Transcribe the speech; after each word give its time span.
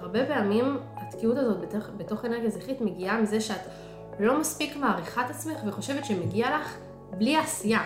הרבה 0.00 0.26
פעמים 0.26 0.78
התקיעות 0.96 1.36
הזאת 1.36 1.60
בתוך, 1.60 1.84
בתוך 1.96 2.24
אנרגיה 2.24 2.50
זכרית 2.50 2.80
מגיעה 2.80 3.20
מזה 3.20 3.40
שאת 3.40 3.60
לא 4.20 4.40
מספיק 4.40 4.76
מעריכה 4.76 5.24
את 5.26 5.30
עצמך 5.30 5.58
וחושבת 5.66 6.04
שמגיע 6.04 6.58
לך 6.58 6.76
בלי 7.18 7.36
עשייה. 7.36 7.80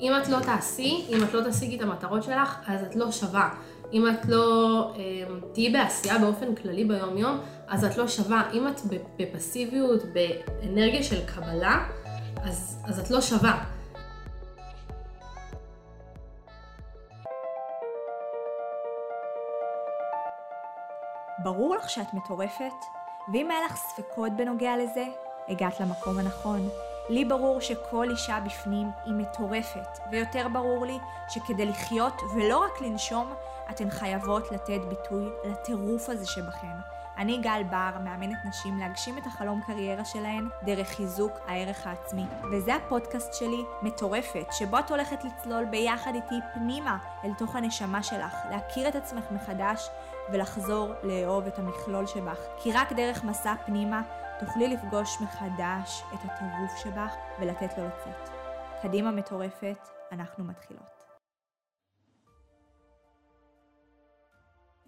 אם 0.00 0.12
את 0.22 0.28
לא 0.28 0.38
תעשי, 0.40 1.06
אם 1.08 1.22
את 1.22 1.34
לא 1.34 1.40
תשיגי 1.50 1.76
את 1.76 1.82
המטרות 1.82 2.22
שלך, 2.22 2.58
אז 2.66 2.82
את 2.82 2.96
לא 2.96 3.12
שווה. 3.12 3.50
אם 3.92 4.08
את 4.08 4.26
לא 4.28 4.92
אה, 4.96 5.02
תהיי 5.52 5.70
בעשייה 5.70 6.18
באופן 6.18 6.54
כללי 6.54 6.84
ביום 6.84 7.16
יום, 7.16 7.38
אז 7.68 7.84
את 7.84 7.96
לא 7.96 8.08
שווה. 8.08 8.42
אם 8.52 8.68
את 8.68 8.80
בפסיביות, 9.18 10.02
באנרגיה 10.12 11.02
של 11.02 11.26
קבלה, 11.26 11.86
אז, 12.42 12.78
אז 12.84 12.98
את 12.98 13.10
לא 13.10 13.20
שווה. 13.20 13.75
ברור 21.46 21.76
לך 21.76 21.90
שאת 21.90 22.14
מטורפת? 22.14 22.84
ואם 23.32 23.50
היה 23.50 23.60
לך 23.64 23.76
ספקות 23.76 24.32
בנוגע 24.36 24.76
לזה, 24.76 25.06
הגעת 25.48 25.80
למקום 25.80 26.18
הנכון. 26.18 26.68
לי 27.08 27.24
ברור 27.24 27.60
שכל 27.60 28.10
אישה 28.10 28.38
בפנים 28.46 28.90
היא 29.04 29.14
מטורפת, 29.14 29.98
ויותר 30.10 30.46
ברור 30.52 30.86
לי 30.86 30.98
שכדי 31.28 31.66
לחיות 31.66 32.14
ולא 32.34 32.58
רק 32.58 32.80
לנשום, 32.80 33.34
אתן 33.70 33.90
חייבות 33.90 34.52
לתת 34.52 34.80
ביטוי 34.88 35.28
לטירוף 35.44 36.08
הזה 36.08 36.26
שבכן. 36.26 36.76
אני 37.18 37.38
גל 37.38 37.62
בר, 37.70 37.90
מאמנת 38.04 38.38
נשים 38.48 38.78
להגשים 38.78 39.18
את 39.18 39.26
החלום 39.26 39.60
קריירה 39.66 40.04
שלהן 40.04 40.48
דרך 40.62 40.88
חיזוק 40.88 41.32
הערך 41.46 41.86
העצמי. 41.86 42.24
וזה 42.52 42.74
הפודקאסט 42.74 43.34
שלי, 43.34 43.64
מטורפת, 43.82 44.46
שבו 44.50 44.78
את 44.78 44.90
הולכת 44.90 45.24
לצלול 45.24 45.64
ביחד 45.64 46.14
איתי 46.14 46.34
פנימה 46.54 46.98
אל 47.24 47.30
תוך 47.38 47.56
הנשמה 47.56 48.02
שלך, 48.02 48.34
להכיר 48.50 48.88
את 48.88 48.94
עצמך 48.94 49.24
מחדש 49.30 49.88
ולחזור 50.32 50.92
לאהוב 51.02 51.46
את 51.46 51.58
המכלול 51.58 52.06
שבך. 52.06 52.38
כי 52.62 52.72
רק 52.72 52.92
דרך 52.92 53.24
מסע 53.24 53.54
פנימה 53.66 54.02
תוכלי 54.40 54.68
לפגוש 54.68 55.20
מחדש 55.20 56.02
את 56.14 56.18
הטירוף 56.24 56.76
שבך 56.76 57.14
ולתת 57.40 57.78
לו 57.78 57.84
לצאת. 57.84 58.30
קדימה 58.82 59.10
מטורפת, 59.10 59.88
אנחנו 60.12 60.44
מתחילות. 60.44 60.96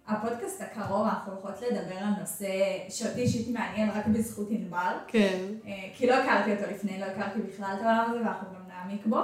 הפודקאסט 0.07 0.61
הקרוב 0.61 1.07
אנחנו 1.07 1.33
הולכות 1.33 1.61
לדבר 1.61 1.95
על 1.95 2.13
נושא 2.19 2.47
שאותי 2.89 3.21
אישית 3.21 3.47
מעניין 3.47 3.89
רק 3.89 4.07
בזכות 4.07 4.47
ענבל. 4.49 4.95
כן. 5.07 5.45
אה, 5.65 5.71
כי 5.93 6.07
לא 6.07 6.13
הכרתי 6.13 6.53
אותו 6.53 6.71
לפני, 6.71 6.99
לא 6.99 7.05
הכרתי 7.05 7.39
בכלל 7.41 7.75
את 7.79 7.85
העולם 7.85 8.05
הזה 8.09 8.19
ואנחנו 8.19 8.47
גם 8.55 8.67
נעמיק 8.67 9.05
בו. 9.05 9.19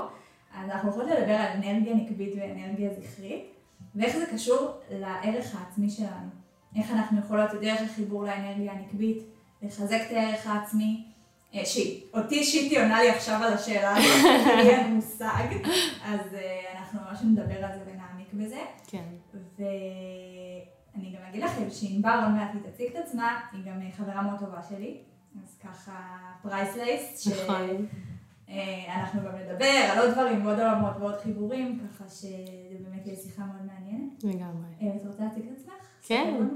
אז 0.55 0.69
אנחנו 0.69 0.91
הולכות 0.91 1.11
לדבר 1.11 1.33
על 1.33 1.51
אנרגיה 1.57 1.95
נקבית 1.95 2.33
ואנרגיה 2.37 2.89
זכרית, 2.93 3.54
ואיך 3.95 4.17
זה 4.17 4.25
קשור 4.33 4.71
לערך 4.91 5.55
העצמי 5.55 5.89
שלנו. 5.89 6.29
איך 6.75 6.91
אנחנו 6.91 7.19
יכולות 7.19 7.49
דרך 7.61 7.81
החיבור 7.81 8.23
לאנרגיה 8.23 8.71
הנקבית, 8.71 9.17
לחזק 9.61 10.01
את 10.07 10.11
הערך 10.11 10.47
העצמי. 10.47 11.03
אה, 11.55 11.65
שאותי 11.65 12.35
אישית 12.35 12.71
היא 12.71 12.79
עונה 12.79 13.01
לי 13.01 13.09
עכשיו 13.09 13.43
על 13.43 13.53
השאלה 13.53 13.97
הזאת, 13.97 14.45
כי 14.61 14.69
אין 14.75 14.95
מושג, 14.95 15.47
אז 16.05 16.33
אה, 16.33 16.79
אנחנו 16.79 16.99
ממש 16.99 17.19
נדבר 17.23 17.65
על 17.65 17.71
זה 17.77 17.83
ונעמיק 17.85 18.33
בזה. 18.33 18.59
כן. 18.87 19.03
ואני 19.59 21.15
גם 21.15 21.21
אגיד 21.29 21.43
לכם 21.43 21.69
שענבר 21.69 22.19
עוד 22.23 22.33
מעט 22.33 22.49
היא 22.53 22.71
תציג 22.71 22.87
את 22.87 23.05
עצמה, 23.05 23.39
היא 23.51 23.61
גם 23.65 23.91
חברה 23.97 24.21
מאוד 24.21 24.39
טובה 24.39 24.63
שלי, 24.69 24.97
אז 25.43 25.57
ככה 25.63 26.17
priceless, 26.41 27.27
נכון. 27.27 27.85
שאנחנו 28.47 29.21
גם 29.21 29.35
נדבר 29.35 29.89
על 29.91 29.99
עוד 29.99 30.11
דברים, 30.13 30.47
עוד 30.47 30.59
עולמות 30.59 30.93
ועוד 30.99 31.15
חיבורים, 31.23 31.79
ככה 31.79 32.09
שזה 32.09 32.77
באמת 32.79 33.07
יהיה 33.07 33.17
שיחה 33.17 33.43
מאוד 33.45 33.61
מעניינת. 33.65 34.23
לגמרי. 34.23 34.97
את 34.97 35.05
רוצה 35.07 35.23
להציג 35.23 35.43
את 35.45 35.57
עצמך? 35.59 35.73
כן. 36.01 36.47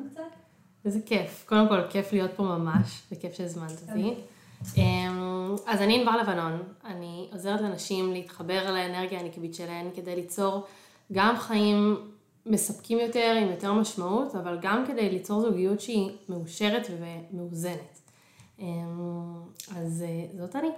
איזה 0.85 0.99
כיף. 1.05 1.45
קודם 1.47 1.67
כל, 1.67 1.87
כיף 1.89 2.13
להיות 2.13 2.31
פה 2.35 2.43
ממש, 2.43 3.01
וכיף 3.11 3.33
שהזמנת 3.33 3.81
אותי. 3.89 4.13
אמ, 4.77 5.55
אז 5.67 5.81
אני 5.81 5.99
ענבר 5.99 6.17
לבנון, 6.17 6.63
אני 6.85 7.29
עוזרת 7.31 7.61
לנשים 7.61 8.13
להתחבר 8.13 8.71
לאנרגיה 8.71 9.19
הנקבית 9.19 9.55
שלהן 9.55 9.87
כדי 9.95 10.15
ליצור 10.15 10.65
גם 11.11 11.37
חיים 11.37 11.97
מספקים 12.45 12.99
יותר, 12.99 13.35
עם 13.41 13.49
יותר 13.49 13.73
משמעות, 13.73 14.35
אבל 14.35 14.57
גם 14.61 14.83
כדי 14.87 15.09
ליצור 15.09 15.41
זוגיות 15.41 15.81
שהיא 15.81 16.11
מאושרת 16.29 16.87
ומאוזנת. 16.99 17.99
אמ, 18.59 18.65
אז 19.75 20.03
אה, 20.07 20.25
זאת 20.37 20.55
אני. 20.55 20.69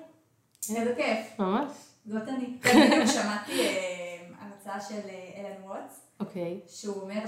איזה 0.69 0.93
כיף. 0.95 1.39
ממש. 1.39 1.71
זאת 2.05 2.27
אני. 2.27 2.45
בדיוק 2.45 3.05
שמעתי 3.21 3.59
אה, 3.67 4.17
הרצאה 4.41 4.81
של 4.81 5.09
אה, 5.09 5.29
אלן 5.37 5.63
ווטס, 5.63 6.01
אוקיי. 6.19 6.59
שהוא 6.67 7.01
אומר 7.01 7.21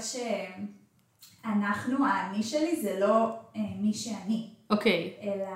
שאנחנו, 1.42 2.06
האני 2.06 2.42
שלי 2.42 2.76
זה 2.76 3.00
לא 3.00 3.24
אה, 3.56 3.60
מי 3.80 3.94
שאני, 3.94 4.50
אוקיי. 4.70 5.12
אלא 5.22 5.50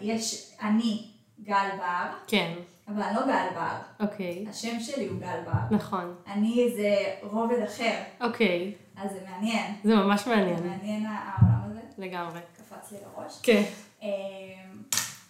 יש 0.00 0.54
אני 0.62 1.10
גל 1.40 1.68
בר, 1.78 2.06
כן. 2.26 2.54
אבל 2.88 3.02
אני 3.02 3.16
לא 3.16 3.26
גל 3.26 3.46
בר. 3.54 3.76
אוקיי. 4.06 4.46
השם 4.48 4.80
שלי 4.80 5.06
הוא 5.06 5.20
גל 5.20 5.40
בר. 5.44 5.76
נכון. 5.76 6.14
אני 6.26 6.72
זה 6.76 7.14
רובד 7.22 7.62
אחר, 7.62 8.02
אוקיי. 8.20 8.74
אז 8.96 9.10
זה 9.10 9.20
מעניין. 9.30 9.74
זה 9.84 9.94
ממש 9.96 10.24
זה 10.24 10.30
מעניין. 10.36 10.66
מעניין 10.66 11.06
העולם 11.06 11.70
הזה, 11.70 11.80
לגמרי. 11.98 12.40
קפץ 12.56 12.92
לי 12.92 12.98
לראש. 12.98 13.40
כן. 13.42 13.62
אמ, 14.02 14.08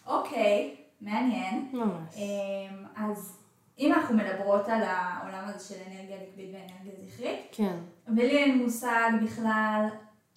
אוקיי, 0.07 0.75
מעניין. 1.01 1.69
ממש. 1.73 2.15
אמ, 2.17 2.85
אז 2.97 3.39
אם 3.79 3.93
אנחנו 3.93 4.17
מדברות 4.17 4.69
על 4.69 4.83
העולם 4.83 5.45
הזה 5.45 5.75
של 5.75 5.81
אנרגיה 5.87 6.17
נקבית 6.17 6.51
ואנרגיה 6.53 6.93
זכרית, 7.07 7.39
כן. 7.53 7.77
ולי 8.09 8.37
אין 8.39 8.59
מושג 8.59 9.11
בכלל, 9.25 9.89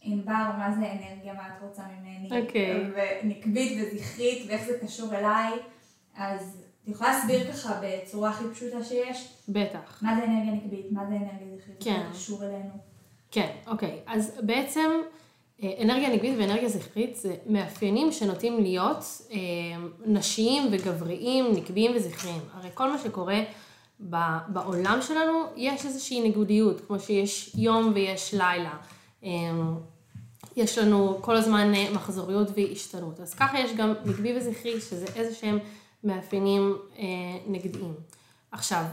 ענבר, 0.02 0.52
מה 0.58 0.72
זה 0.80 0.92
אנרגיה, 0.92 1.34
מה 1.34 1.48
את 1.48 1.62
רוצה 1.62 1.84
ממני, 1.84 2.42
אוקיי. 2.42 2.92
ונקבית 3.24 3.78
וזכרית, 3.82 4.46
ואיך 4.48 4.66
זה 4.66 4.80
קשור 4.82 5.16
אליי, 5.16 5.52
אז 6.16 6.58
את 6.84 6.90
יכולה 6.90 7.10
להסביר 7.10 7.52
ככה 7.52 7.82
בצורה 7.84 8.30
הכי 8.30 8.44
פשוטה 8.54 8.84
שיש, 8.84 9.36
בטח. 9.50 10.04
מה 10.04 10.16
זה 10.16 10.24
אנרגיה 10.24 10.54
נקבית, 10.54 10.92
מה 10.92 11.06
זה 11.06 11.16
אנרגיה 11.16 11.58
זכרית, 11.58 11.84
כן. 11.84 11.92
איך 11.92 12.08
זה 12.08 12.14
קשור 12.14 12.44
אלינו. 12.44 12.74
כן, 13.32 13.52
אוקיי. 13.68 14.00
אז 14.08 14.40
בעצם 14.44 14.90
אנרגיה 15.64 16.10
נקבית 16.10 16.36
ואנרגיה 16.38 16.70
זכרית 16.70 17.16
זה 17.16 17.36
מאפיינים 17.46 18.12
שנוטים 18.12 18.64
להיות 18.64 19.22
אה, 19.32 19.38
נשיים 20.06 20.68
וגבריים, 20.72 21.52
נקביים 21.54 21.92
וזכריים. 21.96 22.42
הרי 22.54 22.70
כל 22.74 22.92
מה 22.92 22.98
שקורה 22.98 23.40
בעולם 24.48 25.00
שלנו, 25.02 25.44
יש 25.56 25.86
איזושהי 25.86 26.22
ניגודיות, 26.22 26.82
כמו 26.88 27.00
שיש 27.00 27.52
יום 27.56 27.92
ויש 27.96 28.34
לילה. 28.34 28.74
אה, 29.24 29.30
יש 30.56 30.78
לנו 30.78 31.18
כל 31.22 31.36
הזמן 31.36 31.74
אה, 31.76 31.88
מחזוריות 31.94 32.48
והשתנות. 32.56 33.20
אז 33.20 33.34
ככה 33.34 33.60
יש 33.60 33.72
גם 33.78 33.94
נקבי 34.06 34.38
וזכרי, 34.38 34.82
שזה 34.82 35.06
איזה 35.16 35.36
שהם 35.36 35.60
מאפיינים 36.04 36.78
נגדיים. 37.48 37.94
עכשיו, 38.52 38.84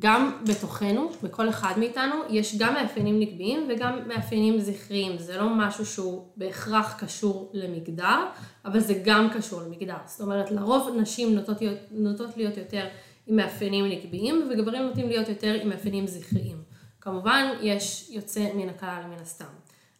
גם 0.00 0.42
בתוכנו, 0.48 1.10
בכל 1.22 1.48
אחד 1.48 1.74
מאיתנו, 1.78 2.14
יש 2.30 2.58
גם 2.58 2.74
מאפיינים 2.74 3.20
נקביים 3.20 3.68
וגם 3.68 3.98
מאפיינים 4.08 4.60
זכריים. 4.60 5.18
זה 5.18 5.36
לא 5.36 5.48
משהו 5.56 5.86
שהוא 5.86 6.26
בהכרח 6.36 6.96
קשור 6.98 7.50
למגדר, 7.54 8.26
אבל 8.64 8.80
זה 8.80 9.02
גם 9.04 9.28
קשור 9.30 9.62
למגדר. 9.62 9.96
זאת 10.06 10.20
אומרת, 10.20 10.50
לרוב 10.50 10.96
נשים 10.96 11.34
נוטות 11.34 11.60
להיות, 11.60 11.78
נוטות 11.90 12.36
להיות 12.36 12.56
יותר 12.56 12.86
עם 13.26 13.36
מאפיינים 13.36 13.84
נקביים, 13.88 14.48
וגברים 14.50 14.82
נוטים 14.82 15.08
להיות 15.08 15.28
יותר 15.28 15.54
עם 15.62 15.68
מאפיינים 15.68 16.06
זכריים. 16.06 16.62
כמובן, 17.00 17.52
יש 17.62 18.10
יוצא 18.10 18.48
מן 18.54 18.68
הכלל 18.68 19.02
מן 19.08 19.22
הסתם. 19.22 19.44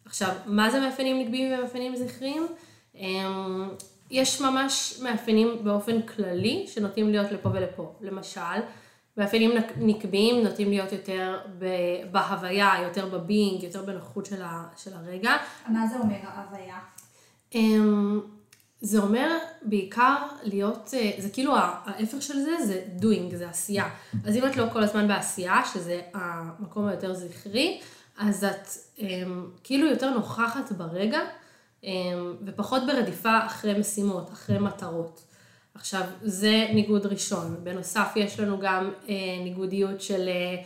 עכשיו, 0.05 0.29
מה 0.45 0.69
זה 0.69 0.79
מאפיינים 0.79 1.19
נקביים 1.19 1.53
ומאפיינים 1.53 1.95
זכריים? 1.95 2.47
אמ, 2.95 3.69
יש 4.11 4.41
ממש 4.41 4.99
מאפיינים 5.03 5.63
באופן 5.63 6.01
כללי 6.01 6.65
שנוטים 6.67 7.09
להיות 7.09 7.31
לפה 7.31 7.49
ולפה. 7.49 7.93
למשל, 8.01 8.59
מאפיינים 9.19 9.51
נק- 9.57 9.73
נקביים 9.77 10.43
נוטים 10.43 10.69
להיות 10.69 10.91
יותר 10.91 11.39
בהוויה, 12.11 12.73
יותר 12.83 13.05
בביינג, 13.05 13.63
יותר 13.63 13.83
בנוחות 13.85 14.25
של, 14.25 14.41
ה- 14.41 14.67
של 14.77 14.91
הרגע. 14.93 15.31
מה 15.67 15.87
זה 15.87 15.95
אומר 15.99 16.15
ההוויה? 16.23 16.75
אמ, 17.55 18.19
זה 18.81 18.99
אומר 18.99 19.37
בעיקר 19.61 20.15
להיות, 20.43 20.89
אה, 20.93 21.11
זה 21.17 21.29
כאילו 21.29 21.55
ההפך 21.57 22.21
של 22.21 22.39
זה, 22.39 22.51
זה 22.65 22.83
doing, 22.99 23.35
זה 23.35 23.49
עשייה. 23.49 23.89
אז 24.25 24.35
אם 24.35 24.45
את 24.45 24.57
לא 24.57 24.65
כל 24.73 24.83
הזמן 24.83 25.07
בעשייה, 25.07 25.61
שזה 25.73 26.01
המקום 26.13 26.87
היותר 26.87 27.13
זכרי, 27.13 27.79
אז 28.19 28.43
את 28.43 28.67
אמ, 28.99 29.45
כאילו 29.63 29.87
יותר 29.87 30.09
נוכחת 30.09 30.71
ברגע, 30.71 31.19
אמ, 31.83 31.89
ופחות 32.45 32.81
ברדיפה 32.87 33.37
אחרי 33.45 33.79
משימות, 33.79 34.29
אחרי 34.33 34.59
מטרות. 34.59 35.21
עכשיו, 35.79 36.01
זה 36.21 36.67
ניגוד 36.73 37.05
ראשון. 37.05 37.55
בנוסף, 37.63 38.13
יש 38.15 38.39
לנו 38.39 38.59
גם 38.59 38.91
אה, 39.09 39.15
ניגודיות 39.43 40.01
של 40.01 40.27
אה, 40.27 40.63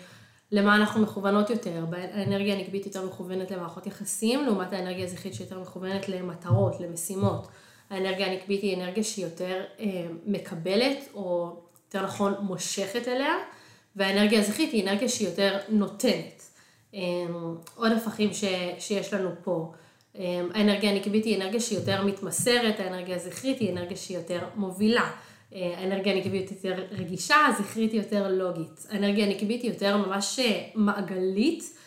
למה 0.51 0.75
אנחנו 0.75 1.01
מכוונות 1.01 1.49
יותר. 1.49 1.85
האנרגיה 1.91 2.55
הנקבית 2.55 2.85
יותר 2.85 3.05
מכוונת 3.05 3.51
למערכות 3.51 3.87
יחסים, 3.87 4.45
לעומת 4.45 4.73
האנרגיה 4.73 5.05
הזכרית 5.05 5.33
שיותר 5.33 5.59
מכוונת 5.59 6.09
למטרות, 6.09 6.79
למשימות. 6.79 7.47
האנרגיה 7.89 8.27
הנקבית 8.27 8.61
היא 8.61 8.77
אנרגיה 8.77 9.03
שהיא 9.03 9.25
יותר 9.25 9.63
אה, 9.79 10.05
מקבלת, 10.25 10.97
או 11.13 11.55
יותר 11.85 12.05
נכון 12.05 12.33
מושכת 12.39 13.07
אליה, 13.07 13.33
והאנרגיה 13.95 14.39
הזכרית 14.39 14.71
היא 14.71 14.83
אנרגיה 14.83 15.09
שהיא 15.09 15.27
יותר 15.27 15.57
נותנת. 15.69 16.43
אה, 16.93 16.99
עוד 17.75 17.91
הפכים 17.91 18.33
ש, 18.33 18.43
שיש 18.79 19.13
לנו 19.13 19.29
פה. 19.43 19.71
אמ, 20.15 20.49
האנרגיה 20.53 20.91
הנקבית 20.91 21.25
היא 21.25 21.37
אנרגיה 21.37 21.59
שהיא 21.59 21.79
יותר 21.79 22.05
מתמסרת, 22.05 22.79
האנרגיה 22.79 23.15
הזכרית 23.15 23.59
היא 23.59 23.71
אנרגיה 23.71 23.97
שהיא 23.97 24.17
יותר 24.17 24.39
מובילה. 24.55 25.09
אה, 25.55 25.73
האנרגיה 25.77 26.13
הנקבית 26.13 26.51
יותר 26.51 26.83
רגישה, 26.91 27.35
הזכרית 27.47 27.91
היא 27.91 28.01
יותר 28.01 28.27
לוגית. 28.31 28.87
האנרגיה 28.89 29.25
הנקבית 29.25 29.61
היא 29.61 29.71
יותר 29.71 29.97
ממש 29.97 30.39
אה, 30.39 30.63
מעגלית, 30.75 31.77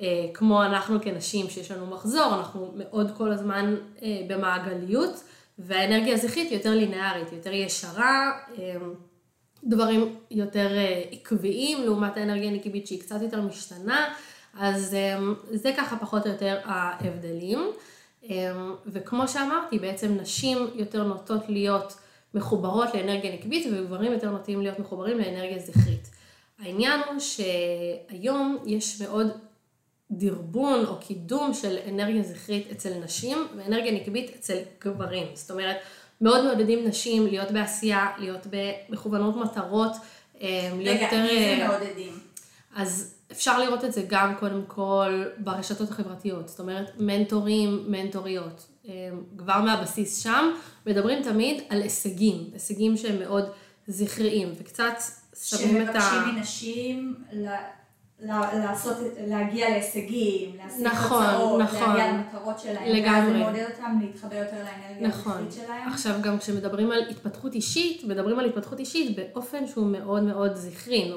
אה, 0.00 0.26
כמו 0.34 0.64
אנחנו 0.64 1.02
כנשים 1.02 1.50
שיש 1.50 1.70
לנו 1.70 1.86
מחזור, 1.86 2.34
אנחנו 2.34 2.72
מאוד 2.76 3.10
כל 3.16 3.32
הזמן 3.32 3.76
במעגליות, 4.28 5.22
והאנרגיה 5.58 6.14
הזכרית 6.14 6.50
היא 6.50 6.58
יותר 6.58 6.74
לינארית, 6.74 7.32
יותר 7.32 7.52
ישרה, 7.52 8.38
דברים 9.64 10.16
יותר 10.30 10.68
עקביים, 11.10 11.82
לעומת 11.84 12.16
האנרגיה 12.16 12.48
הנקבית 12.48 12.86
שהיא 12.86 13.00
קצת 13.00 13.22
יותר 13.22 13.40
משתנה, 13.40 14.14
אז 14.58 14.96
זה 15.50 15.72
ככה 15.76 15.96
פחות 15.96 16.26
או 16.26 16.30
יותר 16.32 16.58
ההבדלים. 16.64 17.70
וכמו 18.86 19.28
שאמרתי, 19.28 19.78
בעצם 19.78 20.16
נשים 20.20 20.58
יותר 20.74 21.04
נוטות 21.04 21.48
להיות 21.48 21.96
מחוברות 22.34 22.94
לאנרגיה 22.94 23.34
נקבית 23.34 23.66
וגברים 23.72 24.12
יותר 24.12 24.30
נוטים 24.30 24.62
להיות 24.62 24.78
מחוברים 24.78 25.18
לאנרגיה 25.18 25.58
זכרית. 25.58 26.10
העניין 26.58 27.00
הוא 27.10 27.18
שהיום 27.18 28.58
יש 28.66 29.00
מאוד 29.00 29.26
דרבון 30.10 30.84
או 30.86 30.96
קידום 31.00 31.54
של 31.54 31.78
אנרגיה 31.88 32.22
זכרית 32.22 32.70
אצל 32.70 32.94
נשים 33.04 33.38
ואנרגיה 33.56 33.92
נקבית 33.92 34.30
אצל 34.38 34.58
גברים. 34.80 35.26
זאת 35.34 35.50
אומרת, 35.50 35.76
מאוד 36.20 36.44
מעודדים 36.44 36.88
נשים 36.88 37.26
להיות 37.26 37.50
בעשייה, 37.50 38.08
להיות 38.18 38.46
במכוונות 38.50 39.36
מטרות, 39.36 39.92
אה, 40.40 40.70
להיות 40.76 41.00
יותר... 41.00 41.16
רגע, 41.16 41.32
מי 41.32 41.56
זה 41.56 41.62
אה, 41.62 41.68
מעודדים? 41.68 42.18
אז 42.76 43.15
אפשר 43.32 43.58
לראות 43.58 43.84
את 43.84 43.92
זה 43.92 44.02
גם 44.08 44.34
קודם 44.38 44.62
כל 44.66 45.24
ברשתות 45.38 45.90
החברתיות, 45.90 46.48
זאת 46.48 46.60
אומרת 46.60 46.90
מנטורים, 46.98 47.84
מנטוריות. 47.88 48.66
כבר 49.38 49.60
מהבסיס 49.60 50.22
שם, 50.22 50.50
מדברים 50.86 51.22
תמיד 51.22 51.62
על 51.68 51.82
הישגים, 51.82 52.50
הישגים 52.52 52.96
שהם 52.96 53.18
מאוד 53.18 53.44
זכריים, 53.86 54.52
וקצת 54.58 54.94
שמים 55.42 55.82
את 55.82 55.94
ה... 55.94 56.00
שמבקשים 56.00 56.34
מנשים 56.34 57.14
לעשות, 58.20 58.96
להגיע 59.26 59.70
להישגים, 59.70 60.56
להשיג 60.56 60.86
נכון, 60.86 61.26
תוצאות, 61.26 61.60
נכון, 61.60 61.88
להגיע 61.88 62.12
למטרות 62.12 62.58
שלהם, 62.58 62.88
לגמרי. 62.88 63.42
ואז 63.42 63.42
מעודד 63.42 63.64
אותם 63.70 63.98
להתחבר 64.02 64.36
יותר 64.36 64.56
לאנרגיה 64.56 65.08
נכון. 65.08 65.32
הזכרית 65.32 65.52
שלהם. 65.52 65.88
עכשיו 65.88 66.14
גם 66.22 66.38
כשמדברים 66.38 66.90
על 66.90 66.98
התפתחות 67.10 67.54
אישית, 67.54 68.04
מדברים 68.04 68.38
על 68.38 68.44
התפתחות 68.44 68.78
אישית 68.78 69.16
באופן 69.16 69.66
שהוא 69.66 69.86
מאוד 69.86 70.22
מאוד 70.22 70.54
זכרי, 70.54 71.12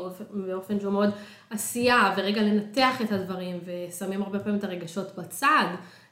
באופן 0.47 0.79
שהוא 0.79 0.93
מאוד 0.93 1.09
עשייה, 1.49 2.13
ורגע 2.17 2.41
לנתח 2.41 3.01
את 3.01 3.11
הדברים, 3.11 3.59
ושמים 3.65 4.21
הרבה 4.21 4.39
פעמים 4.39 4.59
את 4.59 4.63
הרגשות 4.63 5.15
בצד. 5.17 5.65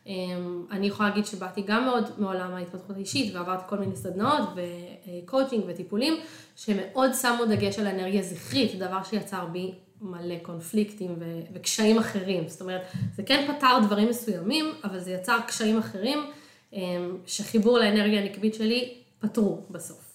אמ, 0.07 0.65
אני 0.71 0.87
יכולה 0.87 1.09
להגיד 1.09 1.25
שבאתי 1.25 1.61
גם 1.61 1.85
מאוד 1.85 2.09
מעולם 2.17 2.53
ההתפתחות 2.53 2.95
האישית 2.95 3.35
ועברתי 3.35 3.63
כל 3.69 3.77
מיני 3.77 3.95
סדנאות 3.95 4.49
וקואוצ'ינג 4.55 5.63
וטיפולים 5.67 6.13
שמאוד 6.55 7.13
שמו 7.13 7.45
דגש 7.45 7.79
על 7.79 7.87
האנרגיה 7.87 8.19
הזכרית, 8.19 8.79
דבר 8.79 9.03
שיצר 9.03 9.45
בי 9.45 9.73
מלא 10.01 10.35
קונפליקטים 10.41 11.15
ו- 11.19 11.41
וקשיים 11.53 11.97
אחרים. 11.97 12.47
זאת 12.47 12.61
אומרת, 12.61 12.81
זה 13.15 13.23
כן 13.23 13.47
פתר 13.47 13.79
דברים 13.85 14.09
מסוימים, 14.09 14.65
אבל 14.83 14.99
זה 14.99 15.11
יצר 15.11 15.37
קשיים 15.47 15.77
אחרים 15.77 16.19
אמ, 16.73 17.17
שחיבור 17.25 17.79
לאנרגיה 17.79 18.21
הנקבית 18.21 18.53
שלי 18.53 18.93
פתרו 19.19 19.61
בסוף. 19.69 20.07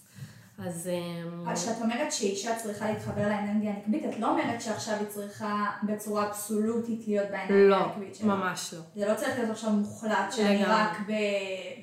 אז... 0.58 0.90
אמ, 0.92 1.48
אז 1.48 1.64
כשאת 1.64 1.82
אומרת 1.82 2.12
שאישה 2.12 2.56
צריכה 2.56 2.90
להתחבר 2.90 3.28
לאנרגיה 3.28 3.72
הנקבית, 3.74 4.04
את 4.04 4.20
לא 4.20 4.30
אומרת 4.30 4.60
שעכשיו 4.60 4.94
היא 5.00 5.06
צריכה 5.08 5.66
בצורה 5.82 6.28
אבסולוטית 6.28 7.08
להיות 7.08 7.26
באנרגיה 7.30 7.68
לא, 7.68 7.76
הנקבית 7.76 8.14
שלה. 8.14 8.28
לא, 8.28 8.34
ממש 8.34 8.74
לא. 8.74 8.80
זה 8.96 9.08
לא 9.08 9.14
צריך 9.14 9.38
להיות 9.38 9.50
עכשיו 9.50 9.70
מוחלט, 9.70 10.32
שאני 10.32 10.64
רק 10.64 10.98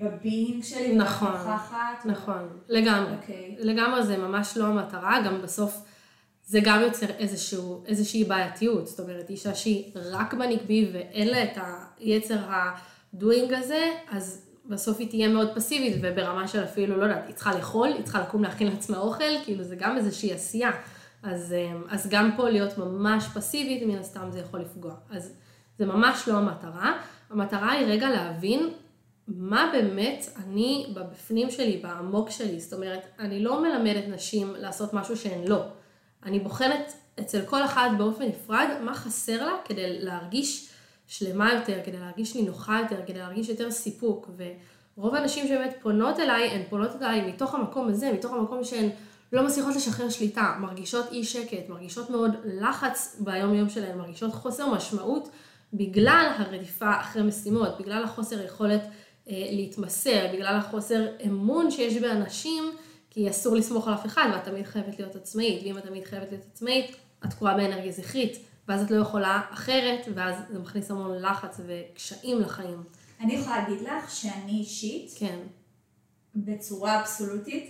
בביינג 0.01 0.63
שלי, 0.63 0.95
נכון, 0.95 1.31
מוכחת. 1.31 2.05
נכון, 2.05 2.49
לגמרי. 2.69 3.11
Okay. 3.11 3.21
אוקיי. 3.21 3.55
לגמרי 3.59 4.03
זה 4.03 4.17
ממש 4.17 4.57
לא 4.57 4.65
המטרה, 4.65 5.21
גם 5.25 5.41
בסוף 5.41 5.81
זה 6.49 6.59
גם 6.63 6.81
יוצר 6.81 7.05
איזשהו, 7.05 7.83
איזושהי 7.85 8.23
בעייתיות. 8.23 8.87
זאת 8.87 8.99
אומרת, 8.99 9.29
אישה 9.29 9.55
שהיא 9.55 9.91
רק 9.95 10.33
בנקבי 10.33 10.89
ואין 10.93 11.27
לה 11.27 11.43
את 11.43 11.57
היצר 11.99 12.37
הדוינג 12.47 13.53
הזה, 13.53 13.93
אז 14.11 14.45
בסוף 14.65 14.99
היא 14.99 15.09
תהיה 15.09 15.27
מאוד 15.27 15.49
פסיבית 15.55 15.97
וברמה 16.01 16.47
של 16.47 16.63
אפילו, 16.63 16.97
לא 16.97 17.03
יודעת, 17.03 17.27
היא 17.27 17.35
צריכה 17.35 17.55
לאכול, 17.55 17.87
היא 17.87 18.03
צריכה 18.03 18.21
לקום 18.21 18.43
להכין 18.43 18.67
לעצמה 18.67 18.97
אוכל, 18.97 19.43
כאילו 19.43 19.63
זה 19.63 19.75
גם 19.75 19.97
איזושהי 19.97 20.33
עשייה. 20.33 20.71
אז, 21.23 21.53
אמ, 21.53 21.83
אז 21.89 22.09
גם 22.09 22.31
פה 22.37 22.49
להיות 22.49 22.77
ממש 22.77 23.25
פסיבית, 23.33 23.83
מן 23.87 23.97
הסתם 23.97 24.31
זה 24.31 24.39
יכול 24.39 24.59
לפגוע. 24.59 24.93
אז 25.09 25.33
זה 25.77 25.85
ממש 25.85 26.27
לא 26.27 26.33
המטרה. 26.33 27.01
המטרה 27.29 27.71
היא 27.71 27.87
רגע 27.87 28.09
להבין 28.09 28.69
מה 29.27 29.69
באמת 29.73 30.25
אני 30.45 30.93
בבפנים 30.95 31.49
שלי, 31.49 31.77
בעמוק 31.77 32.29
שלי. 32.29 32.59
זאת 32.59 32.73
אומרת, 32.73 33.07
אני 33.19 33.43
לא 33.43 33.61
מלמדת 33.61 34.03
נשים 34.07 34.55
לעשות 34.57 34.93
משהו 34.93 35.17
שהן 35.17 35.47
לא. 35.47 35.65
אני 36.25 36.39
בוחנת 36.39 36.93
אצל 37.19 37.41
כל 37.45 37.63
אחת 37.65 37.91
באופן 37.97 38.23
נפרד 38.23 38.67
מה 38.81 38.93
חסר 38.93 39.45
לה 39.45 39.53
כדי 39.65 39.99
להרגיש 39.99 40.69
שלמה 41.07 41.53
יותר, 41.53 41.79
כדי 41.85 41.99
להרגיש 41.99 42.35
לי 42.35 42.41
נוחה 42.41 42.79
יותר, 42.83 43.05
כדי 43.07 43.19
להרגיש 43.19 43.49
יותר 43.49 43.71
סיפוק. 43.71 44.29
ורוב 44.97 45.15
הנשים 45.15 45.47
שבאמת 45.47 45.75
פונות 45.81 46.19
אליי, 46.19 46.49
הן 46.49 46.61
פונות 46.69 47.01
אליי 47.01 47.27
מתוך 47.27 47.55
המקום 47.55 47.89
הזה, 47.89 48.11
מתוך 48.13 48.33
המקום 48.33 48.63
שהן 48.63 48.89
לא 49.33 49.43
מצליחות 49.45 49.75
לשחרר 49.75 50.09
שליטה, 50.09 50.55
מרגישות 50.59 51.11
אי 51.11 51.23
שקט, 51.23 51.69
מרגישות 51.69 52.09
מאוד 52.09 52.31
לחץ 52.45 53.17
ביום 53.19 53.53
יום 53.53 53.69
שלהן, 53.69 53.97
מרגישות 53.97 54.33
חוסר 54.33 54.73
משמעות 54.73 55.29
בגלל 55.73 56.31
הרדיפה 56.37 56.91
אחרי 57.01 57.23
משימות, 57.23 57.79
בגלל 57.79 58.03
החוסר 58.03 58.45
יכולת 58.45 58.81
אה, 59.29 59.47
להתמסר, 59.51 60.27
בגלל 60.33 60.55
החוסר 60.55 61.07
אמון 61.25 61.71
שיש 61.71 61.97
באנשים, 61.97 62.63
כי 63.09 63.29
אסור 63.29 63.55
לסמוך 63.55 63.87
על 63.87 63.93
אף 63.93 64.05
אחד 64.05 64.29
ואת 64.33 64.43
תמיד 64.43 64.65
חייבת 64.65 64.99
להיות 64.99 65.15
עצמאית, 65.15 65.63
ואם 65.63 65.77
את 65.77 65.85
תמיד 65.85 66.03
חייבת 66.03 66.31
להיות 66.31 66.45
עצמאית, 66.53 66.95
את 67.25 67.29
תקועה 67.29 67.57
באנרגיה 67.57 67.91
זכרית. 67.91 68.37
ואז 68.69 68.81
את 68.81 68.91
לא 68.91 69.01
יכולה 69.01 69.41
אחרת, 69.51 70.05
ואז 70.15 70.35
זה 70.49 70.59
מכניס 70.59 70.91
המון 70.91 71.21
לחץ 71.21 71.59
וקשיים 71.67 72.39
לחיים. 72.39 72.83
אני 73.19 73.33
יכולה 73.33 73.57
להגיד 73.57 73.81
לך 73.81 74.11
שאני 74.11 74.51
אישית, 74.51 75.11
כן. 75.17 75.39
בצורה 76.35 77.01
אבסולוטית, 77.01 77.69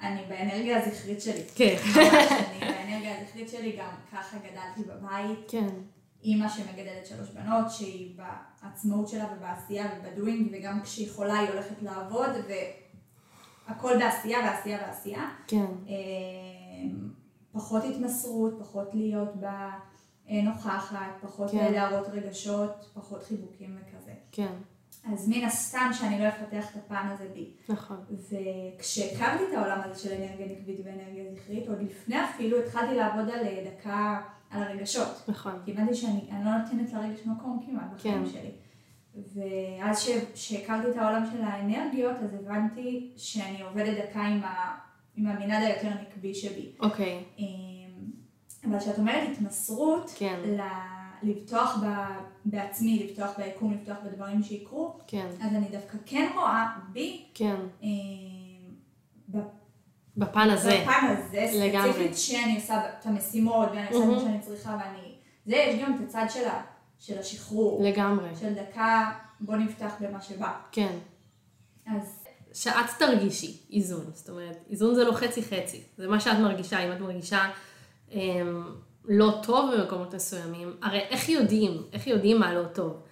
אני 0.00 0.24
באנרגיה 0.28 0.86
הזכרית 0.86 1.22
שלי. 1.22 1.42
כן. 1.54 1.76
אני 1.94 2.60
באנרגיה 2.60 3.20
הזכרית 3.20 3.48
שלי, 3.48 3.76
גם 3.78 3.90
ככה 4.12 4.36
גדלתי 4.38 4.90
בבית. 4.90 5.38
כן. 5.48 5.68
אימא 6.24 6.48
שמגדלת 6.48 7.06
שלוש 7.06 7.28
בנות, 7.28 7.70
שהיא 7.70 8.16
בעצמאות 8.62 9.08
שלה 9.08 9.26
ובעשייה 9.36 9.86
ובדואינג, 9.98 10.48
וגם 10.52 10.82
כשהיא 10.82 11.10
חולה 11.12 11.38
היא 11.38 11.48
הולכת 11.48 11.82
לעבוד, 11.82 12.30
והכל 13.70 13.98
בעשייה 13.98 14.38
ועשייה 14.38 14.78
ועשייה. 14.86 15.28
כן. 15.46 15.66
אמ, 15.86 17.08
פחות 17.52 17.82
התמסרות, 17.84 18.54
פחות 18.60 18.94
להיות 18.94 19.36
ב... 19.40 19.46
אה, 20.30 20.42
נוכחת, 20.42 20.98
פחות 21.20 21.50
כן. 21.50 21.72
להראות 21.72 22.06
רגשות, 22.12 22.90
פחות 22.94 23.22
חיבוקים 23.22 23.78
וכזה. 23.80 24.12
כן. 24.32 24.52
אז 25.12 25.28
מן 25.28 25.44
הסתם 25.44 25.90
שאני 25.92 26.18
לא 26.18 26.28
אפתח 26.28 26.70
את 26.70 26.76
הפן 26.76 27.08
הזה 27.12 27.28
בי. 27.34 27.50
נכון. 27.68 27.96
וכשהקמתי 28.10 29.44
את 29.50 29.54
העולם 29.56 29.80
הזה 29.84 30.02
של 30.02 30.12
אנרגיה 30.12 30.46
נקבית 30.46 30.80
ואנרגיה 30.84 31.24
זכרית, 31.34 31.68
עוד 31.68 31.82
לפני 31.82 32.24
אפילו 32.24 32.58
התחלתי 32.58 32.94
לעבוד 32.94 33.30
על 33.30 33.46
אה, 33.46 33.70
דקה, 33.70 34.20
על 34.50 34.62
הרגשות. 34.62 35.24
נכון. 35.28 35.52
כי 35.64 35.72
הבנתי 35.72 35.94
שאני 35.94 36.28
לא 36.44 36.58
נותנת 36.58 36.92
לרגש 36.92 37.26
מקום 37.26 37.62
כמעט 37.66 37.90
בחיים 37.94 38.24
כן. 38.24 38.30
שלי. 38.30 38.50
ואז 39.14 40.08
כשהכרתי 40.34 40.90
את 40.90 40.96
העולם 40.96 41.24
של 41.32 41.42
האנרגיות, 41.42 42.16
אז 42.24 42.34
הבנתי 42.34 43.10
שאני 43.16 43.62
עובדת 43.62 44.04
דקה 44.04 44.20
עם, 44.20 44.42
ה, 44.44 44.76
עם 45.16 45.26
המנעד 45.26 45.62
היותר 45.62 45.88
נקבי 46.02 46.34
שבי. 46.34 46.72
אוקיי. 46.80 47.24
אה, 47.38 47.44
אבל 48.64 48.78
כשאת 48.78 48.98
אומרת 48.98 49.28
התמסרות, 49.32 50.14
כן. 50.18 50.40
ל... 50.44 50.60
לבטוח 51.22 51.78
ב... 51.84 51.86
בעצמי, 52.44 53.06
לפתוח 53.06 53.30
ביקום, 53.38 53.72
לפתוח 53.72 53.96
בדברים 54.04 54.42
שיקרו, 54.42 54.98
כן. 55.06 55.26
אז 55.40 55.54
אני 55.54 55.68
דווקא 55.68 55.98
כן 56.06 56.30
רואה 56.34 56.66
בי, 56.92 57.24
כן. 57.34 57.56
אה, 57.82 57.88
ב... 59.28 59.38
בפן 60.16 60.50
הזה, 60.50 60.80
בפן 60.82 61.16
הזה, 61.18 61.50
לגמרי. 61.54 61.92
ספציפית 61.92 62.16
שאני 62.16 62.54
עושה 62.54 62.88
את 62.88 63.06
המשימות, 63.06 63.68
ואני 63.68 63.86
עושה 63.86 64.04
את 64.04 64.08
מה 64.08 64.20
שאני 64.20 64.40
צריכה, 64.40 64.78
ואני... 64.80 65.14
זה, 65.46 65.56
יש 65.56 65.82
גם 65.82 65.94
את 65.94 66.00
הצד 66.00 66.26
של, 66.28 66.48
ה... 66.48 66.62
של 67.00 67.18
השחרור. 67.18 67.84
לגמרי. 67.84 68.28
של 68.40 68.54
דקה, 68.54 69.12
בוא 69.40 69.56
נפתח 69.56 69.92
במה 70.00 70.20
שבא. 70.20 70.52
כן. 70.72 70.98
אז... 71.86 72.20
שאת 72.52 72.86
תרגישי 72.98 73.58
איזון, 73.72 74.04
זאת 74.14 74.28
אומרת, 74.28 74.56
איזון 74.70 74.94
זה 74.94 75.04
לא 75.04 75.12
חצי 75.12 75.42
חצי, 75.42 75.82
זה 75.96 76.08
מה 76.08 76.20
שאת 76.20 76.38
מרגישה, 76.38 76.78
אם 76.78 76.92
את 76.92 77.00
מרגישה 77.00 77.50
אמ, 78.12 78.74
לא 79.04 79.40
טוב 79.42 79.70
במקומות 79.74 80.14
מסוימים, 80.14 80.76
הרי 80.82 80.98
איך 80.98 81.28
יודעים, 81.28 81.82
איך 81.92 82.06
יודעים 82.06 82.40
מה 82.40 82.54
לא 82.54 82.64
טוב? 82.64 83.02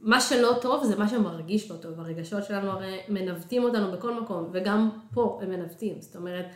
מה 0.00 0.20
שלא 0.20 0.58
טוב 0.60 0.84
זה 0.84 0.96
מה 0.96 1.08
שמרגיש 1.08 1.70
לא 1.70 1.76
טוב, 1.76 2.00
הרגשות 2.00 2.44
שלנו 2.44 2.70
הרי 2.70 3.00
מנווטים 3.08 3.62
אותנו 3.62 3.92
בכל 3.92 4.20
מקום, 4.20 4.50
וגם 4.52 4.90
פה 5.14 5.40
הם 5.42 5.50
מנווטים, 5.50 6.00
זאת 6.00 6.16
אומרת, 6.16 6.46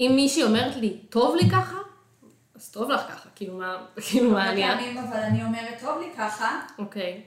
אם 0.00 0.12
מישהי 0.14 0.42
אומרת 0.42 0.76
לי, 0.76 1.00
טוב 1.08 1.36
לי 1.36 1.50
ככה, 1.50 1.78
אז 2.62 2.70
טוב 2.70 2.90
לך 2.90 3.00
ככה, 3.08 3.28
כאילו 3.34 3.56
מה, 3.56 3.76
כאילו 4.08 4.30
מה 4.30 4.50
אני... 4.50 4.62
פעמים 4.62 4.98
אבל 4.98 5.16
אני 5.16 5.44
אומרת, 5.44 5.80
טוב 5.80 5.98
לי 5.98 6.06
ככה. 6.16 6.60
אוקיי. 6.78 7.22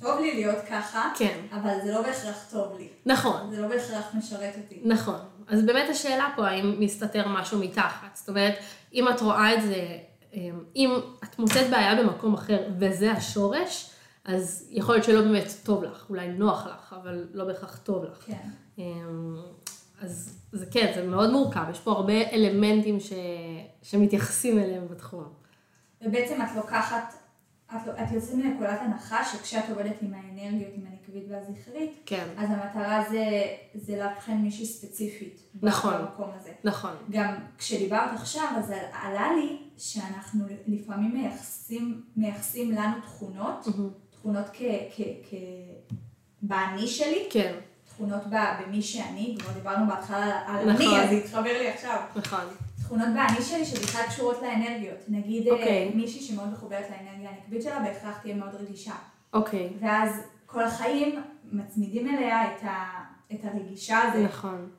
טוב 0.00 0.20
לי 0.20 0.34
להיות 0.34 0.58
ככה, 0.70 1.12
כן. 1.18 1.40
אבל 1.52 1.74
זה 1.84 1.92
לא 1.92 2.02
בהכרח 2.02 2.50
טוב 2.50 2.78
לי. 2.78 2.88
נכון, 3.06 3.50
זה 3.50 3.60
לא 3.60 3.68
בהכרח 3.68 4.14
משרת 4.14 4.54
אותי. 4.62 4.80
נכון. 4.84 5.18
אז 5.48 5.62
באמת 5.62 5.90
השאלה 5.90 6.28
פה, 6.36 6.48
האם 6.48 6.74
מסתתר 6.78 7.28
משהו 7.28 7.58
מתחת. 7.58 8.16
זאת 8.16 8.28
אומרת, 8.28 8.54
אם 8.94 9.08
את 9.08 9.20
רואה 9.20 9.54
את 9.54 9.62
זה, 9.62 9.98
אמ, 10.34 10.64
אם 10.76 11.00
את 11.24 11.38
מוצאת 11.38 11.70
בעיה 11.70 12.02
במקום 12.02 12.34
אחר 12.34 12.68
וזה 12.78 13.12
השורש, 13.12 13.90
אז 14.24 14.68
יכול 14.70 14.94
להיות 14.94 15.04
שלא 15.04 15.20
באמת 15.20 15.54
טוב 15.62 15.84
לך, 15.84 16.06
אולי 16.10 16.28
נוח 16.28 16.66
לך, 16.66 16.94
אבל 17.02 17.26
לא 17.34 17.44
בהכרח 17.44 17.78
טוב 17.84 18.04
לך. 18.04 18.24
כן. 18.26 18.82
אז 20.02 20.38
זה 20.52 20.66
כן, 20.66 20.92
זה 20.94 21.06
מאוד 21.06 21.32
מורכב, 21.32 21.64
יש 21.70 21.80
פה 21.80 21.90
הרבה 21.90 22.30
אלמנטים 22.32 23.00
ש... 23.00 23.12
שמתייחסים 23.82 24.58
אליהם 24.58 24.88
בתחום. 24.88 25.24
ובעצם 26.02 26.42
את 26.42 26.56
לוקחת, 26.56 27.14
את, 27.66 27.86
לא- 27.86 27.92
את 27.92 28.12
יוצאת 28.12 28.34
מנקודת 28.34 28.78
הנחה 28.80 29.24
שכשאת 29.24 29.64
עובדת 29.70 30.02
עם 30.02 30.14
האנרגיות, 30.14 30.70
עם 30.74 30.84
הנקבית 30.86 31.24
והזכרית, 31.30 32.02
כן, 32.06 32.26
אז 32.36 32.48
המטרה 32.50 33.04
זה, 33.10 33.24
זה 33.74 33.96
לאבחן 33.96 34.32
מישהי 34.32 34.66
ספציפית. 34.66 35.40
נכון. 35.62 35.94
במקום 35.98 36.30
הזה. 36.40 36.52
נכון. 36.64 36.90
גם 37.10 37.34
כשדיברת 37.58 38.10
עכשיו, 38.14 38.48
אז 38.56 38.72
עלה 38.92 39.32
לי 39.32 39.58
שאנחנו 39.76 40.44
לפעמים 40.66 41.14
מייחסים, 41.14 42.02
מייחסים 42.16 42.70
לנו 42.70 43.00
תכונות, 43.02 43.66
תכונות 44.10 44.46
כ... 44.52 44.62
כ, 44.96 45.00
כ 45.30 45.34
באני 46.42 46.86
שלי, 46.86 47.28
כן, 47.30 47.54
תכונות 48.02 48.22
במי 48.66 48.82
שאני, 48.82 49.36
כבר 49.38 49.52
דיברנו 49.52 49.86
בהתחלה 49.86 50.42
על 50.46 50.72
נכון. 50.72 50.86
אני, 50.86 51.00
אז 51.00 51.10
זה 51.10 51.16
התחבר 51.16 51.58
לי 51.58 51.68
עכשיו. 51.68 52.00
נכון. 52.16 52.40
תכונות 52.82 53.08
באני 53.14 53.42
שלי 53.42 53.64
שבכלל 53.64 54.02
קשורות 54.08 54.42
לאנרגיות. 54.42 54.98
נגיד 55.08 55.48
אה, 55.48 55.52
אוקיי. 55.52 55.92
מישהי 55.94 56.20
שמאוד 56.20 56.48
מחוברת 56.52 56.84
לאנרגיה 56.90 57.30
הנקבית 57.30 57.62
שלה, 57.62 57.80
בהכרח 57.80 58.18
תהיה 58.18 58.34
מאוד 58.34 58.54
רגישה. 58.54 58.92
אוקיי, 59.32 59.72
ואז 59.80 60.20
כל 60.46 60.64
החיים 60.64 61.22
מצמידים 61.52 62.08
אליה 62.08 62.44
את, 62.44 62.64
ה, 62.64 62.84
את 63.32 63.44
הרגישה 63.44 63.98
הזה. 63.98 64.24
נכון. 64.24 64.70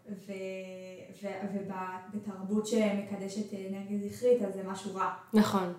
ובתרבות 1.54 2.68
שמקדשת 2.68 3.54
אנרגיה 3.54 4.10
זכרית, 4.10 4.42
אז 4.42 4.54
זה 4.54 4.62
משהו 4.68 4.96
רע. 4.96 5.14
נכון, 5.34 5.74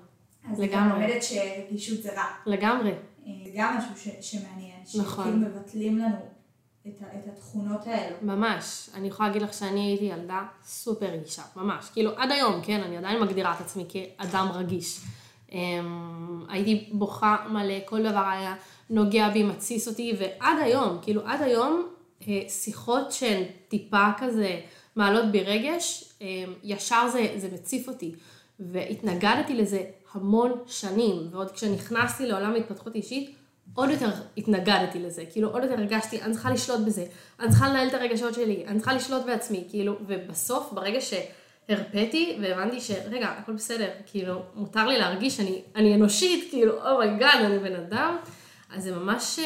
אז 0.52 0.60
אני 0.60 0.68
גם 0.68 0.86
לגמרי. 0.88 1.06
לומדת 1.06 1.22
שרגישות 1.22 2.02
זה 2.02 2.12
רע. 2.12 2.26
לגמרי. 2.46 2.90
אה, 2.90 3.32
זה 3.44 3.50
גם 3.54 3.76
משהו 3.78 3.96
ש, 3.96 4.08
שמעניין. 4.20 4.80
נכון. 4.98 5.24
שכאילו 5.24 5.48
מבטלים 5.48 5.98
לנו 5.98 6.33
את, 6.88 7.02
את 7.02 7.28
התכונות 7.28 7.86
האלו. 7.86 8.16
ממש. 8.22 8.88
אני 8.94 9.08
יכולה 9.08 9.28
להגיד 9.28 9.42
לך 9.42 9.54
שאני 9.54 9.80
הייתי 9.80 10.04
ילדה 10.04 10.42
סופר 10.64 11.06
רגישה, 11.06 11.42
ממש. 11.56 11.90
כאילו, 11.92 12.10
עד 12.16 12.30
היום, 12.30 12.60
כן, 12.62 12.80
אני 12.80 12.96
עדיין 12.96 13.22
מגדירה 13.22 13.54
את 13.54 13.60
עצמי 13.60 13.84
כאדם 13.88 14.48
רגיש. 14.54 15.00
אמ, 15.52 16.44
הייתי 16.48 16.88
בוכה 16.92 17.36
מלא, 17.50 17.74
כל 17.84 18.02
דבר 18.02 18.26
היה 18.26 18.54
נוגע 18.90 19.30
בי, 19.30 19.42
מתסיס 19.42 19.88
אותי, 19.88 20.16
ועד 20.18 20.58
היום, 20.62 20.98
כאילו, 21.02 21.22
עד 21.26 21.42
היום, 21.42 21.88
אה, 22.28 22.42
שיחות 22.48 23.12
שהן 23.12 23.42
טיפה 23.68 24.06
כזה 24.18 24.60
מעלות 24.96 25.30
בי 25.30 25.42
רגש, 25.42 26.14
אמ, 26.20 26.26
ישר 26.62 27.08
זה, 27.12 27.34
זה 27.36 27.48
מציף 27.52 27.88
אותי. 27.88 28.14
והתנגדתי 28.60 29.54
לזה 29.54 29.84
המון 30.12 30.52
שנים, 30.66 31.28
ועוד 31.30 31.50
כשנכנסתי 31.50 32.26
לעולם 32.26 32.52
ההתפתחות 32.52 32.94
אישית, 32.94 33.34
עוד 33.75 33.90
יותר 33.90 34.11
התנגדתי 34.37 34.99
לזה, 34.99 35.25
כאילו 35.30 35.50
עוד 35.50 35.62
יותר 35.62 35.75
הרגשתי, 35.75 36.23
אני 36.23 36.33
צריכה 36.33 36.50
לשלוט 36.50 36.80
בזה, 36.87 37.04
אני 37.40 37.49
צריכה 37.49 37.68
לנהל 37.68 37.88
את 37.88 37.94
הרגשות 37.94 38.35
שלי, 38.35 38.64
אני 38.66 38.78
צריכה 38.78 38.94
לשלוט 38.94 39.25
בעצמי, 39.26 39.64
כאילו, 39.71 39.97
ובסוף, 40.06 40.73
ברגע 40.73 40.99
שהרפאתי 41.00 42.38
והבנתי 42.42 42.80
שרגע, 42.80 43.28
הכל 43.28 43.52
בסדר, 43.52 43.88
כאילו, 44.06 44.42
מותר 44.54 44.87
לי 44.87 44.99
להרגיש, 44.99 45.40
אני, 45.40 45.62
אני 45.76 45.94
אנושית, 45.94 46.50
כאילו, 46.50 46.90
oh 46.90 47.04
my 47.04 47.17
God, 47.17 47.44
אני 47.44 47.59
בן 47.59 47.76
אדם, 47.76 48.16
אז 48.75 48.85
זה 48.85 48.97
ממש, 48.97 49.38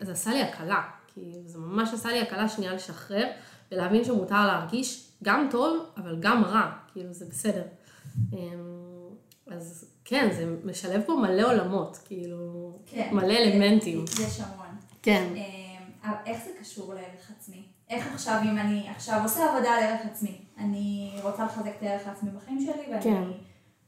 זה 0.00 0.12
עשה 0.12 0.30
לי 0.30 0.42
הקלה, 0.42 0.82
כאילו, 1.14 1.38
זה 1.46 1.58
ממש 1.58 1.94
עשה 1.94 2.08
לי 2.08 2.20
הקלה 2.20 2.48
שנייה 2.48 2.74
לשחרר, 2.74 3.26
ולהבין 3.72 4.04
שמותר 4.04 4.46
להרגיש 4.46 5.08
גם 5.24 5.48
טוב, 5.50 5.86
אבל 5.96 6.16
גם 6.20 6.44
רע, 6.44 6.70
כאילו, 6.92 7.12
זה 7.12 7.24
בסדר. 7.30 7.62
אמ, 9.48 9.52
אז 9.52 9.90
כן, 10.04 10.28
זה 10.36 10.56
משלב 10.64 11.02
פה 11.06 11.14
מלא 11.14 11.52
עולמות, 11.52 11.98
כאילו, 12.04 12.72
כן. 12.86 13.08
מלא 13.12 13.34
אלמנטים. 13.34 14.04
יש 14.04 14.40
המון. 14.40 14.66
כן. 15.02 15.32
אבל 16.04 16.14
איך 16.26 16.44
זה 16.44 16.50
קשור 16.60 16.94
לערך 16.94 17.30
עצמי? 17.38 17.62
איך 17.90 18.06
עכשיו, 18.14 18.40
אם 18.44 18.58
אני 18.58 18.88
עכשיו 18.88 19.20
עושה 19.22 19.50
עבודה 19.50 19.70
על 19.70 19.82
ערך 19.82 20.00
עצמי, 20.04 20.38
אני 20.58 21.12
רוצה 21.22 21.44
לחזק 21.44 21.72
את 21.78 21.82
הערך 21.82 22.06
העצמי 22.06 22.30
בחיים 22.30 22.60
שלי, 22.60 22.82
ואני 22.90 23.02
כן. 23.02 23.22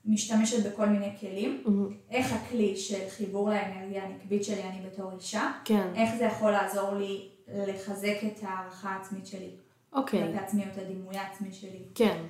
משתמשת 0.04 0.66
בכל 0.66 0.86
מיני 0.86 1.10
כלים, 1.20 1.62
מהמם. 1.64 1.96
איך 2.10 2.32
הכלי 2.32 2.76
של 2.76 3.08
חיבור 3.08 3.50
לאנרגיה 3.50 4.04
הנקבית 4.04 4.44
שלי, 4.44 4.62
אני 4.62 4.86
בתור 4.86 5.12
אישה, 5.12 5.52
כן, 5.64 5.86
איך 5.94 6.14
זה 6.18 6.24
יכול 6.24 6.50
לעזור 6.50 6.94
לי 6.94 7.28
לחזק 7.48 8.16
את 8.26 8.42
הערכה 8.42 8.88
העצמית 8.88 9.26
שלי, 9.26 9.50
אוקיי, 9.92 10.22
או 10.22 10.28
את 10.72 10.78
הדימוי 10.78 11.16
העצמי 11.16 11.52
שלי. 11.52 11.82
כן. 11.94 12.22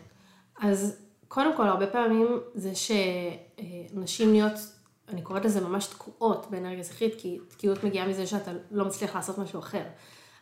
אז 0.60 1.03
קודם 1.34 1.56
כל, 1.56 1.68
הרבה 1.68 1.86
פעמים 1.86 2.40
זה 2.54 2.72
שנשים 2.74 4.30
נהיות, 4.30 4.52
אני 5.08 5.22
קוראת 5.22 5.44
לזה 5.44 5.60
ממש 5.60 5.86
תקועות 5.86 6.46
באנרגיה 6.50 6.82
זכרית, 6.82 7.14
כי 7.18 7.38
תקיעות 7.48 7.84
מגיעה 7.84 8.06
מזה 8.08 8.26
שאתה 8.26 8.50
לא 8.70 8.84
מצליח 8.84 9.14
לעשות 9.14 9.38
משהו 9.38 9.58
אחר. 9.58 9.82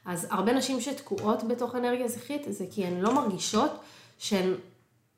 אז 0.04 0.26
הרבה 0.30 0.52
נשים 0.52 0.80
שתקועות 0.80 1.44
בתוך 1.44 1.74
אנרגיה 1.74 2.08
זכרית, 2.08 2.42
זה 2.48 2.64
כי 2.70 2.84
הן 2.84 3.00
לא 3.00 3.14
מרגישות 3.14 3.70
שהן 4.18 4.54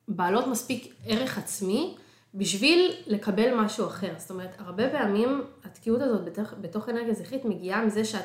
בעלות 0.08 0.46
מספיק 0.46 0.94
ערך 1.06 1.38
עצמי 1.38 1.96
בשביל 2.34 2.94
לקבל 3.06 3.54
משהו 3.54 3.86
אחר. 3.86 4.12
זאת 4.18 4.30
אומרת, 4.30 4.56
הרבה 4.58 4.90
פעמים 4.90 5.42
התקיעות 5.64 6.02
הזאת 6.02 6.24
בתוך, 6.24 6.54
בתוך 6.60 6.88
אנרגיה 6.88 7.14
זכרית 7.14 7.44
מגיעה 7.44 7.84
מזה 7.84 8.04
שאת 8.04 8.24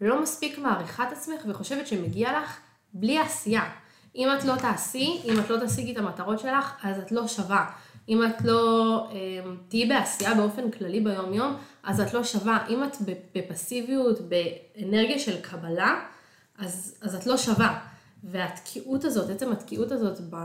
לא 0.00 0.22
מספיק 0.22 0.58
מעריכה 0.58 1.08
את 1.08 1.12
עצמך 1.12 1.40
וחושבת 1.48 1.86
שמגיע 1.86 2.40
לך 2.40 2.58
בלי 2.92 3.18
עשייה. 3.18 3.81
אם 4.16 4.28
את 4.38 4.44
לא 4.44 4.56
תעשי, 4.56 5.20
אם 5.24 5.40
את 5.40 5.50
לא 5.50 5.66
תשיגי 5.66 5.92
את 5.92 5.96
המטרות 5.96 6.38
שלך, 6.38 6.72
אז 6.82 6.98
את 6.98 7.12
לא 7.12 7.28
שווה. 7.28 7.66
אם 8.08 8.24
את 8.24 8.44
לא 8.44 9.06
אה, 9.12 9.50
תהיי 9.68 9.86
בעשייה 9.86 10.34
באופן 10.34 10.70
כללי 10.70 11.00
ביום 11.00 11.32
יום, 11.32 11.56
אז 11.82 12.00
את 12.00 12.14
לא 12.14 12.24
שווה. 12.24 12.66
אם 12.68 12.84
את 12.84 12.96
בפסיביות, 13.34 14.18
באנרגיה 14.20 15.18
של 15.18 15.40
קבלה, 15.40 16.00
אז, 16.58 16.98
אז 17.02 17.14
את 17.14 17.26
לא 17.26 17.36
שווה. 17.36 17.78
והתקיעות 18.24 19.04
הזאת, 19.04 19.30
עצם 19.30 19.52
התקיעות 19.52 19.92
הזאת 19.92 20.20
ב, 20.30 20.36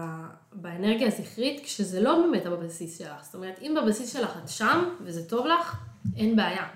באנרגיה 0.53 1.07
הזכרית, 1.07 1.63
כשזה 1.63 2.01
לא 2.01 2.21
באמת 2.21 2.43
בבסיס 2.45 2.97
שלך. 2.97 3.23
זאת 3.23 3.35
אומרת, 3.35 3.59
אם 3.61 3.75
בבסיס 3.81 4.13
שלך 4.13 4.37
את 4.43 4.49
שם, 4.49 4.89
וזה 5.01 5.29
טוב 5.29 5.45
לך, 5.45 5.75
אין 6.15 6.35
בעיה. 6.35 6.67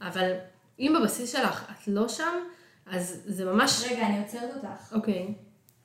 אבל 0.00 0.32
אם 0.78 0.96
בבסיס 1.00 1.32
שלך 1.32 1.64
את 1.70 1.88
לא 1.88 2.08
שם, 2.08 2.34
אז 2.86 3.20
זה 3.26 3.44
ממש... 3.44 3.84
רגע, 3.90 4.06
אני 4.06 4.22
עוצרת 4.22 4.56
אותך. 4.56 4.92
אוקיי, 4.92 5.34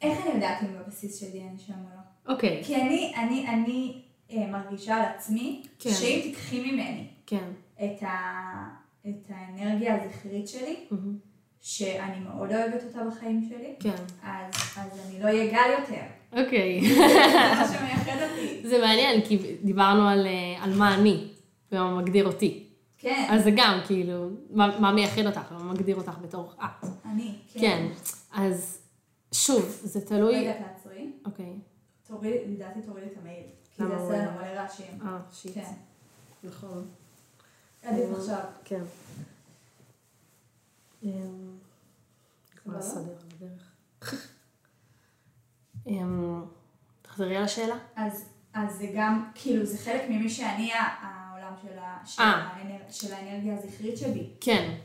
איך 0.03 0.19
אני 0.25 0.33
יודעת 0.35 0.63
אם 0.63 0.67
בבסיס 0.79 1.19
שלי 1.19 1.41
אני 1.41 1.57
שם 1.57 1.73
או 1.73 1.89
לא? 1.95 2.33
אוקיי, 2.33 2.61
כי 2.63 2.75
אני, 2.75 3.13
אני, 3.17 3.47
אני 3.47 4.01
אה, 4.31 4.47
מרגישה 4.47 4.95
על 4.95 5.05
עצמי, 5.15 5.63
כן. 5.79 5.89
שאם 5.89 6.19
תיקחי 6.23 6.71
ממני 6.71 7.07
כן. 7.25 7.49
את, 7.75 8.03
ה, 8.03 8.09
את 9.09 9.29
האנרגיה 9.29 10.03
הזכרית 10.03 10.47
שלי, 10.47 10.75
מהמם. 10.91 11.17
שאני 11.61 12.19
מאוד 12.19 12.51
אוהבת 12.51 12.83
אותה 12.83 12.99
בחיים 13.09 13.49
שלי, 13.49 13.75
כן. 13.79 14.03
אז, 14.23 14.53
אז 14.77 14.99
אני 15.07 15.19
לא 15.19 15.25
אהיה 15.25 15.51
גל 15.51 15.79
יותר. 15.79 16.03
אוקיי. 16.43 16.81
זה 16.95 16.99
מה 17.59 17.67
שמייחד 17.67 18.27
אותי. 18.29 18.67
זה 18.67 18.81
מעניין, 18.81 19.21
כי 19.21 19.37
דיברנו 19.63 20.07
על, 20.07 20.27
אה, 20.27 20.63
על 20.63 20.73
מה 20.77 20.95
אני, 20.95 21.27
ומה 21.71 22.01
מגדיר 22.01 22.27
אותי. 22.27 22.63
כן, 22.97 23.27
אז 23.29 23.43
זה 23.43 23.51
גם, 23.55 23.79
כאילו, 23.87 24.29
מה, 24.49 24.79
מה 24.79 24.91
מייחד 24.91 25.25
אותך, 25.25 25.51
מה 25.51 25.73
מגדיר 25.73 25.95
אותך 25.95 26.17
בתור 26.21 26.53
את. 26.59 26.87
אני. 27.05 27.31
כן. 27.53 27.87
אז 28.33 28.82
שוב, 29.33 29.79
זה 29.83 30.05
תלוי... 30.05 30.39
רגע, 30.39 30.53
תעצרי. 30.53 31.11
אוקיי. 31.25 31.53
תורידי, 32.07 32.47
לדעתי 32.47 32.81
תורידי 32.81 33.07
את 33.07 33.17
המייל. 33.21 33.43
כי 33.75 33.83
זה 33.87 33.95
עושה 33.95 34.17
לנו 34.17 34.31
מלא 34.31 34.47
רעשים. 34.47 34.99
אה, 35.01 35.19
שיט. 35.31 35.53
כן. 35.53 35.73
נכון. 36.43 36.87
עדיף 37.83 38.09
עכשיו. 38.17 38.43
כן. 38.63 38.83
כבר 42.55 42.77
לסדר 42.77 43.11
על 43.11 43.27
הדרך. 43.35 43.71
תחזרי 47.01 47.37
על 47.37 47.43
השאלה. 47.43 47.75
אז, 47.95 48.25
זה 48.77 48.91
גם, 48.95 49.31
כאילו, 49.35 49.65
זה 49.65 49.77
חלק 49.77 50.01
ממי 50.09 50.29
שאני 50.29 50.71
העולם 50.73 51.53
של, 51.61 51.77
אה. 52.19 52.45
של 52.89 53.13
האנרגיה 53.13 53.57
הזכרית 53.57 53.97
שבי. 53.97 54.29
כן. 54.41 54.77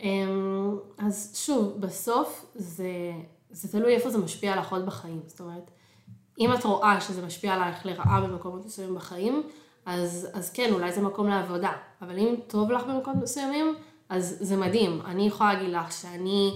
אמ, 0.00 0.78
אז 0.98 1.30
שוב, 1.34 1.80
בסוף 1.80 2.44
זה, 2.54 3.12
זה 3.52 3.68
תלוי 3.72 3.94
איפה 3.94 4.10
זה 4.10 4.18
משפיע 4.18 4.52
עליך 4.52 4.72
עוד 4.72 4.86
בחיים. 4.86 5.20
זאת 5.26 5.40
אומרת, 5.40 5.70
אם 6.38 6.52
את 6.52 6.64
רואה 6.64 7.00
שזה 7.00 7.26
משפיע 7.26 7.54
עלייך 7.54 7.86
לרעה 7.86 8.20
במקומות 8.20 8.66
מסוימים 8.66 8.94
בחיים, 8.94 9.42
אז, 9.86 10.28
אז 10.32 10.52
כן, 10.52 10.72
אולי 10.72 10.92
זה 10.92 11.00
מקום 11.00 11.28
לעבודה. 11.28 11.72
אבל 12.02 12.18
אם 12.18 12.34
טוב 12.46 12.70
לך 12.70 12.82
במקומות 12.82 13.22
מסוימים, 13.22 13.74
אז 14.08 14.36
זה 14.40 14.56
מדהים. 14.56 15.00
אני 15.04 15.26
יכולה 15.26 15.54
להגיד 15.54 15.70
לך 15.70 15.92
שאני, 15.92 16.52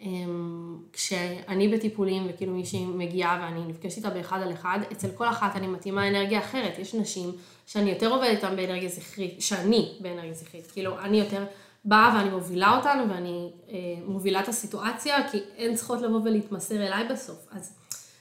אמ, 0.00 0.78
כשאני 0.92 1.68
בטיפולים 1.68 2.26
וכאילו 2.28 2.52
מישהי 2.52 2.84
מגיעה 2.86 3.38
ואני 3.42 3.64
נפגשת 3.66 3.96
איתה 3.96 4.10
באחד 4.10 4.40
על 4.42 4.52
אחד, 4.52 4.78
אצל 4.92 5.08
כל 5.10 5.28
אחת 5.28 5.56
אני 5.56 5.66
מתאימה 5.66 6.08
אנרגיה 6.08 6.38
אחרת. 6.38 6.78
יש 6.78 6.94
נשים 6.94 7.30
שאני 7.66 7.90
יותר 7.90 8.10
עובדת 8.10 8.30
איתן 8.30 8.56
באנרגיה 8.56 8.88
זכרית, 8.88 9.42
שאני 9.42 9.98
באנרגיה 10.00 10.34
זכרית. 10.34 10.70
כאילו, 10.70 10.98
אני 10.98 11.20
יותר 11.20 11.44
באה 11.84 12.16
ואני 12.16 12.30
מובילה 12.30 12.76
אותנו 12.76 13.10
ואני 13.10 13.52
אה, 13.68 13.74
מובילה 14.06 14.40
את 14.40 14.48
הסיטואציה, 14.48 15.28
כי 15.30 15.40
הן 15.58 15.74
צריכות 15.74 16.02
לבוא 16.02 16.20
ולהתמסר 16.24 16.86
אליי 16.86 17.08
בסוף. 17.08 17.46
אז 17.50 17.72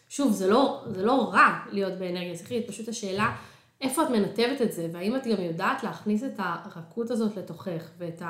שוב, 0.10 0.32
זה 0.32 0.48
לא, 0.48 0.84
זה 0.88 1.06
לא 1.06 1.30
רע 1.34 1.60
להיות 1.72 1.94
באנרגיה 1.94 2.36
זכרית, 2.36 2.68
פשוט 2.68 2.88
השאלה 2.88 3.36
איפה 3.82 4.04
את 4.04 4.10
מנתבת 4.10 4.62
את 4.62 4.74
זה, 4.74 4.88
והאם 4.94 5.16
את 5.16 5.28
גם 5.28 5.44
יודעת 5.44 5.84
להכניס 5.84 6.24
את 6.24 6.40
הרכות 6.40 7.12
הזאת 7.12 7.38
לתוכך, 7.38 7.90
ואת 7.98 8.22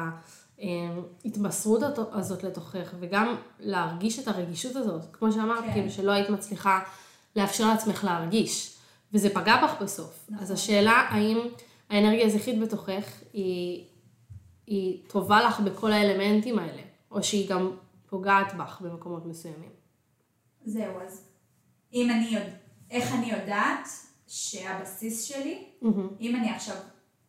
ההתמסרות 1.25 1.81
הזאת 2.11 2.43
לתוכך, 2.43 2.93
וגם 2.99 3.35
להרגיש 3.59 4.19
את 4.19 4.27
הרגישות 4.27 4.75
הזאת, 4.75 5.01
כמו 5.13 5.31
שאמרת, 5.31 5.63
כן. 5.63 5.73
כאילו 5.73 5.89
שלא 5.89 6.11
היית 6.11 6.29
מצליחה 6.29 6.79
לאפשר 7.35 7.67
לעצמך 7.67 8.03
להרגיש, 8.03 8.77
וזה 9.13 9.29
פגע 9.29 9.63
בך 9.63 9.81
בסוף. 9.81 10.25
נכון. 10.29 10.43
אז 10.43 10.51
השאלה 10.51 11.05
האם 11.09 11.37
האנרגיה 11.89 12.25
הזכרית 12.25 12.59
בתוכך 12.59 13.03
היא, 13.33 13.83
היא 14.67 15.03
טובה 15.07 15.41
לך 15.41 15.59
בכל 15.59 15.91
האלמנטים 15.91 16.59
האלה, 16.59 16.81
או 17.11 17.23
שהיא 17.23 17.49
גם 17.49 17.71
פוגעת 18.09 18.53
בך 18.57 18.81
במקומות 18.81 19.25
מסוימים. 19.25 19.71
זהו, 20.65 21.01
אז 21.01 21.27
אם 21.93 22.09
אני 22.09 22.25
יודע, 22.25 22.55
איך 22.91 23.13
אני 23.13 23.31
יודעת 23.31 23.87
שהבסיס 24.27 25.23
שלי, 25.23 25.63
mm-hmm. 25.83 25.87
אם 26.21 26.35
אני 26.35 26.49
עכשיו 26.49 26.75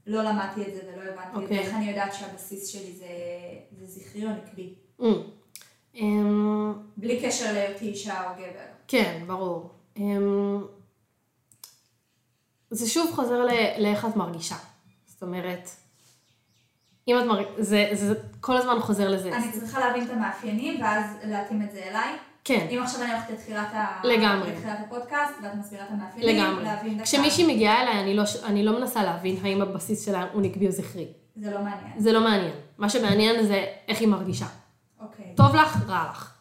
לא 0.07 0.23
למדתי 0.23 0.63
את 0.69 0.75
זה 0.75 0.81
ולא 0.83 1.03
הבנתי 1.03 1.21
okay. 1.21 1.31
את 1.31 1.35
זה, 1.35 1.43
אוקיי. 1.43 1.59
איך 1.59 1.75
אני 1.75 1.91
יודעת 1.91 2.15
שהבסיס 2.15 2.69
שלי 2.69 2.93
זה, 2.93 3.07
זה 3.79 3.87
זכרי 3.87 4.25
או 4.25 4.31
נקבי? 4.31 4.75
Mm. 5.01 5.05
Um... 5.95 5.99
בלי 6.97 7.21
קשר 7.23 7.53
להיותי 7.53 7.89
אישה 7.89 8.31
או 8.31 8.35
גבר. 8.35 8.67
כן, 8.89 9.25
ברור. 9.27 9.71
Um... 9.97 10.01
זה 12.71 12.89
שוב 12.89 13.11
חוזר 13.15 13.45
לאיך 13.79 14.05
את 14.05 14.17
מרגישה. 14.17 14.57
זאת 15.07 15.23
אומרת, 15.23 15.69
אם 17.09 17.19
את 17.19 17.25
מרגישה, 17.25 17.51
זה, 17.59 17.89
זה 17.93 18.15
כל 18.41 18.57
הזמן 18.57 18.81
חוזר 18.81 19.11
לזה. 19.11 19.37
אני 19.37 19.53
צריכה 19.53 19.81
להבין 19.81 20.05
את 20.05 20.11
המאפיינים 20.11 20.81
ואז 20.83 21.05
להתאים 21.25 21.63
את 21.63 21.71
זה 21.73 21.83
אליי. 21.91 22.17
כן. 22.45 22.67
אם 22.71 22.83
עכשיו 22.83 23.03
אני 23.03 23.13
הולכת 23.13 23.31
לתחילת, 23.31 23.69
ה... 23.73 24.01
לגמרי. 24.05 24.53
לתחילת 24.53 24.79
הפודקאסט, 24.87 25.35
ואת 25.43 25.55
מסבירה 25.55 25.85
את 25.85 25.91
המאפיינים, 25.91 26.37
לגמרי. 26.37 26.65
להבין 26.65 26.95
דקה. 26.95 27.05
כשמישהי 27.05 27.55
מגיעה 27.55 27.83
אליי, 27.83 28.01
אני 28.01 28.15
לא, 28.15 28.23
אני 28.45 28.65
לא 28.65 28.81
מנסה 28.81 29.03
להבין 29.03 29.37
האם 29.43 29.63
הבסיס 29.63 30.07
שלה 30.07 30.27
הוא 30.33 30.43
נקבי 30.43 30.67
או 30.67 30.73
זכרי. 30.73 31.07
זה 31.37 31.51
לא 31.51 31.59
מעניין. 31.59 31.93
זה 31.99 32.13
לא 32.13 32.21
מעניין. 32.21 32.55
מה 32.79 32.89
שמעניין 32.89 33.47
זה 33.47 33.65
איך 33.89 34.01
היא 34.01 34.09
מרגישה. 34.09 34.47
אוקיי. 35.01 35.25
טוב 35.37 35.55
לך, 35.55 35.85
רע 35.89 36.05
לך. 36.11 36.35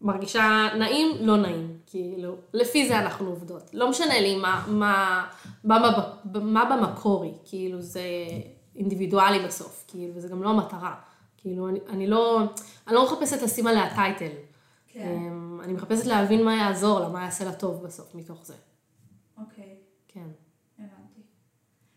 מרגישה 0.00 0.68
נעים, 0.78 1.08
לא 1.20 1.36
נעים. 1.36 1.76
כאילו, 1.86 2.36
לפי 2.54 2.88
זה 2.88 2.98
אנחנו 2.98 3.28
עובדות. 3.28 3.70
לא 3.72 3.90
משנה 3.90 4.20
לי 4.20 4.38
מה, 4.38 4.64
מה, 4.68 5.24
מה, 5.64 5.78
מה, 5.80 6.40
מה 6.40 6.64
במקור 6.64 7.22
היא. 7.22 7.32
כאילו, 7.44 7.80
זה 7.80 8.02
אינדיבידואלי 8.76 9.46
בסוף. 9.46 9.84
כאילו, 9.88 10.14
וזה 10.14 10.28
גם 10.28 10.42
לא 10.42 10.50
המטרה. 10.50 10.94
כאילו, 11.36 11.68
אני, 11.68 11.80
אני 11.88 12.06
לא, 12.06 12.40
אני 12.86 12.94
לא 12.94 13.04
מחפשת 13.04 13.42
לשים 13.42 13.66
עליה 13.66 13.94
טייטל. 13.94 14.32
כן. 14.88 15.08
אמ, 15.08 15.60
אני 15.64 15.72
מחפשת 15.72 16.06
להבין 16.06 16.44
מה 16.44 16.56
יעזור 16.56 17.00
לה, 17.00 17.08
מה 17.08 17.24
יעשה 17.24 17.44
לה 17.44 17.52
טוב 17.52 17.82
בסוף 17.82 18.14
מתוך 18.14 18.46
זה. 18.46 18.54
אוקיי. 19.38 19.76
כן. 20.08 20.28
הבנתי. 20.78 21.20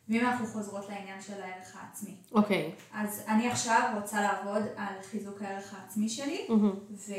ואם 0.10 0.20
אנחנו 0.20 0.46
חוזרות 0.46 0.90
לעניין 0.90 1.22
של 1.22 1.42
הערך 1.42 1.76
העצמי. 1.76 2.16
אוקיי. 2.32 2.72
אז 2.94 3.24
אני 3.28 3.48
עכשיו 3.48 3.92
רוצה 4.02 4.22
לעבוד 4.22 4.62
על 4.78 4.94
חיזוק 5.04 5.42
הערך 5.42 5.74
העצמי 5.74 6.10
שלי, 6.10 6.46
mm-hmm. 6.50 6.92
ו... 6.92 7.14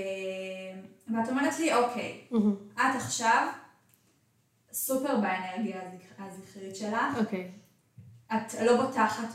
ואת 1.14 1.28
אומרת 1.28 1.58
לי, 1.58 1.74
אוקיי, 1.74 2.26
mm-hmm. 2.32 2.80
את 2.80 2.96
עכשיו 2.96 3.48
סופר 4.72 5.20
באנרגיה 5.20 5.80
הזכרית 6.18 6.76
שלך. 6.76 7.18
אוקיי. 7.18 7.50
את 8.32 8.54
לא 8.66 8.86
בוטחת 8.86 9.28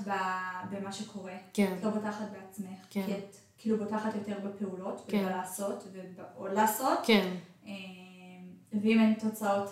במה 0.69 0.91
שקורה. 0.91 1.33
כן. 1.53 1.75
את 1.77 1.83
לא 1.83 1.89
בוטחת 1.89 2.25
בעצמך. 2.31 2.79
כן. 2.89 3.05
כי 3.05 3.13
את 3.13 3.35
כאילו 3.57 3.77
בוטחת 3.77 4.15
יותר 4.15 4.39
בפעולות, 4.43 5.05
כן. 5.07 5.17
ובלעשות, 5.25 5.87
ועוד 6.15 6.51
לעשות. 6.51 6.99
כן. 7.03 7.35
אמ, 7.65 7.71
ואם 8.73 8.99
אין 8.99 9.13
תוצאות, 9.13 9.69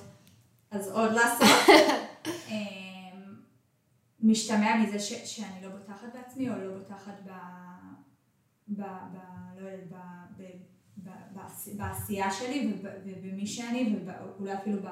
אז 0.72 0.92
עוד 0.92 1.12
לעשות. 1.12 1.76
אמ, 2.50 3.36
משתמע 4.20 4.78
מזה 4.78 5.00
ש, 5.00 5.14
שאני 5.14 5.62
לא 5.62 5.70
בוטחת 5.70 6.08
בעצמי, 6.14 6.50
או 6.50 6.56
לא 6.56 6.78
בוטחת 6.78 7.20
ב... 7.26 7.30
ב... 8.68 8.82
ב... 8.82 9.18
לא 9.60 9.70
יודעת, 9.70 10.30
ב... 10.38 10.44
ב... 10.98 11.10
ב... 11.34 11.40
בעשייה 11.78 12.32
שלי 12.32 12.74
ובמי 13.06 13.48
שאני, 13.48 13.96
ואולי 14.06 14.54
אפילו 14.54 14.82
ב... 14.82 14.88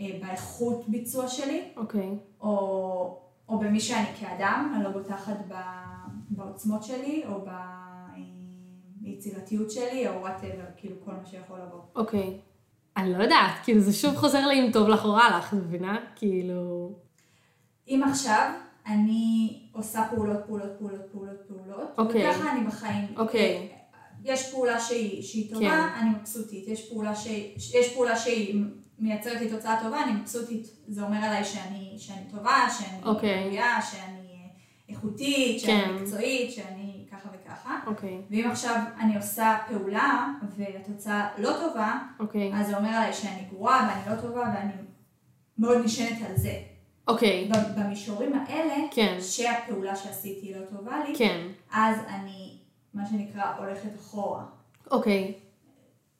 אה, 0.00 0.18
באיכות 0.20 0.88
ביצוע 0.88 1.28
שלי. 1.28 1.68
אוקיי. 1.76 2.00
Okay. 2.00 2.40
או, 2.40 3.25
או 3.48 3.58
במי 3.58 3.80
שאני 3.80 4.06
כאדם, 4.20 4.72
אני 4.74 4.84
לא 4.84 4.90
בוטחת. 4.90 5.36
בעוצמות 6.30 6.82
שלי, 6.82 7.24
או 7.28 7.40
ב... 7.40 7.50
היצירתיות 9.04 9.70
שלי, 9.70 10.08
או 10.08 10.12
וואטאבר, 10.20 10.64
כאילו 10.76 10.96
כל 11.04 11.10
מה 11.12 11.26
שיכול 11.26 11.58
לבוא. 11.66 11.80
אוקיי. 11.94 12.20
Okay. 12.20 13.00
אני 13.00 13.12
לא 13.12 13.22
יודעת, 13.22 13.52
כאילו 13.64 13.80
זה 13.80 13.92
שוב 13.92 14.16
חוזר 14.16 14.46
לאם 14.46 14.70
טוב 14.72 14.88
לך 14.88 15.04
או 15.04 15.12
רע 15.12 15.38
לך, 15.38 15.54
את 15.54 15.58
מבינה? 15.58 15.98
כאילו... 16.16 16.92
אם 17.88 18.02
עכשיו 18.10 18.50
אני 18.86 19.60
עושה 19.72 20.06
פעולות, 20.10 20.36
פעולות, 20.46 20.70
פעולות, 20.78 21.00
פעולות, 21.12 21.36
פעולות, 21.48 21.90
אוקיי. 21.98 22.30
וככה 22.30 22.52
אני 22.52 22.66
בחיים. 22.66 23.04
אוקיי. 23.16 23.75
יש 24.26 24.50
פעולה 24.50 24.80
שהיא, 24.80 25.22
שהיא 25.22 25.54
טובה, 25.54 25.66
כן. 25.68 26.00
אני 26.00 26.10
מבסוטית. 26.10 26.68
יש 26.68 26.88
פעולה, 26.88 27.16
ש... 27.16 27.26
יש 27.74 27.94
פעולה 27.94 28.16
שהיא 28.16 28.64
מייצרת 28.98 29.40
לי 29.40 29.50
תוצאה 29.50 29.82
טובה, 29.82 30.02
אני 30.02 30.12
מבסוטית. 30.12 30.66
זה 30.88 31.02
אומר 31.02 31.16
עליי 31.16 31.44
שאני, 31.44 31.94
שאני 31.98 32.24
טובה, 32.30 32.66
שאני 32.78 33.02
אוקיי. 33.04 33.44
ראויה, 33.44 33.82
שאני 33.90 34.48
איכותית, 34.88 35.60
שאני 35.60 35.84
כן. 35.84 35.94
מקצועית, 35.94 36.52
שאני 36.52 36.86
ככה. 37.48 37.78
אוקיי. 37.86 38.10
Okay. 38.10 38.22
ואם 38.30 38.50
עכשיו 38.50 38.80
אני 39.00 39.16
עושה 39.16 39.58
פעולה 39.68 40.26
והתוצאה 40.56 41.28
לא 41.38 41.50
טובה, 41.60 41.98
אוקיי. 42.20 42.52
אז 42.54 42.66
זה 42.66 42.76
אומר 42.76 42.88
עליי 42.88 43.12
שאני 43.12 43.44
גרועה 43.50 43.88
ואני 43.90 44.16
לא 44.16 44.22
טובה 44.22 44.52
ואני 44.54 44.72
מאוד 45.58 45.78
נשענת 45.84 46.18
על 46.30 46.36
זה. 46.36 46.60
אוקיי. 47.08 47.50
Okay. 47.52 47.56
במישורים 47.76 48.32
האלה, 48.34 48.74
כן. 48.90 49.18
שהפעולה 49.20 49.96
שעשיתי 49.96 50.54
לא 50.54 50.78
טובה 50.78 51.04
לי, 51.08 51.14
כן. 51.18 51.46
אז 51.72 51.96
אני, 52.08 52.55
מה 52.96 53.06
שנקרא, 53.06 53.56
הולכת 53.58 54.00
אחורה. 54.00 54.44
אוקיי. 54.90 55.34
Okay. 55.36 55.40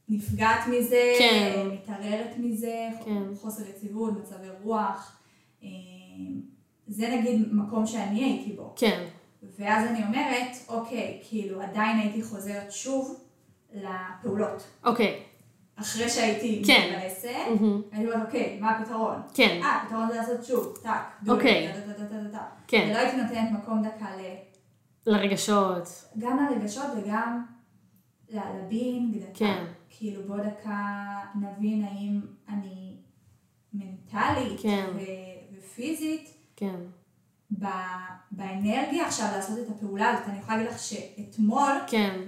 נפגעת 0.08 0.66
מזה, 0.66 1.12
כן. 1.18 1.68
מתערערת 1.72 2.34
מזה, 2.38 2.88
כן. 3.04 3.22
חוסר 3.40 3.62
יציבות, 3.68 4.12
מצבי 4.18 4.46
רוח. 4.62 5.18
אה, 5.62 5.68
זה 6.86 7.08
נגיד 7.08 7.54
מקום 7.54 7.86
שאני 7.86 8.24
הייתי 8.24 8.52
בו. 8.52 8.74
כן. 8.76 9.04
ואז 9.58 9.86
אני 9.86 10.04
אומרת, 10.04 10.56
אוקיי, 10.68 11.20
כאילו 11.28 11.62
עדיין 11.62 11.98
הייתי 11.98 12.22
חוזרת 12.22 12.72
שוב 12.72 13.20
לפעולות. 13.74 14.62
אוקיי. 14.84 15.22
אחרי 15.76 16.08
שהייתי 16.08 16.62
כן. 16.66 16.92
מתבאסת, 16.96 17.28
mm-hmm. 17.28 17.94
אני 17.94 18.04
אומרת, 18.06 18.26
אוקיי, 18.26 18.58
מה 18.60 18.70
הפתרון? 18.70 19.22
כן. 19.34 19.60
אה, 19.62 19.76
הפתרון 19.82 20.08
זה 20.08 20.14
לעשות 20.14 20.44
שוב, 20.44 20.78
טאק, 20.82 21.02
דו, 21.22 21.34
אוקיי. 21.34 21.72
כן. 22.66 22.86
ולא 22.90 22.98
הייתי 22.98 23.16
נותנת 23.16 23.50
מקום 23.52 23.82
דקה 23.82 24.06
ל... 24.16 24.20
לרגשות. 25.06 26.04
גם 26.18 26.46
לרגשות 26.50 26.86
וגם 26.96 27.44
לבינג, 28.30 29.16
דקה. 29.18 29.34
כן. 29.34 29.64
כאילו 29.90 30.22
בוא 30.26 30.36
דקה 30.36 31.06
נבין 31.34 31.84
האם 31.84 32.20
אני 32.48 32.96
מנטלית 33.72 34.60
כן. 34.62 34.86
ו- 34.94 35.56
ופיזית. 35.58 36.34
כן. 36.56 36.76
באנרגיה 38.30 39.06
עכשיו 39.06 39.28
לעשות 39.36 39.58
את 39.58 39.70
הפעולה 39.70 40.10
הזאת. 40.10 40.28
אני 40.28 40.38
יכולה 40.38 40.56
להגיד 40.56 40.72
לך 40.72 40.78
שאתמול, 40.78 41.72
כן. 41.86 42.20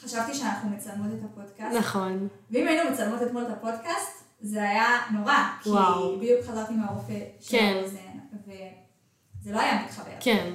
חשבתי 0.00 0.34
שאנחנו 0.34 0.70
מצלמות 0.70 1.06
את 1.18 1.24
הפודקאסט. 1.24 1.76
נכון. 1.78 2.28
ואם 2.50 2.68
היינו 2.68 2.90
מצלמות 2.90 3.22
אתמול 3.22 3.42
את 3.42 3.50
הפודקאסט, 3.50 4.24
זה 4.40 4.62
היה 4.62 4.86
נורא. 5.12 5.34
וואו. 5.66 6.10
כי 6.12 6.16
בדיוק 6.16 6.40
חזרתי 6.46 6.74
מהרופא 6.74 7.18
של 7.40 7.58
כן. 7.58 7.74
האוזן, 7.78 8.18
וזה 8.46 9.52
לא 9.52 9.60
היה 9.60 9.84
מתחבר. 9.84 10.10
כן. 10.20 10.54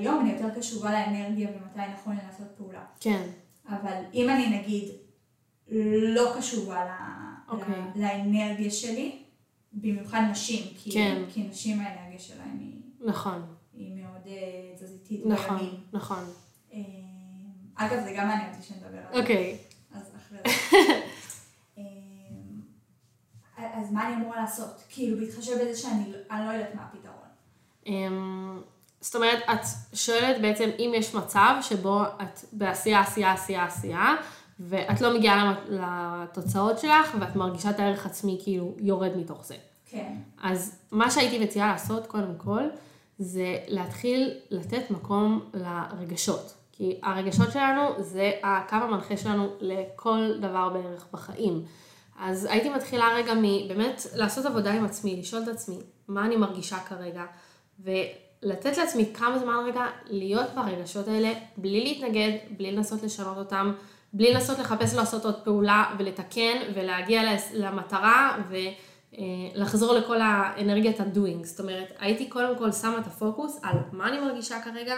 אמ, 0.00 0.06
היום 0.06 0.20
אני 0.20 0.32
יותר 0.32 0.58
קשובה 0.58 0.92
לאנרגיה 0.92 1.48
ומתי 1.50 1.92
נכון 1.94 2.16
לי 2.16 2.22
לעשות 2.26 2.46
פעולה. 2.56 2.84
כן. 3.00 3.28
אבל 3.68 4.02
אם 4.14 4.30
אני 4.30 4.58
נגיד 4.58 4.88
לא 6.14 6.32
קשובה 6.38 6.96
אוקיי. 7.48 7.82
לאנרגיה 7.96 8.70
שלי, 8.70 9.22
במיוחד 9.72 10.20
נשים, 10.30 10.74
כי, 10.76 10.92
כן. 10.92 11.22
כי 11.32 11.42
נשים 11.42 11.80
האנרגיה 11.80 12.18
שלהם 12.18 12.58
היא... 12.60 12.80
נכון. 13.00 13.42
היא 13.72 14.02
מאוד 14.02 14.24
uh, 14.24 14.28
תזזיתית 14.76 15.26
נכון, 15.26 15.58
בימים. 15.58 15.80
נכון. 15.92 16.24
Uh, 16.70 16.74
אגב, 17.74 18.04
זה 18.04 18.14
גם 18.16 18.28
מעניין 18.28 18.50
אותי 18.54 18.62
שנדבר 18.62 18.98
על 18.98 19.14
זה. 19.14 19.20
אוקיי. 19.20 19.58
אז 19.94 20.12
אחרי 20.16 20.38
זה. 20.44 20.80
uh, 21.76 21.80
אז 23.80 23.92
מה 23.92 24.06
אני 24.08 24.16
אמורה 24.16 24.36
לעשות? 24.36 24.82
כאילו, 24.88 25.18
בהתחשב 25.18 25.52
בזה 25.52 25.76
שאני 25.76 26.12
לא 26.30 26.52
יודעת 26.52 26.74
מה 26.74 26.82
הפתרון. 26.82 27.14
Um, 27.84 27.90
זאת 29.00 29.16
אומרת, 29.16 29.38
את 29.52 29.60
שואלת 29.94 30.40
בעצם 30.40 30.70
אם 30.78 30.92
יש 30.94 31.14
מצב 31.14 31.54
שבו 31.62 32.02
את 32.02 32.40
בעשייה, 32.52 33.00
עשייה, 33.00 33.32
עשייה, 33.32 33.64
עשייה, 33.64 34.14
ואת 34.60 35.00
לא 35.00 35.18
מגיעה 35.18 35.54
לתוצאות 35.68 36.78
שלך, 36.78 37.16
ואת 37.20 37.36
מרגישה 37.36 37.70
את 37.70 37.80
הערך 37.80 38.06
עצמי 38.06 38.38
כאילו 38.42 38.74
יורד 38.78 39.16
מתוך 39.16 39.44
זה. 39.44 39.54
כן. 39.86 40.14
אז 40.42 40.78
מה 40.90 41.10
שהייתי 41.10 41.38
מציעה 41.38 41.72
לעשות, 41.72 42.06
קודם 42.06 42.34
כל, 42.36 42.62
זה 43.18 43.58
להתחיל 43.68 44.30
לתת 44.50 44.90
מקום 44.90 45.50
לרגשות. 45.54 46.54
כי 46.72 47.00
הרגשות 47.02 47.52
שלנו 47.52 47.82
זה 47.98 48.32
הקו 48.42 48.76
המנחה 48.76 49.16
שלנו 49.16 49.48
לכל 49.60 50.32
דבר 50.40 50.68
בערך 50.68 51.06
בחיים. 51.12 51.64
אז 52.18 52.44
הייתי 52.44 52.68
מתחילה 52.68 53.08
רגע 53.14 53.32
מבאמת 53.42 54.06
לעשות 54.14 54.46
עבודה 54.46 54.72
עם 54.72 54.84
עצמי, 54.84 55.16
לשאול 55.16 55.42
את 55.42 55.48
עצמי 55.48 55.78
מה 56.08 56.24
אני 56.26 56.36
מרגישה 56.36 56.78
כרגע, 56.78 57.24
ולתת 58.42 58.78
לעצמי 58.78 59.06
כמה 59.14 59.38
זמן 59.38 59.54
רגע 59.66 59.86
להיות 60.06 60.46
ברגשות 60.54 61.08
האלה, 61.08 61.32
בלי 61.56 61.84
להתנגד, 61.84 62.30
בלי 62.56 62.72
לנסות 62.72 63.02
לשנות 63.02 63.36
אותם, 63.36 63.72
בלי 64.12 64.34
לנסות 64.34 64.58
לחפש 64.58 64.94
לעשות 64.94 65.24
עוד 65.24 65.34
פעולה 65.44 65.94
ולתקן 65.98 66.56
ולהגיע 66.74 67.22
למטרה 67.54 68.38
ולחזור 69.54 69.94
לכל 69.94 70.20
האנרגיית 70.20 71.00
הדוינג. 71.00 71.44
זאת 71.44 71.60
אומרת, 71.60 71.92
הייתי 71.98 72.28
קודם 72.28 72.58
כל 72.58 72.72
שמה 72.72 72.98
את 72.98 73.06
הפוקוס 73.06 73.60
על 73.62 73.76
מה 73.92 74.08
אני 74.08 74.18
מרגישה 74.20 74.60
כרגע, 74.60 74.94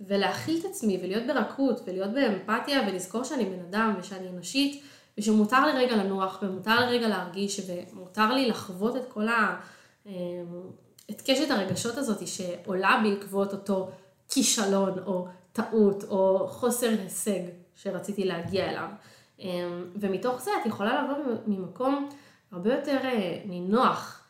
ולהכיל 0.00 0.60
את 0.60 0.64
עצמי 0.64 0.98
ולהיות 1.02 1.26
ברכות 1.26 1.80
ולהיות 1.86 2.10
באמפתיה 2.12 2.82
ולזכור 2.88 3.24
שאני 3.24 3.44
בן 3.44 3.60
אדם 3.68 3.94
ושאני 3.98 4.28
אנושית. 4.28 4.82
ושמותר 5.18 5.66
לי 5.66 5.72
רגע 5.72 5.96
לנוח, 5.96 6.38
ומותר 6.42 6.80
לי 6.80 6.98
רגע 6.98 7.08
להרגיש, 7.08 7.60
ומותר 7.92 8.32
לי 8.32 8.48
לחוות 8.48 8.96
את 8.96 9.04
כל 9.08 9.28
ה... 9.28 9.56
את 11.10 11.20
קשת 11.20 11.50
הרגשות 11.50 11.96
הזאת 11.96 12.28
שעולה 12.28 13.00
בעקבות 13.04 13.52
אותו 13.52 13.90
כישלון, 14.28 14.98
או 15.06 15.28
טעות, 15.52 16.04
או 16.04 16.48
חוסר 16.48 16.88
הישג 16.88 17.40
שרציתי 17.74 18.24
להגיע 18.24 18.70
אליו. 18.70 18.88
אמ, 19.38 19.84
ומתוך 19.96 20.40
זה 20.40 20.50
את 20.60 20.66
יכולה 20.66 21.02
לבוא 21.02 21.34
ממקום 21.46 22.08
הרבה 22.52 22.74
יותר 22.74 22.98
אה, 23.04 23.40
נינוח 23.44 24.22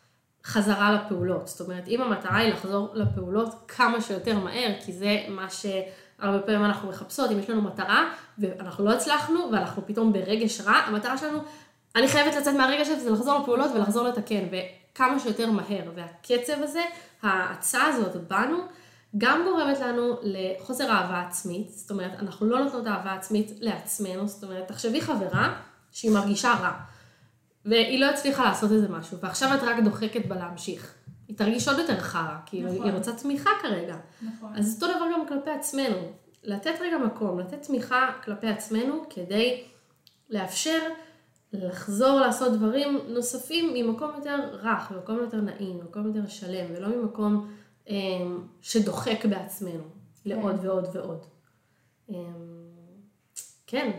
חזרה 0.45 0.93
לפעולות. 0.93 1.49
זאת 1.49 1.61
אומרת, 1.61 1.89
אם 1.89 2.03
המטרה 2.03 2.37
היא 2.37 2.53
לחזור 2.53 2.89
לפעולות 2.95 3.55
כמה 3.69 4.01
שיותר 4.01 4.39
מהר, 4.39 4.73
כי 4.85 4.93
זה 4.93 5.25
מה 5.29 5.51
ש... 5.51 5.67
הרבה 6.19 6.39
פעמים 6.39 6.65
אנחנו 6.65 6.89
מחפשות, 6.89 7.31
אם 7.31 7.39
יש 7.39 7.51
לנו 7.51 7.63
מטרה, 7.63 8.13
ואנחנו 8.39 8.85
לא 8.85 8.93
הצלחנו, 8.93 9.49
ואנחנו 9.53 9.87
פתאום 9.87 10.13
ברגש 10.13 10.61
רע, 10.61 10.73
המטרה 10.73 11.19
שלנו, 11.19 11.39
אני 11.97 12.09
חייבת 12.09 12.35
לצאת 12.35 12.55
מהרגש 12.55 12.89
הזה, 12.89 13.01
זה 13.05 13.11
לחזור 13.11 13.39
לפעולות 13.39 13.71
ולחזור 13.75 14.09
לתקן, 14.09 14.45
וכמה 14.97 15.19
שיותר 15.19 15.51
מהר. 15.51 15.91
והקצב 15.95 16.63
הזה, 16.63 16.83
ההצעה 17.23 17.87
הזאת 17.87 18.17
בנו, 18.29 18.59
גם 19.19 19.43
גורמת 19.45 19.81
לנו 19.81 20.17
לחוסר 20.23 20.91
אהבה 20.91 21.21
עצמית, 21.21 21.71
זאת 21.71 21.91
אומרת, 21.91 22.13
אנחנו 22.19 22.47
לא 22.47 22.65
נותנות 22.65 22.87
אהבה 22.87 23.13
עצמית 23.13 23.51
לעצמנו, 23.61 24.29
זאת 24.29 24.45
אומרת, 24.45 24.69
תחשבי 24.69 25.01
חברה 25.01 25.61
שהיא 25.93 26.11
מרגישה 26.11 26.55
רע, 26.61 26.73
והיא 27.65 28.01
לא 28.01 28.11
הצליחה 28.11 28.45
לעשות 28.45 28.73
איזה 28.73 28.89
משהו, 28.89 29.19
ועכשיו 29.19 29.55
את 29.55 29.63
רק 29.63 29.77
דוחקת 29.85 30.27
בה 30.27 30.37
להמשיך. 30.37 30.95
היא 31.29 31.37
תרגיש 31.37 31.69
עוד 31.69 31.79
יותר 31.79 32.01
חרא, 32.01 32.37
כאילו 32.47 32.73
נכון. 32.73 32.87
היא 32.87 32.93
רוצה 32.93 33.13
תמיכה 33.13 33.51
כרגע. 33.63 33.97
נכון. 34.23 34.53
אז 34.57 34.75
אותו 34.75 34.97
דבר 34.97 35.05
גם 35.15 35.27
כלפי 35.29 35.51
עצמנו. 35.51 36.13
לתת 36.43 36.75
רגע 36.81 36.99
מקום, 36.99 37.41
לתת 37.41 37.63
תמיכה 37.63 38.11
כלפי 38.25 38.47
עצמנו 38.47 39.05
כדי 39.11 39.65
לאפשר 40.31 40.79
לחזור 41.63 42.21
לעשות 42.21 42.53
דברים 42.53 42.99
נוספים 43.09 43.75
ממקום 43.75 44.11
יותר 44.17 44.59
רך, 44.63 44.91
ממקום 44.91 45.17
יותר 45.17 45.41
נעים, 45.41 45.77
ממקום 45.77 46.07
יותר 46.07 46.29
שלם, 46.29 46.67
ולא 46.75 46.89
ממקום 46.89 47.51
אה, 47.89 47.95
שדוחק 48.63 49.25
בעצמנו 49.25 49.85
כן. 50.25 50.31
לעוד 50.31 50.65
ועוד 50.65 50.89
ועוד. 50.93 51.27
אה, 52.11 52.15
כן. 53.67 53.91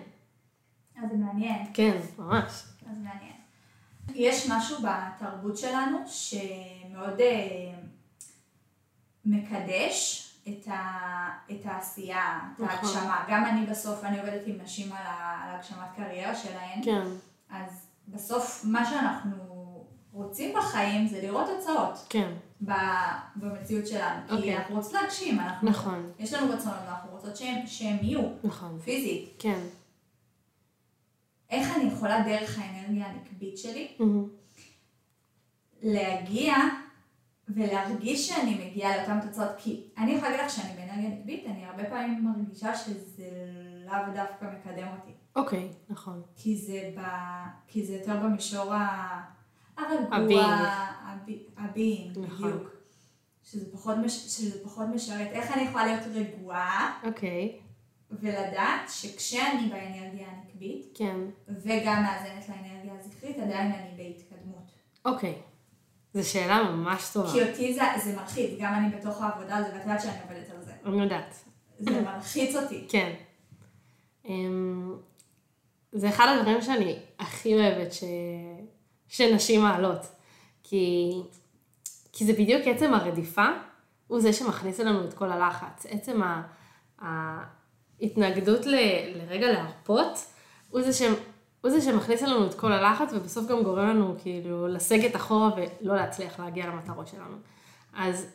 אז 0.96 1.10
זה 1.12 1.18
מעניין. 1.18 1.66
כן, 1.74 1.98
ממש. 2.18 2.64
אז 2.92 2.98
מעניין. 2.98 3.34
יש 4.16 4.50
משהו 4.50 4.78
בתרבות 4.78 5.58
שלנו 5.58 5.98
שמאוד 6.08 7.20
אה, 7.20 7.74
מקדש 9.26 10.28
את, 10.48 10.68
ה, 10.68 11.30
את 11.52 11.66
העשייה, 11.66 12.40
את 12.56 12.60
נכון. 12.60 12.76
ההגשמה. 12.76 13.26
גם 13.30 13.46
אני 13.46 13.66
בסוף, 13.66 14.04
אני 14.04 14.20
עובדת 14.20 14.42
עם 14.46 14.56
נשים 14.64 14.92
על, 14.92 15.06
על 15.08 15.56
הגשמת 15.56 15.88
קריירה 15.96 16.36
שלהן. 16.36 16.82
כן. 16.84 17.08
אז 17.50 17.88
בסוף 18.08 18.66
מה 18.66 18.86
שאנחנו 18.86 19.58
רוצים 20.12 20.56
בחיים 20.58 21.08
זה 21.08 21.22
לראות 21.22 21.48
תוצאות. 21.58 22.06
כן. 22.10 22.34
במציאות 23.36 23.88
שלנו. 23.88 24.22
Okay. 24.26 24.30
כי 24.30 24.36
אוקיי. 24.36 24.58
אנחנו 24.58 24.76
רוצות 24.76 24.94
להגשים. 24.94 25.40
אנחנו, 25.40 25.70
נכון. 25.70 26.12
יש 26.20 26.34
לנו 26.34 26.54
רצונות, 26.54 26.78
אנחנו 26.88 27.12
רוצות 27.12 27.38
שהם, 27.38 27.68
שהם 27.68 27.98
יהיו. 28.02 28.22
נכון. 28.44 28.80
פיזית. 28.84 29.30
כן. 29.40 29.60
איך 31.50 31.76
אני 31.76 31.84
יכולה 31.84 32.24
דרך 32.24 32.60
האנרגיה 32.60 33.06
הנקבית 33.06 33.58
שלי 33.58 33.88
mm-hmm. 34.00 34.04
להגיע 35.82 36.54
ולהרגיש 37.50 38.28
שאני 38.28 38.68
מגיעה 38.68 38.98
לאותן 38.98 39.20
תוצאות, 39.28 39.50
כי 39.58 39.84
אני 39.98 40.12
יכולה 40.12 40.30
להגיד 40.30 40.46
לך 40.46 40.52
שאני 40.52 40.74
באנרגיה 40.76 41.10
נקבית, 41.10 41.46
אני 41.46 41.66
הרבה 41.66 41.90
פעמים 41.90 42.26
מרגישה 42.26 42.76
שזה 42.76 43.30
לאו 43.86 44.14
דווקא 44.14 44.46
מקדם 44.46 44.88
אותי. 44.88 45.12
אוקיי, 45.38 45.70
okay, 45.72 45.94
נכון. 45.94 46.22
כי 46.36 46.58
זה, 46.58 46.92
ב... 46.96 47.02
כי 47.68 47.86
זה 47.86 47.94
יותר 47.94 48.16
במישור 48.16 48.74
הרגוע, 49.78 50.60
ה 51.58 51.66
being, 51.66 52.20
נכון. 52.20 52.52
בדיוק. 52.52 52.70
שזה 53.44 53.72
פחות, 53.74 53.98
מש... 53.98 54.14
שזה 54.14 54.64
פחות 54.64 54.88
משרת. 54.96 55.28
איך 55.32 55.52
אני 55.52 55.62
יכולה 55.62 55.86
להיות 55.86 56.04
רגועה? 56.14 57.00
אוקיי. 57.04 57.60
Okay. 57.60 57.68
ולדעת 58.12 58.90
שכשאני 58.90 59.70
באנרגיה 59.70 60.28
הנקבית, 60.28 60.86
כן. 60.94 61.18
וגם 61.48 62.04
מאזנת 62.04 62.50
לאנרגיה 62.50 62.94
הזכרית, 63.00 63.38
עדיין 63.38 63.72
אני 63.72 63.90
בהתקדמות. 63.98 64.72
אוקיי. 65.06 65.36
זו 66.14 66.30
שאלה 66.30 66.64
ממש 66.64 67.10
טובה. 67.14 67.32
כי 67.32 67.44
אותי 67.44 67.74
זה, 67.74 67.82
זה 68.04 68.16
מלחיץ, 68.16 68.60
גם 68.60 68.74
אני 68.74 68.98
בתוך 68.98 69.22
העבודה 69.22 69.58
הזו, 69.58 69.68
ואת 69.74 69.82
יודעת 69.82 70.02
שאני 70.02 70.18
עובדת 70.24 70.50
על 70.50 70.64
זה. 70.66 70.72
אני 70.86 71.04
יודעת. 71.04 71.36
זה 71.80 72.02
מלחיץ 72.02 72.56
אותי. 72.56 72.88
כן. 72.90 73.14
זה 75.92 76.10
אחד 76.10 76.36
הדברים 76.38 76.62
שאני 76.62 77.00
הכי 77.20 77.54
אוהבת 77.54 77.94
ש... 77.94 78.04
שנשים 79.08 79.62
מעלות. 79.62 80.06
כי... 80.64 81.12
כי 82.14 82.26
זה 82.26 82.34
בדיוק 82.34 82.62
עצם 82.66 82.94
הרדיפה, 82.94 83.46
הוא 84.08 84.20
זה 84.20 84.34
שמכניס 84.34 84.80
אלינו 84.80 85.06
את 85.06 85.14
כל 85.14 85.32
הלחץ. 85.32 85.86
עצם 85.90 86.24
ה... 86.24 86.44
ההתנגדות 87.00 88.66
ל... 88.66 88.76
לרגע 89.16 89.52
להרפות, 89.52 90.26
הוא 90.70 90.82
זה, 90.82 90.94
ש... 90.94 91.02
הוא 91.62 91.72
זה 91.72 91.82
שמכניס 91.82 92.24
אלינו 92.24 92.46
את 92.46 92.54
כל 92.54 92.72
הלחץ, 92.72 93.14
ובסוף 93.14 93.48
גם 93.48 93.64
גורם 93.64 93.88
לנו 93.88 94.16
כאילו 94.20 94.68
לסגת 94.68 95.16
אחורה 95.16 95.50
ולא 95.56 95.96
להצליח 95.96 96.40
להגיע 96.40 96.68
למטרות 96.68 97.08
שלנו. 97.08 97.38
אז, 97.94 98.28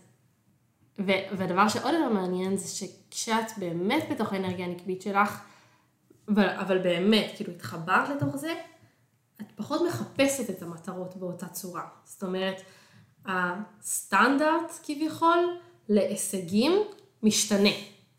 ו... 0.98 1.10
והדבר 1.36 1.68
שעוד 1.68 1.94
יותר 1.94 2.08
מעניין 2.08 2.56
זה 2.56 2.68
שכשאת 2.68 3.58
באמת 3.58 4.04
בתוך 4.10 4.32
האנרגיה 4.32 4.66
הנקבית 4.66 5.02
שלך, 5.02 5.42
אבל, 6.28 6.48
אבל 6.48 6.78
באמת, 6.78 7.32
כאילו 7.36 7.52
התחברת 7.52 8.08
לתוך 8.08 8.36
זה, 8.36 8.54
את 9.40 9.46
פחות 9.56 9.80
מחפשת 9.88 10.50
את 10.50 10.62
המטרות 10.62 11.16
באותה 11.16 11.46
צורה. 11.46 11.86
זאת 12.04 12.22
אומרת, 12.22 12.62
הסטנדרט 13.26 14.78
כביכול 14.82 15.58
להישגים 15.88 16.72
משתנה. 17.22 17.68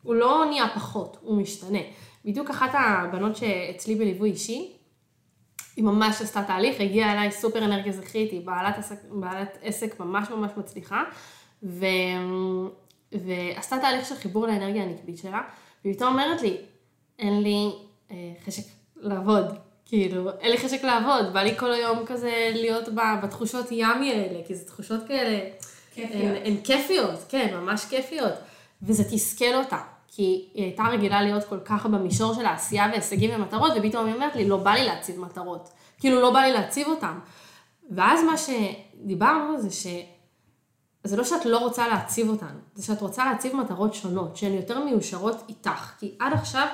הוא 0.03 0.15
לא 0.15 0.45
נהיה 0.49 0.67
פחות, 0.75 1.17
הוא 1.21 1.41
משתנה. 1.41 1.79
בדיוק 2.25 2.49
אחת 2.49 2.69
הבנות 2.73 3.35
שאצלי 3.35 3.95
בליווי 3.95 4.31
אישי, 4.31 4.77
היא 5.75 5.83
ממש 5.83 6.21
עשתה 6.21 6.43
תהליך, 6.43 6.81
הגיעה 6.81 7.13
אליי 7.13 7.31
סופר 7.31 7.65
אנרגיה 7.65 7.91
זכרית, 7.91 8.31
היא 8.31 8.45
בעלת 8.45 8.77
עסק, 8.77 8.95
בעלת 9.09 9.57
עסק 9.61 9.99
ממש 9.99 10.29
ממש 10.29 10.51
מצליחה, 10.57 11.03
ו... 11.63 11.85
ועשתה 13.11 13.77
תהליך 13.81 14.05
של 14.05 14.15
חיבור 14.15 14.47
לאנרגיה 14.47 14.83
הנקבית 14.83 15.17
שלה, 15.17 15.41
והיא 15.83 15.95
פתאום 15.95 16.11
אומרת 16.11 16.41
לי, 16.41 16.57
אין 17.19 17.41
לי 17.41 17.71
חשק 18.45 18.63
לעבוד, 18.95 19.45
כאילו, 19.85 20.31
אין 20.39 20.51
לי 20.51 20.57
חשק 20.57 20.83
לעבוד, 20.83 21.33
בא 21.33 21.41
לי 21.41 21.57
כל 21.57 21.73
היום 21.73 22.05
כזה 22.05 22.51
להיות 22.53 22.89
בתחושות 23.23 23.71
ימי 23.71 24.11
האלה, 24.11 24.39
כי 24.47 24.55
זה 24.55 24.65
תחושות 24.65 25.07
כאלה, 25.07 25.39
כיפיות. 25.93 26.21
הן, 26.21 26.35
הן 26.45 26.57
כיפיות, 26.63 27.19
כן, 27.29 27.55
ממש 27.57 27.85
כיפיות, 27.85 28.33
וזה 28.81 29.03
תסכל 29.03 29.55
אותה. 29.55 29.77
כי 30.15 30.49
היא 30.53 30.63
הייתה 30.63 30.83
רגילה 30.83 31.21
להיות 31.21 31.43
כל 31.43 31.59
כך 31.65 31.85
במישור 31.85 32.33
של 32.33 32.45
העשייה 32.45 32.87
והישגים 32.91 33.29
ומטרות, 33.35 33.71
ופתאום 33.75 34.05
היא 34.05 34.15
אומרת 34.15 34.35
לי, 34.35 34.47
לא 34.47 34.57
בא 34.57 34.71
לי 34.71 34.85
להציב 34.85 35.19
מטרות. 35.19 35.69
כאילו, 35.99 36.21
לא 36.21 36.33
בא 36.33 36.39
לי 36.39 36.53
להציב 36.53 36.87
אותן. 36.87 37.13
ואז 37.91 38.23
מה 38.23 38.33
שדיברנו 38.37 39.61
זה 39.61 39.71
ש... 39.71 39.87
זה 41.03 41.17
לא 41.17 41.23
שאת 41.23 41.45
לא 41.45 41.57
רוצה 41.57 41.87
להציב 41.87 42.29
אותן, 42.29 42.55
זה 42.75 42.85
שאת 42.85 43.01
רוצה 43.01 43.25
להציב 43.25 43.55
מטרות 43.55 43.93
שונות, 43.93 44.35
שהן 44.35 44.53
יותר 44.53 44.83
מיושרות 44.83 45.43
איתך. 45.49 45.91
כי 45.99 46.15
עד 46.19 46.33
עכשיו 46.33 46.67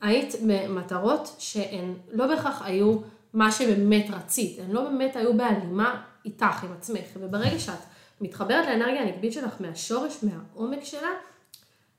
היית 0.00 0.34
במטרות 0.46 1.36
שהן 1.38 1.94
לא 2.12 2.26
בהכרח 2.26 2.62
היו 2.62 2.98
מה 3.32 3.52
שבאמת 3.52 4.06
רצית, 4.10 4.58
הן 4.58 4.70
לא 4.70 4.84
באמת 4.84 5.16
היו 5.16 5.36
בהלימה 5.36 6.02
איתך, 6.24 6.64
עם 6.64 6.72
עצמך. 6.72 7.06
וברגע 7.16 7.58
שאת 7.58 7.78
מתחברת 8.20 8.66
לאנרגיה 8.66 9.02
הנקבית 9.02 9.32
שלך 9.32 9.54
מהשורש, 9.60 10.18
מהעומק 10.22 10.84
שלה, 10.84 11.08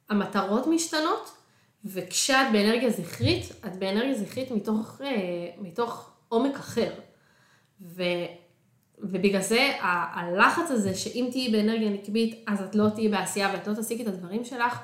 המטרות 0.09 0.67
משתנות, 0.67 1.31
וכשאת 1.85 2.51
באנרגיה 2.51 2.89
זכרית, 2.89 3.51
את 3.65 3.75
באנרגיה 3.79 4.15
זכרית 4.15 4.51
מתוך, 4.51 5.01
אה, 5.03 5.07
מתוך 5.57 6.09
עומק 6.29 6.55
אחר. 6.55 6.91
וזה 7.81 8.25
ובגלל 8.99 9.41
זה 9.41 9.71
ה- 9.81 10.19
הלחץ 10.19 10.71
הזה 10.71 10.95
שאם 10.95 11.27
תהיי 11.31 11.51
באנרגיה 11.51 11.89
נקבית, 11.89 12.43
אז 12.47 12.61
את 12.61 12.75
לא 12.75 12.89
תהיי 12.89 13.09
בעשייה 13.09 13.49
ואת 13.53 13.67
לא 13.67 13.73
תעסיקי 13.73 14.03
את 14.03 14.07
הדברים 14.07 14.45
שלך, 14.45 14.79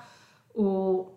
הוא, 0.53 1.11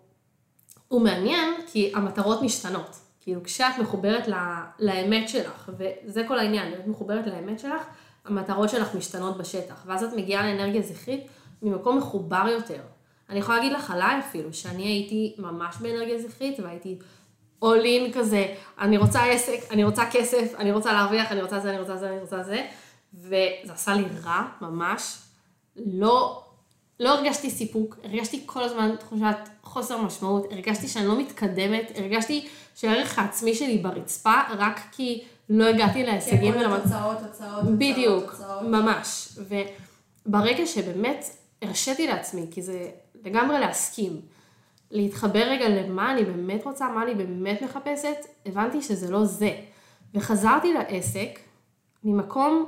הוא 0.89 1.01
מעניין 1.01 1.53
כי 1.71 1.91
המטרות 1.95 2.41
משתנות. 2.41 2.99
כאילו 3.21 3.43
כשאת 3.43 3.77
מחוברת 3.81 4.27
ל, 4.27 4.33
לאמת 4.79 5.29
שלך, 5.29 5.71
וזה 5.77 6.23
כל 6.27 6.39
העניין, 6.39 6.69
להיות 6.69 6.87
מחוברת 6.87 7.27
לאמת 7.27 7.59
שלך, 7.59 7.83
המטרות 8.25 8.69
שלך 8.69 8.95
משתנות 8.95 9.37
בשטח, 9.37 9.83
ואז 9.85 10.03
את 10.03 10.13
מגיעה 10.13 10.43
לאנרגיה 10.43 10.81
זכרית 10.81 11.27
ממקום 11.61 11.97
מחובר 11.97 12.45
יותר. 12.51 12.81
אני 13.29 13.39
יכולה 13.39 13.57
להגיד 13.57 13.73
לך 13.73 13.91
עליי 13.91 14.19
אפילו, 14.19 14.53
שאני 14.53 14.83
הייתי 14.83 15.35
ממש 15.37 15.75
באנרגיה 15.81 16.21
זכרית, 16.21 16.59
והייתי 16.59 16.99
all 17.63 17.83
in 17.83 18.13
כזה, 18.13 18.55
אני 18.79 18.97
רוצה 18.97 19.23
עסק, 19.23 19.71
אני 19.71 19.83
רוצה 19.83 20.03
כסף, 20.11 20.53
אני 20.57 20.71
רוצה 20.71 20.93
להרוויח, 20.93 21.31
אני 21.31 21.41
רוצה 21.41 21.59
זה, 21.59 21.69
אני 21.69 21.79
רוצה 21.79 21.97
זה, 21.97 22.09
אני 22.09 22.19
רוצה 22.19 22.43
זה, 22.43 22.67
וזה 23.13 23.73
עשה 23.73 23.93
לי 23.93 24.03
רע, 24.23 24.43
ממש. 24.61 25.17
לא, 25.75 26.43
לא 26.99 27.09
הרגשתי 27.09 27.49
סיפוק, 27.49 27.97
הרגשתי 28.03 28.43
כל 28.45 28.63
הזמן 28.63 28.95
תחושת 28.99 29.35
חוסר 29.63 30.01
משמעות, 30.01 30.51
הרגשתי 30.51 30.87
שאני 30.87 31.05
לא 31.05 31.19
מתקדמת, 31.19 31.91
הרגשתי 31.95 32.47
שהערך 32.75 33.19
העצמי 33.19 33.55
שלי 33.55 33.77
ברצפה, 33.77 34.33
רק 34.57 34.79
כי 34.91 35.23
לא 35.49 35.65
הגעתי 35.65 36.03
להישגים 36.03 36.53
כן, 36.53 36.59
ולמד... 36.59 36.79
תוצאות, 36.79 37.17
תוצאות, 37.27 37.63
בדיוק, 37.65 38.31
תוצאות. 38.31 38.61
ממש. 38.61 39.37
וברגע 40.25 40.65
שבאמת 40.65 41.25
הרשיתי 41.61 42.07
לעצמי, 42.07 42.45
כי 42.51 42.61
זה 42.61 42.89
לגמרי 43.25 43.59
להסכים, 43.59 44.21
להתחבר 44.91 45.39
רגע 45.39 45.69
למה 45.69 46.11
אני 46.11 46.23
באמת 46.23 46.65
רוצה, 46.65 46.87
מה 46.87 47.03
אני 47.03 47.15
באמת 47.15 47.61
מחפשת, 47.61 48.25
הבנתי 48.45 48.81
שזה 48.81 49.11
לא 49.11 49.25
זה. 49.25 49.51
וחזרתי 50.13 50.73
לעסק 50.73 51.39
ממקום 52.03 52.65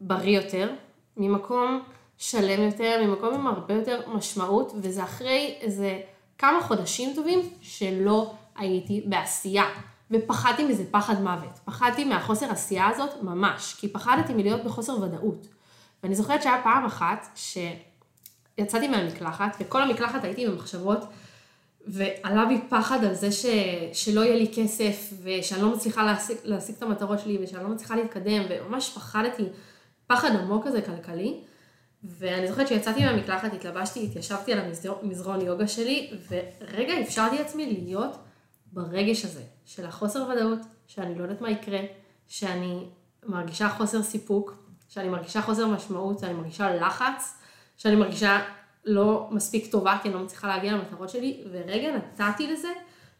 בריא 0.00 0.40
יותר, 0.40 0.70
ממקום 1.16 1.82
שלם 2.18 2.62
יותר, 2.62 3.02
ממקום 3.06 3.34
עם 3.34 3.46
הרבה 3.46 3.74
יותר 3.74 4.00
משמעות, 4.08 4.72
וזה 4.76 5.04
אחרי 5.04 5.58
איזה 5.60 6.00
כמה 6.38 6.62
חודשים 6.62 7.12
טובים 7.14 7.40
שלא 7.60 8.34
הייתי 8.56 9.02
בעשייה. 9.06 9.64
ופחדתי 10.10 10.64
מזה 10.64 10.84
פחד 10.90 11.22
מוות. 11.22 11.58
פחדתי 11.64 12.04
מהחוסר 12.04 12.50
עשייה 12.50 12.88
הזאת 12.88 13.22
ממש, 13.22 13.74
כי 13.78 13.88
פחדתי 13.88 14.34
מלהיות 14.34 14.64
בחוסר 14.64 15.02
ודאות. 15.02 15.46
ואני 16.02 16.14
זוכרת 16.14 16.42
שהיה 16.42 16.60
פעם 16.62 16.84
אחת 16.84 17.26
שיצאתי 17.34 18.88
מהמקלחת, 18.88 19.56
וכל 19.60 19.82
המקלחת 19.82 20.24
הייתי 20.24 20.46
במחשבות, 20.46 20.98
ועלה 21.86 22.44
בי 22.44 22.60
פחד 22.68 23.04
על 23.04 23.14
זה 23.14 23.32
ש... 23.32 23.46
שלא 23.92 24.20
יהיה 24.20 24.36
לי 24.36 24.52
כסף, 24.54 25.12
ושאני 25.22 25.62
לא 25.62 25.70
מצליחה 25.70 26.04
להשיג, 26.04 26.36
להשיג 26.44 26.74
את 26.76 26.82
המטרות 26.82 27.20
שלי, 27.20 27.38
ושאני 27.42 27.62
לא 27.62 27.68
מצליחה 27.68 27.96
להתקדם, 27.96 28.42
וממש 28.50 28.90
פחדתי 28.94 29.44
פחד 30.06 30.30
עמוק 30.36 30.66
כזה 30.66 30.82
כלכלי. 30.82 31.40
ואני 32.04 32.48
זוכרת 32.48 32.68
שיצאתי 32.68 33.04
מהמקלחת, 33.04 33.52
התלבשתי, 33.52 34.04
התיישבתי 34.04 34.52
על 34.52 34.58
המזרון 35.02 35.40
יוגה 35.40 35.68
שלי, 35.68 36.10
ורגע 36.28 37.00
אפשרתי 37.00 37.38
לעצמי 37.38 37.66
להיות 37.66 38.18
ברגש 38.72 39.24
הזה, 39.24 39.42
של 39.64 39.86
החוסר 39.86 40.28
ודאות, 40.28 40.58
שאני 40.86 41.14
לא 41.14 41.22
יודעת 41.22 41.40
מה 41.40 41.50
יקרה, 41.50 41.80
שאני 42.28 42.86
מרגישה 43.26 43.68
חוסר 43.68 44.02
סיפוק, 44.02 44.54
שאני 44.88 45.08
מרגישה 45.08 45.42
חוסר 45.42 45.66
משמעות, 45.66 46.18
שאני 46.18 46.32
מרגישה 46.32 46.74
לחץ, 46.74 47.38
שאני 47.76 47.96
מרגישה 47.96 48.42
לא 48.84 49.28
מספיק 49.30 49.72
טובה, 49.72 49.98
כי 50.02 50.08
אני 50.08 50.16
לא 50.16 50.24
מצליחה 50.24 50.48
להגיע 50.48 50.72
למטרות 50.72 51.08
שלי, 51.10 51.44
ורגע 51.50 51.96
נתתי 51.96 52.52
לזה, 52.52 52.68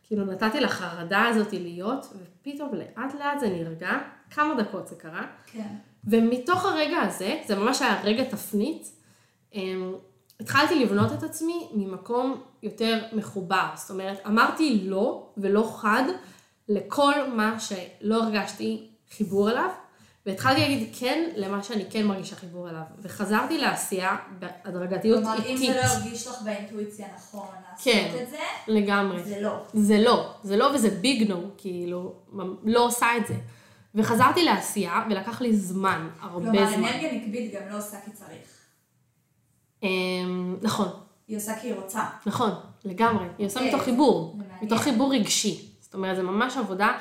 כאילו 0.03 0.25
נתתי 0.25 0.61
לחרדה 0.61 1.25
הזאת 1.25 1.53
להיות, 1.53 2.07
ופתאום 2.17 2.75
לאט 2.75 3.15
לאט 3.15 3.41
זה 3.41 3.49
נרגע, 3.49 3.99
כמה 4.31 4.63
דקות 4.63 4.89
זה 4.89 4.97
קרה, 4.97 5.27
כן. 5.47 5.75
ומתוך 6.07 6.65
הרגע 6.65 6.97
הזה, 6.97 7.41
זה 7.47 7.55
ממש 7.55 7.83
היה 7.83 8.01
רגע 8.05 8.25
תפנית, 8.25 8.93
אמ, 9.55 9.95
התחלתי 10.41 10.75
לבנות 10.85 11.13
את 11.13 11.23
עצמי 11.23 11.69
ממקום 11.75 12.43
יותר 12.63 13.05
מחובר. 13.13 13.67
זאת 13.75 13.91
אומרת, 13.91 14.21
אמרתי 14.27 14.81
לא 14.85 15.27
ולא 15.37 15.73
חד 15.77 16.05
לכל 16.69 17.15
מה 17.35 17.57
שלא 17.61 18.23
הרגשתי 18.23 18.89
חיבור 19.17 19.51
אליו, 19.51 19.71
והתחלתי 20.27 20.61
להגיד 20.61 20.89
כן 20.99 21.31
למה 21.37 21.63
שאני 21.63 21.85
כן 21.91 22.07
מרגישה 22.07 22.37
חיבור 22.37 22.71
אליו. 22.71 22.83
וחזרתי 23.03 23.59
לעשייה 23.59 24.17
בהדרגתיות 24.39 25.23
כלומר, 25.23 25.39
אם 25.39 25.43
איטית. 25.43 25.73
זה 25.73 25.77
לא 25.77 25.87
הרגיש 25.87 26.27
לך 26.27 26.43
באינטואיציה 26.43 27.07
נכון 27.17 27.47
לעשות 27.71 27.85
כן. 27.85 28.11
את 28.23 28.31
זה, 28.31 28.37
לגמרי. 28.69 29.25
זה 29.25 29.41
לא. 29.41 29.63
זה 29.75 29.99
לא, 29.99 30.31
זה 30.43 30.57
לא 30.57 30.71
וזה 30.75 30.91
ביג 30.91 31.29
נו, 31.31 31.51
כאילו, 31.57 32.13
לא 32.65 32.87
עושה 32.87 33.07
את 33.17 33.27
זה. 33.27 33.35
וחזרתי 33.95 34.45
לעשייה, 34.45 35.05
ולקח 35.11 35.41
לי 35.41 35.57
זמן, 35.57 36.09
הרבה 36.21 36.51
כלומר, 36.51 36.71
זמן. 36.71 36.85
אנרגיה 36.85 37.13
נקבית 37.13 37.55
גם 37.55 37.63
לא 37.71 37.79
עושה 37.79 37.97
כי 38.05 38.11
צריך. 38.11 38.61
אמ, 39.83 40.57
נכון, 40.63 40.89
היא 41.29 41.37
עושה 41.37 41.59
כי 41.61 41.67
היא 41.67 41.75
רוצה. 41.75 42.05
נכון, 42.27 42.51
לגמרי. 42.85 43.27
היא 43.39 43.47
עושה 43.47 43.61
אוקיי, 43.61 43.75
מתוך 43.75 43.85
חיבור. 43.85 44.39
מתוך 44.63 44.81
חיבור 44.81 45.15
רגשי. 45.15 45.69
זאת 45.81 45.95
אומרת, 45.95 46.17
זה 46.17 46.23
ממש 46.23 46.57
עבודה 46.57 46.99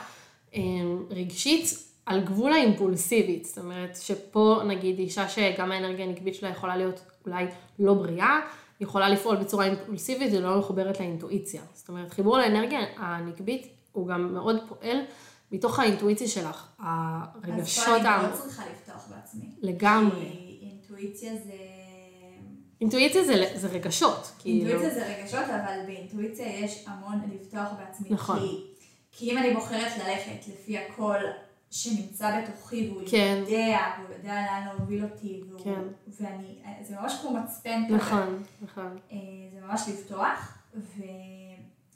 אמ, 0.53 1.03
רגשית 1.09 1.65
על 2.05 2.21
גבול 2.21 2.53
האימפולסיבית. 2.53 3.45
זאת 3.45 3.57
אומרת, 3.57 3.95
שפה 4.01 4.61
נגיד 4.67 4.99
אישה 4.99 5.29
שגם 5.29 5.71
האנרגיה 5.71 6.05
הנקבית 6.05 6.35
שלה 6.35 6.49
יכולה 6.49 6.77
להיות 6.77 7.01
אולי 7.25 7.45
לא 7.79 7.93
בריאה, 7.93 8.39
יכולה 8.79 9.09
לפעול 9.09 9.35
בצורה 9.35 9.65
אימפולסיבית 9.65 10.33
ולא 10.33 10.59
מחוברת 10.59 10.99
לאינטואיציה. 10.99 11.61
זאת 11.73 11.89
אומרת, 11.89 12.11
חיבור 12.11 12.37
לאנרגיה 12.37 12.79
הנקבית 12.97 13.67
הוא 13.91 14.07
גם 14.07 14.33
מאוד 14.33 14.55
פועל 14.67 14.97
מתוך 15.53 15.79
האינטואיציה 15.79 16.27
שלך, 16.27 16.67
הרגשות 16.79 17.87
אז 17.87 18.01
פה 18.01 18.09
ה... 18.09 18.19
אני 18.19 18.27
מאוד 18.27 18.39
צריכה 18.41 18.63
לפתוח 18.71 19.07
בעצמי. 19.09 19.49
לגמרי. 19.61 20.29
כי 20.31 20.59
אינטואיציה 20.61 21.33
זה... 21.35 21.53
אינטואיציה 22.81 23.23
זה, 23.23 23.45
זה 23.55 23.67
רגשות, 23.67 24.31
כאילו. 24.39 24.69
אינטואיציה 24.69 24.99
זה 24.99 25.15
רגשות, 25.17 25.49
אבל 25.49 25.79
באינטואיציה 25.85 26.47
יש 26.47 26.85
המון 26.87 27.21
לפתוח 27.33 27.67
בעצמי. 27.77 28.09
נכון. 28.09 28.39
כי, 28.39 28.63
כי 29.11 29.31
אם 29.31 29.37
אני 29.37 29.53
בוחרת 29.53 29.91
ללכת 29.97 30.47
לפי 30.47 30.77
הקול 30.77 31.17
שנמצא 31.71 32.41
בתוכי, 32.41 32.89
והוא 32.89 33.01
כן. 33.07 33.37
יודע, 33.39 33.79
והוא 33.99 34.15
יודע 34.17 34.33
לאן 34.33 34.67
להוביל 34.67 35.03
אותי, 35.03 35.41
והוא, 35.49 35.63
כן. 35.63 35.81
ואני, 36.19 36.59
זה 36.81 36.95
ממש 37.01 37.13
כמו 37.21 37.31
מצפן 37.31 37.83
כזה. 37.87 37.97
נכון, 37.97 38.43
נכון. 38.61 38.97
אה, 39.11 39.17
זה 39.53 39.67
ממש 39.67 39.81
לפתוח, 39.87 40.57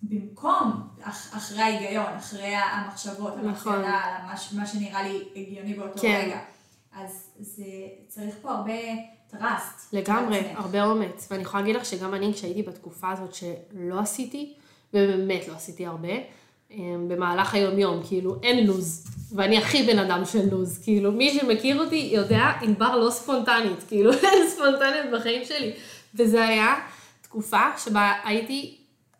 ובמקום, 0.03 0.87
אח, 1.01 1.37
אחרי 1.37 1.61
ההיגיון, 1.61 2.13
אחרי 2.17 2.55
המחשבות, 2.55 3.33
נכון. 3.43 3.73
המחשבה, 3.73 3.81
מה, 4.25 4.61
מה 4.61 4.67
שנראה 4.67 5.03
לי 5.03 5.23
הגיוני 5.35 5.73
באותו 5.73 6.01
כן. 6.01 6.21
רגע, 6.25 6.39
אז 6.93 7.29
זה 7.39 7.63
צריך 8.07 8.35
פה 8.41 8.51
הרבה 8.51 8.73
טראסט. 9.27 9.93
לגמרי, 9.93 10.41
בעצמך. 10.41 10.59
הרבה 10.59 10.83
אומץ. 10.83 11.27
ואני 11.31 11.41
יכולה 11.43 11.61
להגיד 11.61 11.75
לך 11.75 11.85
שגם 11.85 12.13
אני, 12.13 12.33
כשהייתי 12.33 12.63
בתקופה 12.63 13.11
הזאת 13.11 13.33
שלא 13.33 13.99
עשיתי, 13.99 14.53
ובאמת 14.93 15.47
לא 15.47 15.53
עשיתי 15.53 15.85
הרבה, 15.85 16.13
אמ, 16.71 17.05
במהלך 17.07 17.53
היום-יום, 17.53 18.01
כאילו, 18.07 18.35
אין 18.43 18.67
לוז. 18.67 19.07
ואני 19.35 19.57
הכי 19.57 19.83
בן 19.83 19.99
אדם 19.99 20.25
של 20.25 20.49
לוז. 20.51 20.83
כאילו, 20.83 21.11
מי 21.11 21.39
שמכיר 21.39 21.83
אותי 21.83 22.09
יודע, 22.13 22.51
ענבר 22.61 22.95
לא 22.95 23.09
ספונטנית. 23.09 23.83
כאילו, 23.87 24.11
אין 24.23 24.49
ספונטניות 24.49 25.05
בחיים 25.13 25.45
שלי. 25.45 25.73
וזה 26.15 26.47
היה 26.47 26.75
תקופה 27.21 27.61
שבה 27.77 28.13
הייתי, 28.23 28.77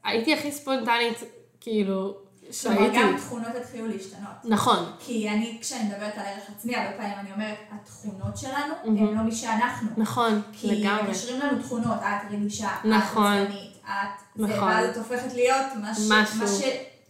הייתי 0.08 0.34
הכי 0.34 0.52
ספונטנית, 0.52 1.24
כאילו, 1.60 2.18
כלומר, 2.62 2.78
שהייתי. 2.78 2.98
גם 2.98 3.18
תכונות 3.18 3.56
התחילו 3.62 3.88
להשתנות. 3.88 4.30
נכון, 4.44 4.78
כי 5.00 5.30
אני, 5.30 5.58
כשאני 5.62 5.84
מדברת 5.84 6.14
על 6.18 6.26
ערך 6.26 6.44
עצמי, 6.56 6.76
הרבה 6.76 6.98
פעמים 6.98 7.14
אני 7.20 7.32
אומרת, 7.34 7.58
התכונות 7.72 8.38
שלנו 8.38 8.74
הן 8.84 9.16
לא 9.16 9.24
מי 9.24 9.32
שאנחנו. 9.32 9.90
נכון, 9.98 10.42
כי 10.54 10.68
לגמרי. 10.68 11.10
מקשרים 11.10 11.40
לנו 11.40 11.64
תכונות, 11.64 11.98
את 12.00 12.32
רגישה, 12.32 12.70
נכון. 12.86 13.42
את 13.42 13.48
עצלנית, 13.48 13.78
את 13.86 14.40
נכון. 14.40 14.68
ואז 14.70 14.90
את 14.90 14.98
הופכת 14.98 15.34
להיות 15.34 15.66
מה 15.82 15.96
ש... 15.96 16.00
משהו. 16.12 16.40
מה 16.40 16.48
ש... 16.48 16.62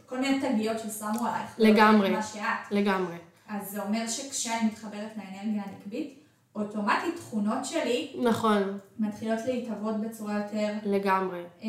כל 0.05 0.19
מיני 0.19 0.39
תגיות 0.39 0.77
ששמו 0.79 1.27
עלייך. 1.27 1.49
לגמרי. 1.57 2.09
מה 2.09 2.23
שאת. 2.23 2.71
לגמרי. 2.71 3.15
אז 3.49 3.71
זה 3.71 3.83
אומר 3.83 4.07
שכשאני 4.07 4.65
מתחברת 4.65 5.11
לאנרגיה 5.17 5.63
הנקבית, 5.63 6.19
אוטומטית 6.55 7.15
תכונות 7.15 7.65
שלי 7.65 8.15
נכון, 8.23 8.77
מתחילות 8.99 9.39
להתהוות 9.45 10.01
בצורה 10.01 10.37
יותר... 10.37 10.73
לגמרי. 10.85 11.39
אה, 11.63 11.67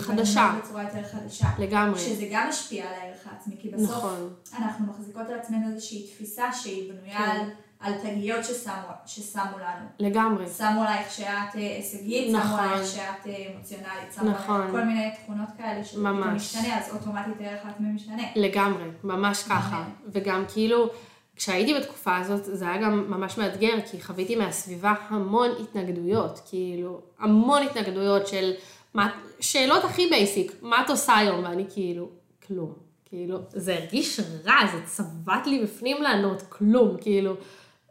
חדשה. 0.00 0.54
בצורה 0.62 0.82
יותר 0.82 1.08
חדשה. 1.08 1.46
לגמרי. 1.58 1.98
שזה 1.98 2.26
גם 2.30 2.48
משפיע 2.48 2.84
על 2.84 2.94
הערך 2.94 3.26
העצמי, 3.32 3.54
כי 3.60 3.68
בסוף 3.68 3.96
נכון. 3.96 4.34
אנחנו 4.58 4.86
מחזיקות 4.86 5.26
על 5.28 5.38
עצמנו 5.38 5.74
איזושהי 5.74 6.06
תפיסה 6.06 6.52
שהיא 6.52 6.92
בנויה 6.92 7.18
כן. 7.18 7.30
על, 7.30 7.50
על 7.80 7.92
תגיות 8.02 8.44
ששמו, 8.44 8.72
ששמו 9.06 9.58
לנו. 9.58 9.86
לגמרי. 9.98 10.48
שמו 10.48 10.82
עלייך 10.82 11.10
שאת 11.10 11.26
אה, 11.56 11.76
הישגית, 11.76 12.28
שמו 12.30 12.38
נכון. 12.38 12.60
עלייך 12.60 12.86
שאת 12.86 13.26
אה, 13.26 13.52
אמוציונלית, 13.54 14.12
שמו 14.14 14.30
נכון. 14.30 14.56
עלייך 14.56 14.72
כל 14.72 14.84
מיני 14.84 15.10
תכונות 15.22 15.48
כאלה 15.58 15.84
שזה. 15.84 16.02
משתנה, 16.10 16.78
אז 16.78 16.94
אוטומטית 16.94 17.40
הערך 17.40 17.66
העצמי 17.66 17.88
משתנה. 17.88 18.22
לגמרי, 18.36 18.84
ממש 19.04 19.42
ככה. 19.42 19.76
אמן. 19.76 19.90
וגם 20.12 20.44
כאילו, 20.52 20.90
כשהייתי 21.36 21.74
בתקופה 21.74 22.16
הזאת, 22.16 22.44
זה 22.44 22.68
היה 22.68 22.82
גם 22.82 23.10
ממש 23.10 23.38
מאתגר, 23.38 23.80
כי 23.90 24.02
חוויתי 24.02 24.36
מהסביבה 24.36 24.94
המון 25.08 25.50
התנגדויות, 25.60 26.40
כאילו, 26.48 27.00
המון 27.18 27.62
התנגדויות 27.62 28.26
של 28.26 28.52
מה, 28.94 29.10
שאלות 29.40 29.84
הכי 29.84 30.06
בייסיק, 30.10 30.52
מה 30.62 30.82
את 30.84 30.90
עושה 30.90 31.16
היום? 31.16 31.44
ואני 31.44 31.64
כאילו, 31.74 32.08
כלום. 32.46 32.72
כאילו, 33.04 33.38
זה 33.52 33.76
הרגיש 33.76 34.20
רע, 34.44 34.66
זה 34.72 34.82
צבט 34.84 35.46
לי 35.46 35.62
בפנים 35.62 36.02
לענות, 36.02 36.42
כלום, 36.48 36.96
כאילו, 37.00 37.34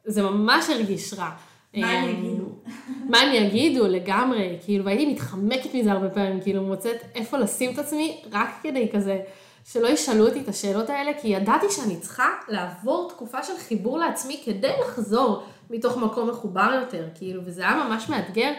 זה 0.06 0.24
ממש 0.24 0.70
הרגיש 0.70 1.13
רע. 1.13 1.30
מה 1.78 1.89
הם 1.89 2.04
אמ, 2.04 2.10
יגידו? 2.10 2.46
מה 3.12 3.18
הם 3.18 3.34
יגידו 3.34 3.88
לגמרי, 3.88 4.58
כאילו, 4.66 4.86
והייתי 4.86 5.06
מתחמקת 5.06 5.74
מזה 5.74 5.92
הרבה 5.92 6.10
פעמים, 6.10 6.42
כאילו, 6.42 6.63
מוצאת 6.63 6.98
איפה 7.16 7.38
לשים 7.38 7.74
את 7.74 7.80
עצמי, 7.80 8.22
רק 8.32 8.50
כדי 8.63 8.89
כזה, 8.94 9.20
שלא 9.66 9.88
ישאלו 9.88 10.28
אותי 10.28 10.39
את 10.42 10.48
השאלות 10.48 10.89
האלה, 10.89 11.12
כי 11.22 11.28
ידעתי 11.28 11.66
שאני 11.70 11.98
צריכה 12.00 12.28
לעבור 12.48 13.10
תקופה 13.10 13.44
של 13.44 13.58
חיבור 13.68 13.98
לעצמי 13.98 14.42
כדי 14.46 14.72
לחזור 14.82 15.44
מתוך 15.70 15.98
מקום 15.98 16.30
מחובר 16.30 16.80
יותר, 16.82 17.08
כאילו, 17.16 17.42
וזה 17.46 17.62
היה 17.62 17.84
ממש 17.88 18.10
מאתגר 18.10 18.52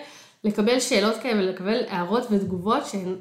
לקבל 0.45 0.81
שאלות 0.81 1.17
כאלה 1.23 1.43
ולקבל 1.43 1.83
הערות 1.89 2.23
ותגובות 2.31 2.87
שהן, 2.87 3.17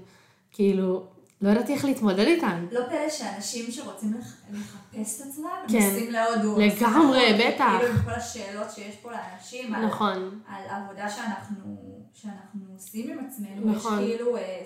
כאילו, 0.52 1.08
לא 1.42 1.50
ידעתי 1.50 1.74
איך 1.74 1.86
להתמודד 1.86 2.20
איתן. 2.20 2.66
לא 2.72 2.82
פלא 2.90 3.10
שאנשים 3.10 3.72
שרוצים 3.72 4.14
לח- 4.20 4.36
לחפש 4.54 5.22
את 5.22 5.28
עצמם, 5.28 5.46
כן. 5.68 5.80
נוסעים 5.90 6.12
להודו. 6.12 6.60
לגמרי, 6.60 7.34
בטח. 7.40 7.66
כאילו 7.80 7.94
עם 7.94 8.04
כל 8.06 8.12
השאלות 8.12 8.72
שיש 8.72 8.96
פה 8.96 9.10
לאנשים, 9.12 9.74
על- 9.76 9.86
נכון, 9.86 10.40
על 10.48 10.64
עבודה 10.70 11.10
שאנחנו, 11.10 11.56
שאנחנו 12.14 12.60
עושים 12.74 13.12
עם 13.12 13.26
עצמנו, 13.28 13.72
נכון. 13.74 14.00
יש 14.04 14.10
כאילו, 14.16 14.38
אה, 14.38 14.62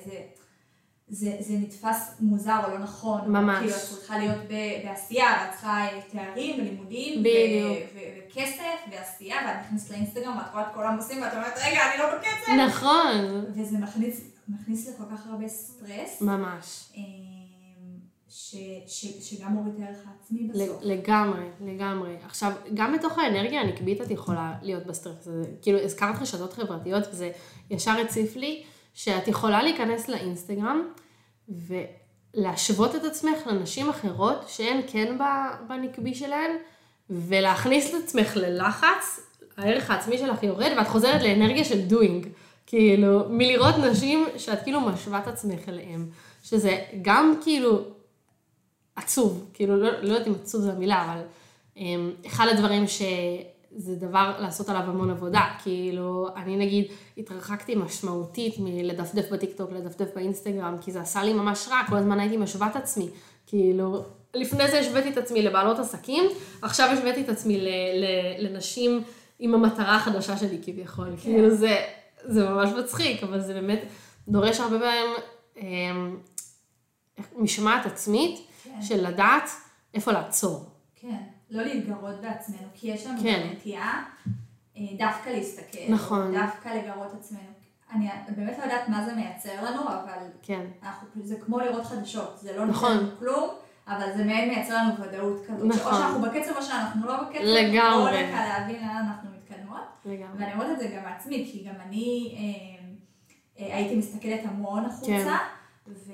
זה, 1.10 1.36
זה, 1.40 1.54
נתפס 1.54 2.16
מוזר 2.20 2.60
או 2.66 2.72
לא 2.72 2.80
נכון. 2.80 3.22
ממש. 3.32 3.60
כאילו, 3.60 3.76
את 3.76 3.82
צריכה 3.82 4.18
להיות 4.18 4.38
ב, 4.48 4.54
בעשייה, 4.84 5.26
ואת 5.42 5.52
צריכה 5.52 5.86
אה, 5.86 6.00
תארים 6.12 6.60
ולימודים, 6.60 7.20
בדיוק. 7.20 7.78
ו- 7.96 8.00
וכסף 8.28 8.92
ועשייה, 8.92 9.36
ואת 9.48 9.66
נכנסת 9.66 9.92
לאינסטגרם, 9.92 10.38
ואת 10.38 10.46
רואה 10.54 10.68
את 10.68 10.74
כולם 10.74 10.96
עושים, 10.96 11.22
ואת 11.22 11.34
אומרת, 11.34 11.54
רגע, 11.68 11.80
אני 11.92 12.00
לא 12.00 12.06
בקצב. 12.16 12.52
נכון, 12.68 13.46
וזה 13.56 13.78
מכניס, 13.78 14.22
מכניס 14.48 14.90
לכל 14.90 15.04
כך 15.16 15.28
הרבה 15.28 15.48
סטרס, 15.48 16.22
ממש. 16.22 16.90
אה, 16.98 17.02
ש, 18.30 18.56
ש, 18.88 19.06
שגם 19.30 19.52
מוריד 19.52 19.74
את 19.76 19.82
הערך 19.82 19.98
העצמי 20.08 20.48
בסוף. 20.48 20.80
לגמרי, 20.82 21.46
לגמרי. 21.62 22.16
עכשיו, 22.26 22.52
גם 22.74 22.94
בתוך 22.94 23.20
האנרגיה 23.20 23.62
הנקבית 23.62 24.02
את 24.02 24.12
יכולה 24.12 24.54
להיות 24.62 24.86
בסטרס 24.86 25.28
הזה. 25.28 25.50
כאילו, 25.62 25.80
הזכרת 25.80 26.22
רשתות 26.22 26.54
חברתיות, 26.54 27.04
וזה 27.12 27.32
ישר 27.70 27.92
הציף 27.92 28.36
לי, 28.36 28.64
שאת 28.98 29.28
יכולה 29.28 29.64
להיכנס 29.64 30.10
לאינסטגרם 30.10 30.82
ולהשוות 31.50 32.96
את 32.96 33.04
עצמך 33.04 33.48
לנשים 33.48 33.90
אחרות 33.90 34.46
שהן 34.48 34.82
כן 34.88 35.18
בנקבי 35.68 36.16
שלהן, 36.16 36.52
ולהכניס 37.10 37.96
את 37.96 38.04
עצמך 38.04 38.36
ללחץ, 38.36 39.20
הערך 39.58 39.92
העצמי 39.92 40.18
שלך 40.18 40.44
יורד, 40.44 40.72
ואת 40.78 40.88
חוזרת 40.88 41.22
לאנרגיה 41.22 41.64
של 41.64 41.82
doing. 41.90 42.28
כאילו, 42.68 43.30
מלראות 43.30 43.76
נשים 43.78 44.26
שאת 44.38 44.64
כאילו 44.64 44.82
משווה 44.82 45.20
את 45.20 45.28
עצמך 45.28 45.70
אליהן. 45.70 46.06
שזה 46.44 46.78
גם 47.02 47.34
כאילו 47.44 47.82
עצוב, 48.96 49.50
כאילו 49.54 49.78
לא, 49.78 50.02
לא 50.02 50.14
יודעת 50.14 50.28
אם 50.28 50.34
עצוב 50.42 50.62
זו 50.62 50.72
המילה, 50.72 51.06
אבל 51.06 51.22
um, 51.76 52.28
אחד 52.28 52.48
הדברים 52.48 52.88
שזה 53.78 53.96
דבר 53.96 54.36
לעשות 54.40 54.70
עליו 54.70 54.82
המון 54.82 55.10
עבודה, 55.10 55.42
כאילו 55.64 56.28
אני 56.36 56.58
נגיד 56.58 56.86
התרחקתי 57.18 57.76
משמעותית 57.76 58.56
מלדפדף 58.60 59.32
בטיקטוק, 59.32 59.72
לדפדף 59.72 60.08
באינסטגרם, 60.16 60.76
כי 60.82 60.92
זה 60.92 61.02
עשה 61.02 61.24
לי 61.24 61.34
ממש 61.34 61.68
רע, 61.68 61.82
כל 61.90 61.96
הזמן 61.96 62.20
הייתי 62.20 62.38
משווה 62.38 62.68
את 62.68 62.76
עצמי, 62.76 63.10
כאילו 63.48 64.04
לפני 64.34 64.68
זה 64.72 64.80
השוויתי 64.80 65.10
את 65.10 65.18
עצמי 65.18 65.42
לבעלות 65.42 65.80
עסקים, 65.80 66.24
עכשיו 66.62 66.90
השוויתי 66.90 67.22
את 67.22 67.30
עצמי 67.30 67.58
ל, 67.58 67.68
ל, 67.68 68.06
לנשים 68.48 69.04
עם 69.40 69.54
המטרה 69.54 69.96
החדשה 69.96 70.38
שלי 70.38 70.60
כביכול, 70.64 71.10
כן. 71.10 71.18
כאילו 71.18 71.56
זה, 71.56 71.78
זה 72.26 72.50
ממש 72.50 72.70
מצחיק, 72.80 73.24
אבל 73.24 73.40
זה 73.40 73.54
באמת 73.54 73.84
דורש 74.28 74.60
הרבה 74.60 74.80
פעמים 74.80 75.16
um, 75.56 77.22
משמעת 77.38 77.86
עצמית. 77.86 78.48
כן. 78.64 78.82
של 78.82 79.08
לדעת 79.08 79.50
איפה 79.94 80.12
לעצור. 80.12 80.66
כן, 80.96 81.24
לא 81.50 81.64
להתגרות 81.64 82.22
בעצמנו, 82.22 82.68
כי 82.74 82.88
יש 82.88 83.08
לנו 83.08 83.22
כן. 83.24 83.50
נטייה 83.52 84.04
אה, 84.78 84.82
דווקא 84.98 85.30
להסתכל, 85.30 85.94
נכון. 85.94 86.34
דווקא 86.34 86.70
לגרות 86.70 87.14
עצמנו. 87.20 87.58
אני 87.92 88.08
באמת 88.36 88.58
לא 88.58 88.64
יודעת 88.64 88.90
מה 88.90 89.06
זה 89.06 89.16
מייצר 89.16 89.64
לנו, 89.64 89.82
אבל 89.82 90.28
כן, 90.42 90.66
אנחנו, 90.84 91.08
זה 91.24 91.36
כמו 91.46 91.60
לראות 91.60 91.86
חדשות, 91.86 92.38
זה 92.42 92.58
לא 92.58 92.66
נכון. 92.66 92.94
נותן 92.94 93.16
כלום, 93.20 93.50
אבל 93.88 94.08
זה 94.18 94.26
מעין 94.26 94.50
מייצר 94.50 94.76
לנו 94.76 95.04
ודאות 95.04 95.46
כזאת, 95.48 95.68
נכון. 95.68 95.92
שאו 95.92 96.02
שאנחנו 96.02 96.22
בקצב 96.22 96.58
או 96.58 96.62
שאנחנו 96.62 97.08
לא 97.08 97.24
בקצב, 97.24 97.44
לגמרי. 97.44 98.24
או 98.24 98.28
דקה 98.28 98.46
להבין 98.46 98.76
לאן 98.76 99.06
אנחנו 99.08 99.30
מתקדמות, 99.38 99.82
לגמרי. 100.06 100.40
ואני 100.40 100.54
אומרת 100.54 100.72
את 100.72 100.80
זה 100.80 100.88
גם 100.88 101.04
מעצמי, 101.04 101.50
כי 101.52 101.64
גם 101.64 101.76
אני 101.88 102.36
אה, 102.38 103.66
אה, 103.66 103.76
הייתי 103.76 103.96
מסתכלת 103.96 104.42
המון 104.44 104.86
החוצה, 104.86 105.38
כן. 105.86 105.92
ו- 105.92 106.12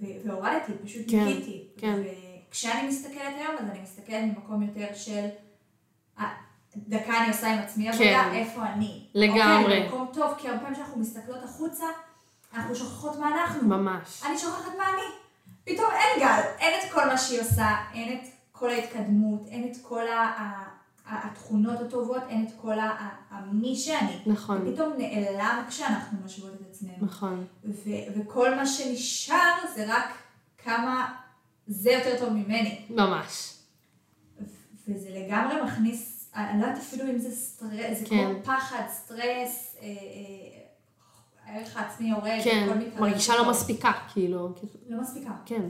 ו- 0.00 0.28
והורדתי, 0.28 0.72
פשוט 0.84 1.02
כן, 1.10 1.24
ניקיתי. 1.24 1.64
כן. 1.76 1.98
וכשאני 2.48 2.88
מסתכלת 2.88 3.34
היום, 3.38 3.56
אז 3.58 3.70
אני 3.70 3.80
מסתכלת 3.82 4.22
ממקום 4.24 4.62
יותר 4.62 4.86
של, 4.94 5.26
דקה 6.76 7.18
אני 7.22 7.28
עושה 7.28 7.52
עם 7.52 7.58
עצמי 7.58 7.88
עבודה, 7.88 8.04
כן. 8.04 8.34
איפה 8.34 8.62
אני. 8.66 9.06
לגמרי. 9.14 9.62
אוקיי, 9.64 9.82
במקום 9.84 10.08
טוב, 10.12 10.34
כי 10.38 10.48
הרבה 10.48 10.60
פעמים 10.60 10.74
כשאנחנו 10.74 11.00
מסתכלות 11.00 11.44
החוצה, 11.44 11.84
אנחנו 12.54 12.74
שוכחות 12.74 13.18
מה 13.18 13.28
אנחנו. 13.28 13.68
ממש. 13.68 14.22
אני 14.26 14.38
שוכחת 14.38 14.72
מה 14.78 14.84
אני. 14.94 15.02
פתאום 15.64 15.90
אין 15.90 16.20
גל, 16.20 16.40
אין 16.58 16.80
את 16.86 16.92
כל 16.92 17.06
מה 17.06 17.18
שהיא 17.18 17.40
עושה, 17.40 17.76
אין 17.94 18.18
את 18.18 18.28
כל 18.52 18.70
ההתקדמות, 18.70 19.46
אין 19.48 19.68
את 19.72 19.76
כל 19.82 20.08
ה- 20.08 20.64
התכונות 21.06 21.80
הטובות, 21.80 22.22
אין 22.28 22.46
את 22.46 22.52
כל 22.60 22.74
המי 23.30 23.76
שאני. 23.76 24.18
נכון, 24.26 24.68
ופתאום 24.68 24.92
נעלם 24.98 25.64
כשאנחנו 25.68 26.18
משוות 26.24 26.54
את 26.54 26.66
עצמנו. 26.70 26.92
נכון. 27.00 27.46
ו- 27.64 27.80
וכל 28.20 28.54
מה 28.54 28.66
שנשאר 28.66 29.54
זה 29.74 29.84
רק 29.88 30.08
כמה 30.64 31.14
זה 31.68 31.90
יותר 31.90 32.18
טוב 32.18 32.32
ממני. 32.32 32.80
ממש. 32.90 33.54
וזה 34.88 35.10
לגמרי 35.10 35.62
מכניס, 35.62 36.30
אני 36.34 36.60
לא 36.60 36.66
יודעת 36.66 36.82
אפילו 36.82 37.10
אם 37.10 37.18
זה 37.18 37.30
סטרס, 37.30 37.98
זה 37.98 38.06
כן. 38.06 38.34
כמו 38.34 38.44
פחד, 38.44 38.82
סטרס, 38.90 39.76
אה, 39.80 39.86
אה, 39.86 40.58
הערך 41.44 41.76
העצמי 41.76 42.10
יורד, 42.10 42.40
כן, 42.44 42.68
הכל 42.70 42.78
מתערב 42.78 43.00
מרגישה 43.00 43.36
לא. 43.36 43.50
מספיקה, 43.50 43.92
כאילו, 44.12 44.54
לא 44.88 45.00
מספיקה, 45.00 45.30
כן, 45.46 45.62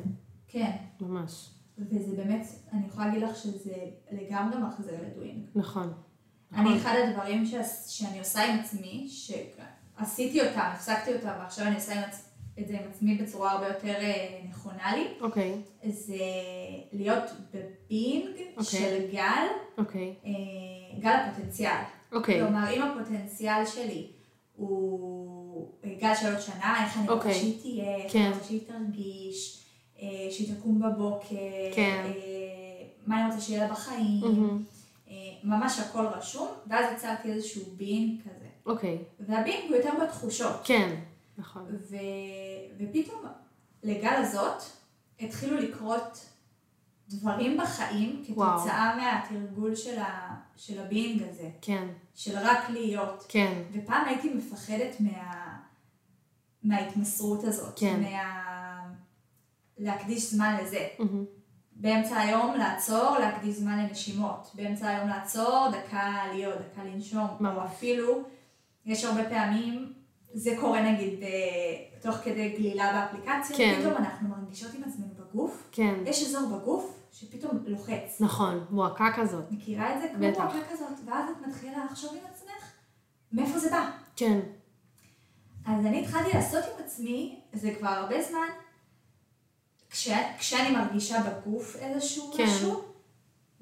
כן. 0.48 0.70
ממש. 1.00 1.50
וזה 1.78 2.16
באמת, 2.16 2.46
אני 2.72 2.86
יכולה 2.86 3.06
להגיד 3.06 3.22
לך 3.22 3.36
שזה 3.36 3.74
לגמרי 4.10 4.58
מחזיר 4.58 4.94
לדוינג. 5.06 5.46
נכון. 5.54 5.92
אני, 6.52 6.60
נכון. 6.62 6.76
אחד 6.76 6.94
הדברים 7.08 7.46
ש... 7.46 7.54
שאני 7.86 8.18
עושה 8.18 8.44
עם 8.44 8.58
עצמי, 8.58 9.08
שעשיתי 9.08 10.48
אותם, 10.48 10.60
הפסקתי 10.60 11.14
אותם, 11.14 11.32
ועכשיו 11.38 11.66
אני 11.66 11.74
עושה 11.74 11.94
עם 11.94 12.04
עצ... 12.08 12.27
את 12.60 12.68
זה 12.68 12.74
עם 12.74 12.90
עצמי 12.90 13.14
בצורה 13.14 13.52
הרבה 13.52 13.68
יותר 13.68 13.94
אה, 14.00 14.40
נכונה 14.50 14.96
לי, 14.96 15.06
אוקיי, 15.20 15.54
זה 15.84 16.14
להיות 16.92 17.24
בבינג 17.54 18.36
אוקיי. 18.56 18.64
של 18.64 19.06
גל, 19.12 19.46
אוקיי, 19.78 20.14
אה, 20.26 21.00
גל 21.00 21.10
הפוטנציאל. 21.10 21.82
אוקיי, 22.12 22.40
כלומר, 22.40 22.70
אם 22.76 22.82
הפוטנציאל 22.82 23.66
שלי 23.66 24.06
הוא 24.56 25.68
אה, 25.84 25.94
גל 26.00 26.14
של 26.14 26.26
עוד 26.32 26.40
שנה, 26.40 26.84
איך 26.84 26.96
אני 26.96 27.08
רוצה 27.08 27.14
אוקיי. 27.14 27.34
שהיא 27.34 27.60
תהיה, 27.60 27.96
איך 27.96 28.12
כן. 28.12 28.18
אני 28.18 28.32
רוצה 28.32 28.44
שהיא 28.44 28.60
תרגיש, 28.66 29.64
שהיא 30.30 30.54
תקום 30.54 30.80
בבוקר, 30.80 31.74
כן. 31.74 32.02
אה, 32.04 32.86
מה 33.06 33.20
אני 33.20 33.30
רוצה 33.30 33.40
שיהיה 33.46 33.66
לה 33.66 33.72
בחיים. 33.72 34.20
אה, 35.10 35.14
ממש 35.44 35.78
הכל 35.78 36.06
רשום, 36.06 36.48
ואז 36.66 36.84
יצרתי 36.92 37.32
איזשהו 37.32 37.62
בינג 37.76 38.20
כזה. 38.20 38.48
אוקיי, 38.66 38.98
והבינג 39.20 39.68
הוא 39.68 39.76
יותר 39.76 39.90
בתחושות. 40.02 40.60
כן, 40.64 40.94
נכון. 41.38 41.66
ו... 41.90 41.96
ופתאום 42.78 43.22
לגל 43.82 44.14
הזאת 44.14 44.62
התחילו 45.20 45.56
לקרות 45.56 46.26
דברים 47.08 47.58
בחיים 47.58 48.24
וואו. 48.28 48.58
כתוצאה 48.58 48.96
מהתרגול 48.96 49.74
של, 49.74 49.98
ה... 49.98 50.34
של 50.56 50.80
הבינג 50.80 51.22
הזה, 51.30 51.50
כן, 51.60 51.88
של 52.14 52.38
רק 52.38 52.70
להיות. 52.70 53.24
כן, 53.28 53.62
ופעם 53.72 54.04
הייתי 54.04 54.34
מפחדת 54.34 55.00
מה... 55.00 55.56
מההתמסרות 56.62 57.44
הזאת, 57.44 57.78
כן. 57.78 58.00
מה... 58.00 58.48
להקדיש 59.78 60.30
זמן 60.30 60.56
לזה. 60.62 60.88
מהמם. 60.98 61.24
באמצע 61.80 62.16
היום 62.16 62.54
לעצור, 62.54 63.18
להקדיש 63.18 63.56
זמן 63.56 63.78
לנשימות. 63.78 64.50
באמצע 64.54 64.88
היום 64.88 65.08
לעצור, 65.08 65.68
דקה 65.72 66.24
להיות, 66.32 66.54
דקה 66.58 66.84
לנשום. 66.84 67.26
ממש. 67.40 67.56
או 67.56 67.64
אפילו, 67.64 68.22
יש 68.86 69.04
הרבה 69.04 69.28
פעמים, 69.30 69.92
זה 70.34 70.56
קורה 70.60 70.92
נגיד 70.92 71.22
אה, 71.22 71.28
תוך 72.02 72.16
כדי 72.16 72.48
גלילה 72.48 72.92
באפליקציה, 72.92 73.56
כן. 73.56 73.76
פתאום 73.80 73.96
אנחנו 73.96 74.28
מרגישות 74.28 74.74
עם 74.74 74.82
עצמנו 74.84 75.08
בגוף, 75.18 75.68
כן, 75.72 75.94
יש 76.06 76.22
אזור 76.22 76.58
בגוף 76.58 76.98
שפתאום 77.12 77.58
לוחץ. 77.66 78.20
נכון, 78.20 78.64
מועקה 78.70 79.12
כזאת. 79.16 79.44
מכירה 79.50 79.96
את 79.96 80.00
זה? 80.00 80.08
כמו 80.08 80.28
בטח. 80.28 80.40
מועקה 80.40 80.58
כזאת, 80.72 80.98
ואז 81.06 81.30
את 81.30 81.46
מתחילה 81.46 81.84
לחשוב 81.84 82.12
עם 82.12 82.20
עצמך, 82.34 82.72
מאיפה 83.32 83.58
זה 83.58 83.70
בא? 83.70 83.90
כן, 84.16 84.40
אז 85.66 85.86
אני 85.86 86.00
התחלתי 86.00 86.30
לעשות 86.34 86.64
עם 86.64 86.84
עצמי, 86.84 87.40
זה 87.52 87.74
כבר 87.78 87.88
הרבה 87.88 88.22
זמן, 88.22 88.48
כש, 89.90 90.08
כשאני 90.38 90.76
מרגישה 90.76 91.16
בגוף 91.22 91.76
איזשהו 91.76 92.32
כן. 92.36 92.44
משהו, 92.44 92.82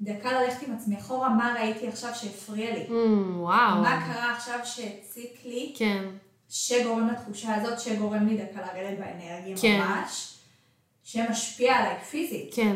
דקה 0.01 0.31
ללכת 0.31 0.67
עם 0.67 0.73
עצמי 0.75 0.97
אחורה, 0.99 1.29
מה 1.29 1.55
ראיתי 1.59 1.87
עכשיו 1.87 2.15
שהפריע 2.15 2.73
לי? 2.73 2.87
אמ, 2.89 3.41
וואו. 3.41 3.81
מה 3.81 4.01
קרה 4.07 4.31
עכשיו 4.35 4.59
שהציק 4.63 5.45
לי, 5.45 5.73
כן, 5.77 6.03
שגורם 6.49 7.07
לתחושה 7.07 7.55
הזאת, 7.55 7.79
שגורם 7.79 8.27
לי 8.27 8.37
דקה 8.37 8.61
לרדת 8.61 8.99
באנרגיה 8.99 9.57
כן. 9.61 9.79
ממש, 9.79 10.37
שמשפיע 11.03 11.75
עליי 11.75 11.99
פיזית. 11.99 12.53
כן, 12.55 12.75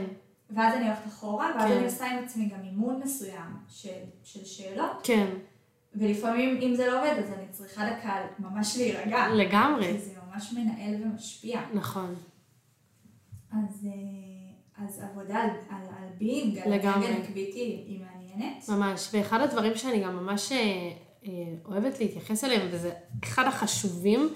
ואז 0.49 0.75
אני 0.75 0.85
הולכת 0.85 1.07
אחורה, 1.07 1.51
ואז 1.55 1.71
כן. 1.71 1.77
אני 1.77 1.85
עושה 1.85 2.11
עם 2.11 2.23
עצמי 2.23 2.45
גם 2.45 2.63
אימון 2.63 3.01
מסוים 3.03 3.57
של, 3.69 3.89
של 4.23 4.45
שאלות, 4.45 5.01
כן, 5.03 5.27
ולפעמים 5.95 6.59
אם 6.61 6.75
זה 6.75 6.87
לא 6.87 6.99
עובד 6.99 7.17
אז 7.19 7.31
אני 7.31 7.45
צריכה 7.51 7.89
דקה 7.89 8.15
ממש 8.39 8.77
להירגע. 8.77 9.27
לגמרי. 9.27 9.85
כי 9.91 9.99
זה 9.99 10.11
ממש 10.27 10.53
מנהל 10.53 11.03
ומשפיע. 11.03 11.61
נכון. 11.73 12.15
אז, 13.51 13.87
אה, 13.87 14.85
אז 14.85 14.99
עבודה 14.99 15.37
על, 15.37 15.49
על, 15.49 15.85
על 15.97 16.09
בינג, 16.17 16.57
על 16.57 16.73
לגמרי. 16.73 17.07
אנרגיה 17.07 17.19
נקבית 17.19 17.53
היא 17.53 17.99
מעניינת. 17.99 18.69
ממש, 18.69 19.09
ואחד 19.13 19.41
הדברים 19.41 19.75
שאני 19.75 20.03
גם 20.03 20.15
ממש 20.15 20.51
אה, 20.51 20.91
אוהבת 21.65 21.99
להתייחס 21.99 22.43
אליהם, 22.43 22.67
וזה 22.71 22.91
אחד 23.23 23.47
החשובים, 23.47 24.29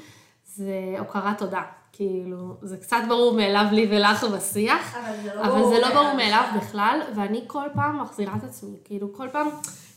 זה 0.45 0.95
הוקרת 0.99 1.37
תודה. 1.37 1.61
כאילו, 1.91 2.57
זה 2.61 2.77
קצת 2.77 2.97
ברור 3.07 3.33
מאליו 3.33 3.65
לי 3.71 3.87
ולך 3.89 4.23
בשיח, 4.23 4.95
אבל 4.95 5.15
זה 5.23 5.35
לא 5.35 5.41
אבל 5.41 5.69
זה 5.69 5.79
לא 5.79 5.93
ברור 5.93 6.13
מאליו 6.13 6.43
בכלל. 6.57 6.99
ואני 7.15 7.43
כל 7.47 7.67
פעם 7.73 8.01
מחזירה 8.01 8.35
את 8.37 8.43
עצמי. 8.43 8.77
כאילו, 8.83 9.13
כל 9.13 9.27
פעם, 9.31 9.47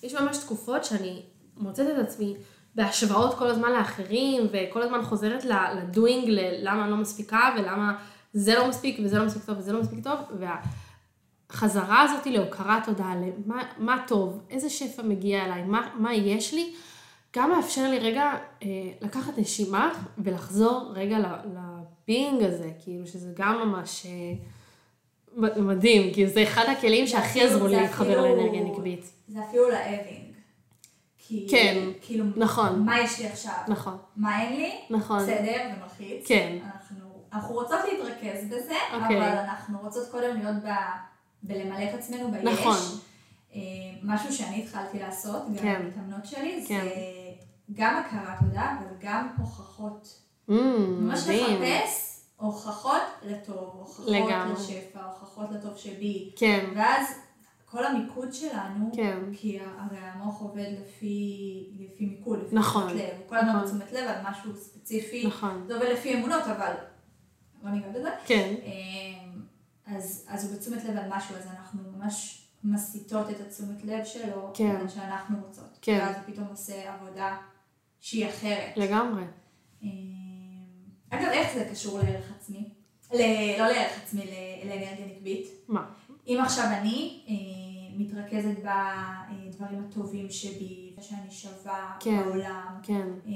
יש 0.03 0.15
ממש 0.15 0.37
תקופות 0.39 0.85
שאני 0.85 1.23
מוצאת 1.57 1.87
את 1.95 1.99
עצמי 1.99 2.37
בהשוואות 2.75 3.39
כל 3.39 3.47
הזמן 3.47 3.73
לאחרים, 3.73 4.47
וכל 4.53 4.83
הזמן 4.83 5.03
חוזרת 5.03 5.45
לדוינג, 5.77 6.29
ללמה 6.29 6.83
אני 6.83 6.91
לא 6.91 6.97
מספיקה, 6.97 7.55
ולמה 7.59 7.95
זה 8.33 8.55
לא 8.55 8.69
מספיק, 8.69 8.99
וזה 9.05 9.19
לא 9.19 9.25
מספיק 9.25 9.45
טוב, 9.45 9.59
וזה 9.59 9.73
לא 9.73 9.81
מספיק 9.81 10.05
טוב, 10.05 10.19
והחזרה 11.51 12.03
הזאת 12.03 12.27
להוקרת 12.27 12.85
תודה, 12.85 13.13
למה 13.15 13.63
מה 13.79 14.05
טוב, 14.07 14.41
איזה 14.51 14.71
שפע 14.71 15.03
מגיע 15.03 15.45
אליי, 15.45 15.63
מה, 15.63 15.89
מה 15.95 16.15
יש 16.15 16.55
לי, 16.55 16.75
גם 17.37 17.51
מאפשר 17.51 17.91
לי 17.91 17.99
רגע 17.99 18.35
אה, 18.63 18.69
לקחת 19.01 19.39
נשימה 19.39 19.93
ולחזור 20.19 20.93
רגע 20.95 21.17
לבינג 21.19 22.43
הזה, 22.43 22.71
כאילו 22.85 23.07
שזה 23.07 23.33
גם 23.37 23.59
ממש 23.59 24.07
אה, 24.07 24.35
מדהים, 25.57 26.15
כאילו 26.15 26.31
זה 26.31 26.43
אחד 26.43 26.65
הכלים 26.79 27.07
שהכי 27.07 27.43
עזרו 27.43 27.67
לי 27.67 27.77
להתחבר 27.77 28.23
לאנרגיה 28.23 28.65
נקבית. 28.65 29.11
זה 29.29 29.39
אפילו 29.49 29.69
לאבינג. 29.69 30.29
כי, 31.19 31.47
כן, 31.51 31.79
כאילו, 32.01 32.25
נכון. 32.37 32.83
מה 32.85 33.01
יש 33.01 33.21
לי 33.21 33.27
עכשיו? 33.27 33.53
נכון, 33.69 33.97
מה 34.17 34.43
אין 34.43 34.57
לי? 34.57 34.73
נכון. 34.91 35.19
בסדר, 35.19 35.57
זה 35.69 35.83
מלחיץ. 35.83 36.29
כן. 36.29 36.59
אנחנו, 36.65 37.25
אנחנו 37.33 37.55
רוצות 37.55 37.81
להתרכז 37.89 38.45
בזה, 38.47 38.75
אוקיי. 38.95 39.17
אבל 39.17 39.39
אנחנו 39.39 39.79
רוצות 39.81 40.11
קודם 40.11 40.37
להיות 40.37 40.57
ב, 40.65 40.69
בלמלא 41.43 41.85
את 41.91 41.95
עצמנו 41.95 42.31
ביש. 42.31 42.45
נכון. 42.45 42.77
אה, 43.55 43.61
משהו 44.03 44.33
שאני 44.33 44.63
התחלתי 44.63 44.99
לעשות, 44.99 45.43
גם 45.49 45.59
כן. 45.63 45.83
במתאמנות 45.85 46.27
שלי, 46.27 46.65
כן. 46.69 46.85
זה 46.85 46.91
גם 47.73 47.97
הכרת 47.97 48.39
תודה, 48.41 48.77
אבל 48.79 48.95
גם 49.01 49.29
הוכחות. 49.39 50.19
Mm, 50.49 50.53
ממש 50.53 51.23
מדהים. 51.23 51.63
לחפש 51.63 52.21
הוכחות 52.37 53.03
לטוב, 53.23 53.71
הוכחות 53.79 54.07
לגמרי. 54.09 54.53
לשפע, 54.53 55.01
הוכחות 55.05 55.51
לטוב 55.51 55.77
שבי. 55.77 56.33
כן, 56.37 56.67
ואז 56.77 57.07
כל 57.65 57.85
המיקוד 57.85 58.33
שלנו, 58.33 58.91
כן. 58.97 59.19
כי 59.33 59.59
הרי 59.61 59.99
המוח 59.99 60.41
עובד 60.41 60.67
לפי, 60.81 61.67
לפי 61.79 62.07
מיקוד, 62.07 62.39
לפי 62.47 62.55
נכון, 62.55 62.87
תשומת 62.87 63.03
לב, 63.03 63.19
הוא 63.19 63.29
כל 63.29 63.37
הזמן 63.37 63.51
נכון. 63.51 63.65
בתשומת 63.65 63.93
לב 63.93 64.09
על 64.09 64.31
משהו 64.31 64.57
ספציפי, 64.57 65.27
נכון. 65.27 65.65
זה 65.67 65.75
עובד 65.75 65.87
לפי 65.93 66.15
אמונות, 66.15 66.43
אבל 66.43 66.73
לא 67.63 67.71
ניגע 67.71 67.89
בזה. 67.89 68.11
כן, 68.27 68.55
אמ, 68.65 69.28
אז, 69.97 70.25
אז 70.29 70.45
הוא 70.49 70.57
בתשומת 70.57 70.85
לב 70.85 70.97
על 70.97 71.09
משהו, 71.17 71.37
אז 71.37 71.47
אנחנו 71.47 71.81
ממש 71.97 72.45
מסיטות 72.65 73.31
את 73.31 73.41
התשומת 73.41 73.85
לב 73.85 74.05
שלו, 74.05 74.51
כן. 74.55 74.89
שאנחנו 74.89 75.37
רוצות. 75.47 75.79
כן. 75.83 75.99
ואז 76.01 76.15
הוא 76.17 76.35
פתאום 76.35 76.47
עושה 76.51 76.95
עבודה 76.95 77.37
שהיא 78.01 78.29
אחרת. 78.29 78.77
לגמרי. 78.77 79.23
אמ, 79.83 79.89
אגב, 81.11 81.29
איך 81.29 81.55
זה 81.55 81.69
קשור 81.71 81.99
לערך 81.99 82.33
עצמי? 82.37 82.71
ל- 83.13 83.59
לא 83.59 83.67
לערך 83.67 83.93
עצמי, 84.03 84.21
ל- 84.25 84.69
לאנרגיה 84.69 85.07
נקבית. 85.07 85.47
מה? 85.69 85.91
אם 86.27 86.39
עכשיו 86.43 86.65
אני 86.81 87.25
אה, 87.29 87.35
מתרכזת 87.99 88.57
בדברים 88.59 89.85
הטובים 89.89 90.31
שבי, 90.31 90.97
שאני 91.01 91.31
שווה 91.31 91.97
כן. 92.01 92.23
בעולם, 92.25 92.79
כן. 92.83 93.09
אה, 93.27 93.33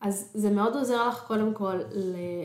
אז 0.00 0.30
זה 0.34 0.50
מאוד 0.50 0.76
עוזר 0.76 1.08
לך 1.08 1.24
קודם 1.26 1.54
כל 1.54 1.80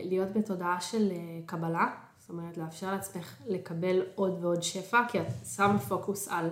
להיות 0.04 0.32
בתודעה 0.32 0.80
של 0.80 1.10
אה, 1.12 1.16
קבלה, 1.46 1.86
זאת 2.26 2.30
אומרת 2.30 2.56
לאפשר 2.56 2.92
לעצמך 2.92 3.36
לקבל 3.46 4.02
עוד 4.14 4.44
ועוד 4.44 4.62
שפע, 4.62 5.00
כי 5.08 5.20
את 5.20 5.26
שמה 5.56 5.78
פוקוס 5.78 6.28
על 6.28 6.50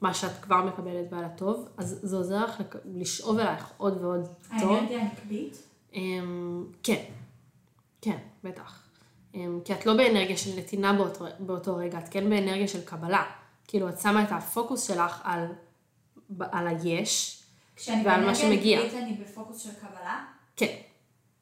מה 0.00 0.14
שאת 0.14 0.42
כבר 0.42 0.64
מקבלת 0.64 1.06
ועל 1.10 1.24
הטוב, 1.24 1.68
אז 1.76 1.98
זה 2.02 2.16
עוזר 2.16 2.44
לך 2.44 2.62
לשאוב 2.84 3.38
אלייך 3.38 3.72
עוד 3.76 4.04
ועוד 4.04 4.28
טוב. 4.60 4.72
האנרגיה 4.72 5.00
הנקבית, 5.00 5.56
אמ, 5.94 6.66
כן, 6.82 7.04
כן, 8.00 8.18
בטח. 8.44 8.82
אמ, 9.34 9.60
כי 9.64 9.72
את 9.72 9.86
לא 9.86 9.96
באנרגיה 9.96 10.36
של 10.36 10.58
נתינה 10.58 10.92
באותו, 10.92 11.24
באותו 11.38 11.76
רגע, 11.76 11.98
את 11.98 12.08
כן 12.08 12.30
באנרגיה 12.30 12.68
של 12.68 12.84
קבלה. 12.84 13.24
כאילו, 13.68 13.88
את 13.88 14.00
שמה 14.00 14.22
את 14.22 14.28
הפוקוס 14.32 14.86
שלך 14.86 15.20
על, 15.24 15.46
על 16.40 16.66
היש, 16.66 17.42
כשאני 17.76 18.06
ועל 18.06 18.20
מה 18.20 18.32
באנרגיה 18.32 18.34
שמגיע. 18.34 18.84
נקבית 18.84 19.02
אני 19.02 19.12
בפוקוס 19.12 19.62
של 19.62 19.74
קבלה, 19.80 20.24
כן, 20.56 20.76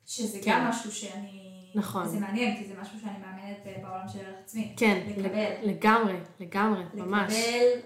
שזה 0.06 0.38
כן. 0.42 0.50
גם 0.52 0.70
משהו 0.70 0.92
שאני... 0.92 1.41
נכון. 1.74 2.08
זה 2.08 2.20
מעניין, 2.20 2.56
כי 2.56 2.64
זה 2.64 2.74
משהו 2.80 2.98
שאני 3.00 3.12
מאמנת 3.18 3.82
בעולם 3.82 4.08
של 4.12 4.18
ערך 4.18 4.34
עצמי. 4.44 4.74
כן, 4.76 5.02
לקבל. 5.08 5.24
לג- 5.24 5.56
לגמרי, 5.62 6.14
לגמרי, 6.40 6.82
ממש. 6.94 7.32
לקבל 7.32 7.80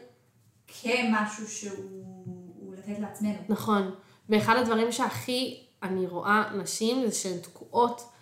כמשהו 0.66 1.49
שהוא 1.49 2.05
הוא 2.61 2.74
לתת 2.74 2.99
לעצמנו. 2.99 3.34
נכון. 3.49 3.95
ואחד 4.28 4.57
הדברים 4.57 4.93
שהכי 4.93 5.62
אני 5.82 6.07
רואה 6.07 6.51
נשים 6.57 7.07
זה 7.07 7.14
שהן 7.14 7.39
תקועות 7.39 8.12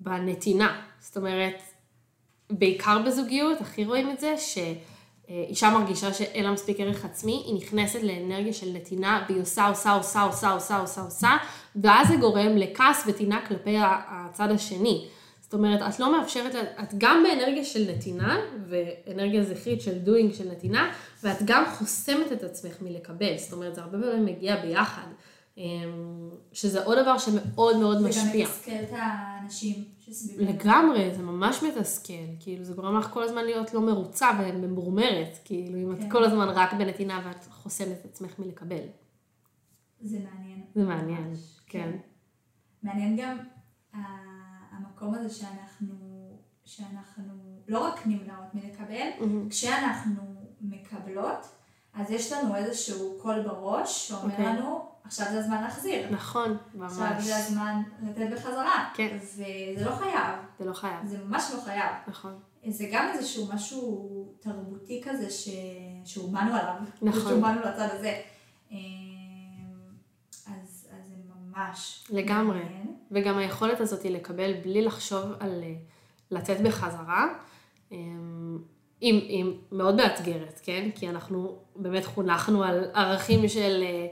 בנתינה. 0.00 0.82
זאת 1.00 1.16
אומרת, 1.16 1.62
בעיקר 2.50 3.02
בזוגיות, 3.06 3.60
הכי 3.60 3.84
רואים 3.84 4.10
את 4.10 4.20
זה, 4.20 4.34
שאישה 5.28 5.70
מרגישה 5.70 6.12
שאין 6.12 6.44
לה 6.44 6.50
מספיק 6.50 6.80
ערך 6.80 7.04
עצמי, 7.04 7.42
היא 7.46 7.54
נכנסת 7.54 8.02
לאנרגיה 8.02 8.52
של 8.52 8.72
נתינה, 8.72 9.24
והיא 9.28 9.42
עושה, 9.42 9.66
עושה, 9.66 9.92
עושה, 9.92 10.22
עושה, 10.22 10.50
עושה, 10.50 10.78
עושה, 10.78 11.00
עושה, 11.00 11.30
ואז 11.76 12.08
זה 12.08 12.16
גורם 12.16 12.56
לכעס 12.56 13.04
וטינה 13.06 13.46
כלפי 13.46 13.76
הצד 13.80 14.50
השני. 14.50 15.06
זאת 15.40 15.54
אומרת, 15.54 15.80
את 15.88 16.00
לא 16.00 16.18
מאפשרת, 16.18 16.54
את 16.54 16.94
גם 16.98 17.22
באנרגיה 17.22 17.64
של 17.64 17.90
נתינה, 17.90 18.38
ואנרגיה 18.68 19.44
זכרית 19.44 19.82
של 19.82 19.98
doing 20.06 20.36
של 20.36 20.50
נתינה, 20.50 20.92
ואת 21.22 21.36
גם 21.44 21.64
חוסמת 21.78 22.32
את 22.32 22.42
עצמך 22.42 22.72
מלקבל. 22.80 23.36
זאת 23.36 23.52
אומרת, 23.52 23.74
זה 23.74 23.80
הרבה 23.80 23.98
פעמים 23.98 24.24
מגיע 24.24 24.56
ביחד. 24.56 25.06
אמ, 25.56 26.30
שזה 26.52 26.84
עוד 26.84 26.98
דבר 26.98 27.18
שמאוד 27.18 27.76
מאוד 27.76 27.98
זה 27.98 28.02
גם 28.04 28.08
משפיע. 28.08 28.44
מתסכל 28.46 28.70
את 28.70 28.88
האנשים 28.92 29.84
שסביבנו. 30.00 30.48
לגמרי, 30.52 31.14
זה 31.14 31.22
ממש 31.22 31.62
מתסכל, 31.62 32.12
כאילו 32.40 32.64
זה 32.64 32.72
גורם 32.74 32.98
לך 32.98 33.10
כל 33.10 33.22
הזמן 33.22 33.44
להיות 33.44 33.74
לא 33.74 33.80
מרוצה 33.80 34.30
וממורמרת, 34.40 35.38
כאילו 35.44 35.78
אם 35.78 35.96
כן. 35.96 36.06
את 36.06 36.12
כל 36.12 36.24
הזמן 36.24 36.48
רק 36.48 36.72
בנתינה 36.72 37.22
ואת 37.26 37.44
חוסמת 37.50 37.88
את 38.00 38.04
עצמך 38.04 38.38
מלקבל. 38.38 38.84
זה 40.00 40.18
מעניין. 40.18 40.62
זה 40.74 40.84
מעניין, 40.84 41.22
ממש, 41.28 41.38
כן. 41.66 41.90
מעניין 42.82 43.16
גם 43.16 43.38
ה- 43.94 43.98
המקום 44.76 45.14
הזה 45.14 45.34
שאנחנו, 45.34 45.94
שאנחנו 46.64 47.24
לא 47.68 47.78
רק 47.86 48.06
נמנעות 48.06 48.54
מלקבל, 48.54 49.08
מהמם. 49.20 49.48
כשאנחנו 49.48 50.22
מקבלות, 50.60 51.46
אז 51.94 52.10
יש 52.10 52.32
לנו 52.32 52.56
איזשהו 52.56 53.14
קול 53.22 53.42
בראש 53.42 54.08
שאומר 54.08 54.30
אוקיי. 54.32 54.46
לנו, 54.46 54.93
עכשיו 55.04 55.26
זה 55.32 55.38
הזמן 55.38 55.62
להחזיר. 55.62 56.10
נכון, 56.10 56.56
עכשיו 56.80 57.06
ממש. 57.14 57.24
זה 57.24 57.36
הזמן 57.36 57.82
לתת 58.02 58.26
בחזרה. 58.32 58.90
כן. 58.94 59.16
וזה 59.20 59.84
לא 59.84 59.90
חייב, 59.90 60.36
זה 60.58 60.64
לא 60.64 60.72
חייב, 60.72 61.06
זה 61.06 61.18
ממש 61.24 61.50
לא 61.54 61.60
חייב. 61.60 61.92
נכון. 62.06 62.38
זה 62.68 62.88
גם 62.92 63.08
איזשהו 63.14 63.48
משהו 63.54 64.34
תרבותי 64.40 65.02
כזה 65.04 65.30
ש... 65.30 65.48
שאומנו 66.04 66.54
עליו. 66.54 66.74
נכון. 67.02 67.22
שאומנו 67.22 67.60
לצד 67.60 67.88
הזה. 67.92 68.20
אמ, 68.70 68.76
אז, 70.46 70.88
אז 70.90 71.08
זה 71.08 71.14
ממש... 71.34 72.04
לגמרי. 72.10 72.62
מעניין. 72.62 72.96
וגם 73.10 73.38
היכולת 73.38 73.80
הזאת 73.80 74.02
היא 74.02 74.10
לקבל 74.10 74.52
בלי 74.62 74.82
לחשוב 74.82 75.32
על 75.40 75.62
אה, 75.62 75.74
לתת 76.30 76.60
בחזרה, 76.60 77.26
היא, 77.90 78.00
היא 79.00 79.44
מאוד 79.72 79.94
מאתגרת, 79.94 80.60
כן? 80.62 80.88
כי 80.94 81.08
אנחנו 81.08 81.58
באמת 81.76 82.04
חונכנו 82.04 82.64
על 82.64 82.84
ערכים 82.94 83.48
של 83.48 83.82
אה, 83.82 84.06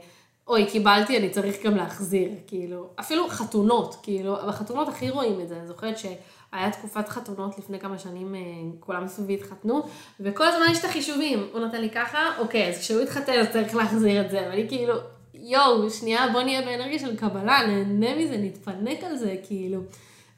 אוי, 0.47 0.65
קיבלתי, 0.71 1.17
אני 1.17 1.29
צריך 1.29 1.65
גם 1.65 1.75
להחזיר, 1.75 2.29
כאילו, 2.47 2.89
אפילו 2.99 3.29
חתונות, 3.29 3.95
כאילו, 4.03 4.35
בחתונות 4.47 4.87
הכי 4.87 5.09
רואים 5.09 5.41
את 5.41 5.47
זה, 5.47 5.57
אני 5.57 5.67
זוכרת 5.67 5.97
שהיה 5.97 6.71
תקופת 6.71 7.09
חתונות 7.09 7.57
לפני 7.57 7.79
כמה 7.79 7.97
שנים, 7.97 8.35
אה, 8.35 8.41
כולם 8.79 9.07
סביבי 9.07 9.33
התחתנו, 9.33 9.83
וכל 10.19 10.47
הזמן 10.47 10.65
יש 10.71 10.79
את 10.79 10.85
החישובים, 10.85 11.47
הוא 11.51 11.59
נותן 11.59 11.81
לי 11.81 11.89
ככה, 11.89 12.19
אוקיי, 12.39 12.69
אז 12.69 12.79
כשהוא 12.79 13.01
יתחתן 13.01 13.33
אז 13.39 13.47
צריך 13.53 13.75
להחזיר 13.75 14.25
את 14.25 14.31
זה, 14.31 14.47
ואני 14.49 14.67
כאילו, 14.69 14.93
יואו, 15.33 15.89
שנייה, 15.89 16.27
בוא 16.33 16.41
נהיה 16.41 16.61
באנרגיה 16.61 16.99
של 16.99 17.17
קבלה, 17.17 17.67
נהנה 17.67 18.15
מזה, 18.15 18.37
נתפנק 18.37 19.03
על 19.03 19.17
זה, 19.17 19.35
כאילו. 19.43 19.81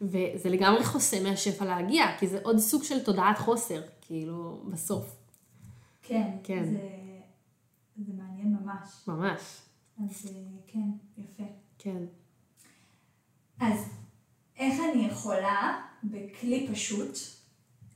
וזה 0.02 0.50
לגמרי 0.50 0.84
חוסם 0.84 1.24
מהשפע 1.24 1.66
להגיע, 1.66 2.06
כי 2.20 2.28
זה 2.28 2.40
עוד 2.44 2.58
סוג 2.58 2.84
של 2.84 3.04
תודעת 3.04 3.38
חוסר, 3.38 3.82
כאילו, 4.02 4.62
בסוף. 4.66 5.16
כן, 6.04 6.30
כן. 6.44 6.64
זה, 6.66 6.80
זה 7.98 8.14
מעניין 8.18 8.58
ממש. 8.62 8.88
ממש, 9.08 9.42
אז 10.04 10.26
אה, 10.26 10.42
כן, 10.68 10.90
יפה. 11.18 11.44
כן. 11.78 12.04
אז 13.60 13.90
איך 14.58 14.82
אני 14.94 15.06
יכולה 15.06 15.82
בכלי 16.04 16.68
פשוט, 16.72 17.18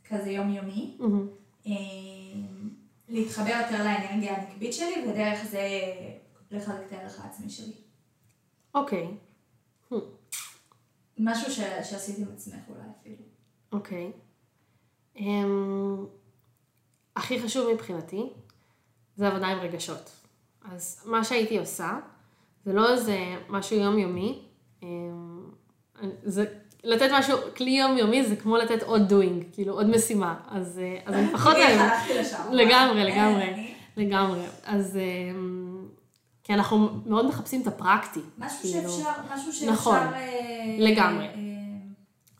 כזה 0.04 0.30
יומיומי. 0.30 0.97
אה, 1.68 1.72
להתחבר 3.10 3.62
יותר 3.66 3.84
לאנרגיה 3.84 4.38
הנקבית 4.38 4.74
שלי, 4.74 5.06
ודרך 5.08 5.43
זה 5.43 5.62
לחלק 6.52 6.88
את 6.88 6.91
הערך 6.91 7.20
העצמי 7.20 7.50
שלי. 7.50 7.74
אוקיי, 8.74 9.08
משהו 11.20 11.52
ש... 11.52 11.60
שעשיתי 11.89 12.22
עם 12.22 12.28
עצמך 12.34 12.60
אולי 12.70 12.82
אפילו. 13.00 13.24
אוקיי. 13.72 14.12
אמ, 15.16 16.06
הכי 17.16 17.43
חשוב 17.43 17.74
מבחינתי, 17.74 18.30
זה 19.16 19.28
עבודה 19.28 19.47
עם 19.47 19.60
רגשות. 19.60 20.18
אז 20.76 21.03
מה 21.05 21.24
שהייתי 21.24 21.57
עושה, 21.57 21.99
זה 22.65 22.74
לא 22.74 22.91
איזה 22.91 23.17
משהו 23.49 23.78
יומיומי, 23.78 24.41
אמ, 24.84 24.88
זה, 26.24 26.45
לתת 26.84 27.09
משהו, 27.13 27.38
כלי 27.57 27.72
יומיומי 27.72 28.24
זה 28.26 28.36
כמו 28.36 28.57
לתת 28.57 28.84
עוד 28.84 29.11
doing, 29.11 29.43
כאילו 29.53 29.74
עוד 29.74 29.89
משימה, 29.89 30.36
אז, 30.47 30.80
אה, 30.80 30.97
אז 31.05 31.13
אני 31.13 31.32
פחות 31.34 31.55
אני. 31.65 31.74
הלכתי 31.74 32.20
לשם. 32.20 32.43
לגמרי, 32.51 33.03
לגמרי, 33.03 33.74
לגמרי. 33.97 34.39
אז 34.65 34.97
אמ, 34.97 35.88
כי 36.43 36.53
אנחנו 36.53 36.89
מאוד 37.05 37.26
מחפשים 37.26 37.61
את 37.61 37.67
הפרקטי. 37.67 38.20
משהו 38.38 38.59
כאילו, 38.61 38.89
שאפשר, 38.89 39.09
משהו 39.34 39.53
שאפשר... 39.53 39.72
נכון. 39.72 39.97
אה, 39.97 40.76
לגמרי. 40.78 41.26
אה, 41.26 41.32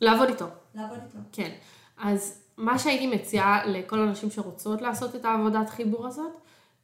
לעבוד 0.01 0.30
איתו. 0.30 0.45
לעבוד 0.75 0.97
איתו. 1.05 1.17
כן. 1.32 1.49
אז 1.97 2.41
מה 2.57 2.80
שהייתי 2.80 3.07
מציעה 3.07 3.65
לכל 3.65 3.99
הנשים 3.99 4.32
שרוצות 4.32 4.82
לעשות 4.82 5.15
את 5.15 5.25
העבודת 5.25 5.69
חיבור 5.69 6.07
הזאת, 6.07 6.32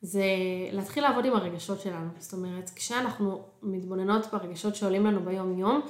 זה 0.06 0.24
להתחיל 0.72 1.04
לעבוד 1.04 1.26
עם 1.26 1.34
הרגשות 1.34 1.82
שלנו. 1.82 2.10
זאת 2.20 2.34
אומרת, 2.34 2.72
כשאנחנו 2.76 3.42
מתבוננות 3.64 4.28
ברגשות 4.34 4.76
שעולים 4.76 5.06
לנו 5.06 5.20
ביום-יום, 5.20 5.82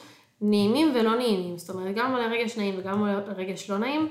נעימים 0.41 0.93
ולא 0.95 1.16
נעימים, 1.16 1.57
זאת 1.57 1.70
אומרת, 1.70 1.95
גם 1.95 2.16
על 2.16 2.22
הרגש 2.22 2.57
נעים 2.57 2.76
וגם 2.78 3.03
על 3.03 3.20
הרגש 3.28 3.70
לא 3.70 3.78
נעים, 3.78 4.07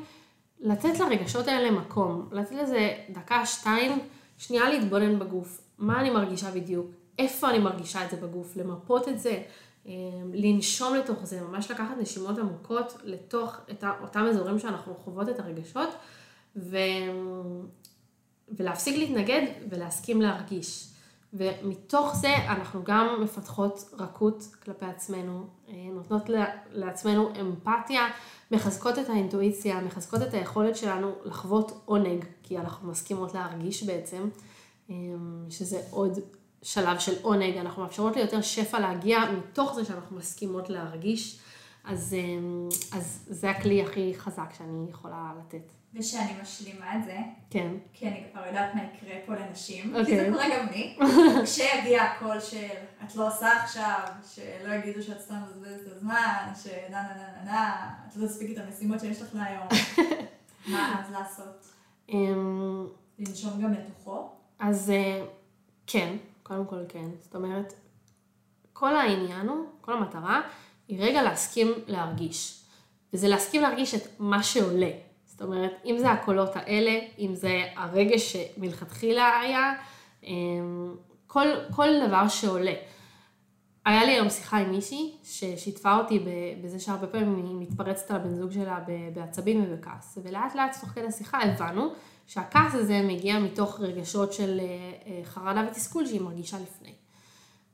לתת 0.61 0.99
לרגשות 1.01 1.49
האלה 1.49 1.71
מקום, 1.71 2.29
לתת 2.33 2.53
לזה 2.53 2.95
דקה, 3.11 3.47
שתיים, 3.47 3.99
שנייה 4.39 4.69
להתבונן 4.69 5.19
בגוף, 5.19 5.61
מה 5.79 6.01
אני 6.01 6.11
מרגישה 6.11 6.51
בדיוק, 6.51 6.87
איפה 7.19 7.51
אני 7.51 7.59
מרגישה 7.59 8.05
את 8.05 8.11
זה 8.11 8.17
בגוף, 8.17 8.57
למפות 8.57 9.09
את 9.09 9.19
זה, 9.19 9.43
אה, 9.87 9.93
לנשום 10.33 10.95
לתוך 10.95 11.25
זה, 11.25 11.41
ממש 11.41 11.71
לקחת 11.71 11.95
נשימות 12.01 12.39
עמוקות 12.39 12.97
לתוך 13.05 13.57
אותם 14.01 14.27
אזורים 14.31 14.59
שאנחנו 14.59 14.95
חוות 14.95 15.29
את 15.29 15.41
הרגשות, 15.41 15.89
ו... 16.57 16.77
ולהפסיק 18.49 18.97
להתנגד 18.97 19.47
ולהסכים 19.71 20.23
להרגיש. 20.23 20.89
ומתוך 21.35 22.15
זה 22.17 22.37
אנחנו 22.37 22.85
גם 22.85 23.23
מפתחות 23.23 23.95
רכות 23.99 24.49
כלפי 24.63 24.87
עצמנו, 24.87 25.47
אה, 25.69 25.75
נותנות 25.93 26.23
לעצמנו 26.71 27.31
אמפתיה, 27.41 28.09
מחזקות 28.51 28.99
את 28.99 29.09
האינטואיציה, 29.09 29.81
מחזקות 29.81 30.23
את 30.23 30.35
היכולת 30.35 30.77
שלנו 30.77 31.13
לחוות 31.25 31.83
עונג, 31.85 32.25
כי 32.43 32.59
אנחנו 32.59 32.91
מסכימות 32.91 33.35
להרגיש 33.35 33.83
בעצם, 33.83 34.29
אה, 34.91 34.95
שזה 35.51 35.81
עוד 35.91 36.19
שלב 36.63 36.99
של 36.99 37.13
עונג, 37.23 37.57
אנחנו 37.57 37.83
מאפשרות 37.83 38.17
ליותר 38.17 38.41
שפע 38.41 38.79
להגיע 38.81 39.19
מתוך 39.39 39.75
זה 39.75 39.85
שאנחנו 39.85 40.17
מסכימות 40.17 40.71
להרגיש, 40.71 41.39
אז, 41.85 42.17
אה, 42.19 42.99
אז 42.99 43.25
זה 43.27 43.51
הכלי 43.51 43.83
הכי 43.83 44.15
חזק 44.17 44.55
שאני 44.59 44.91
יכולה 44.91 45.33
לתת. 45.39 45.73
ושאני 45.95 46.33
משלימה 46.43 46.97
את 46.97 47.05
זה, 47.05 47.19
כן, 47.51 47.73
כי 47.93 48.09
אני 48.09 48.25
כבר 48.33 48.47
יודעת 48.47 48.75
מה 48.75 48.81
יקרה 48.83 49.19
פה 49.27 49.35
לנשים, 49.35 49.95
כי 49.95 50.01
אוקיי. 50.01 50.21
זה 50.21 50.31
קורה 50.33 50.45
גם 50.59 50.67
לי. 50.73 50.99
כשיגיע 51.45 52.03
הקול 52.03 52.41
של 52.41 52.67
את 53.05 53.17
לא 53.17 53.29
עושה 53.29 53.63
עכשיו, 53.63 54.01
שלא 54.35 54.75
יגידו 54.75 55.03
שאת 55.03 55.21
סתם 55.21 55.35
מבזבזת 55.43 55.87
את 55.87 55.93
הזמן, 55.97 56.53
שנה 56.63 56.73
נה 56.91 57.03
נה 57.03 57.45
נה 57.45 57.45
נה, 57.45 57.95
את 58.09 58.17
לא 58.17 58.27
תספיקי 58.27 58.53
את 58.53 58.59
המשימות 58.59 59.01
שיש 59.01 59.23
לך 59.23 59.35
להיום. 59.35 59.69
מה 60.73 61.01
אז 61.01 61.13
לעשות? 61.13 61.67
אמ, 62.09 62.87
לנשום 63.19 63.63
גם 63.63 63.73
לתוכו? 63.73 64.29
אז 64.59 64.91
אה, 64.91 65.25
כן, 65.87 66.17
קודם 66.43 66.67
כל 66.67 66.85
כן. 66.89 67.09
זאת 67.21 67.35
אומרת, 67.35 67.75
כל 68.73 68.97
העניין 68.97 69.49
הוא, 69.49 69.67
כל 69.81 69.93
המטרה, 69.93 70.41
היא 70.89 71.03
רגע 71.03 71.23
להסכים 71.23 71.73
להרגיש. 71.87 72.65
וזה 73.13 73.29
להסכים 73.29 73.63
להרגיש 73.63 73.95
את 73.95 74.03
מה 74.19 74.43
שעולה. 74.43 74.91
זאת 75.35 75.43
אומרת, 75.43 75.73
אם 75.85 75.97
זה 75.99 76.11
הקולות 76.11 76.51
האלה, 76.55 76.99
אם 77.19 77.35
זה 77.35 77.63
הרגש 77.77 78.37
שמלכתחילה 78.37 79.41
היה, 79.41 79.73
אמ, 80.25 80.95
כל, 81.27 81.49
כל 81.75 81.89
דבר 82.09 82.29
שעולה. 82.29 82.75
היה 83.85 84.05
לי 84.05 84.13
היום 84.13 84.31
שיחה 84.31 84.59
עם 84.59 84.71
מישהי 84.71 85.17
ששיתפה 85.25 85.97
אותי 85.97 86.25
בזה 86.63 86.81
שהרבה 86.81 87.07
פעמים 87.07 87.47
היא 87.47 87.69
מתפרצת 87.69 88.11
על 88.11 88.17
הבן 88.17 88.35
זוג 88.35 88.53
שלה 88.53 88.79
בעצבים 89.15 89.65
ובכעס. 89.65 90.19
ולאט 90.23 90.55
לאט 90.55 90.77
תוך 90.81 90.89
כדי 90.89 91.07
השיחה 91.07 91.39
הבנו 91.43 91.93
שהכעס 92.27 92.75
הזה 92.75 93.03
מגיע 93.03 93.39
מתוך 93.39 93.81
רגשות 93.81 94.33
של 94.33 94.61
אה, 94.61 94.65
אה, 95.07 95.25
חרדה 95.25 95.67
ותסכול 95.71 96.07
שהיא 96.07 96.21
מרגישה 96.21 96.57
לפני. 96.63 96.95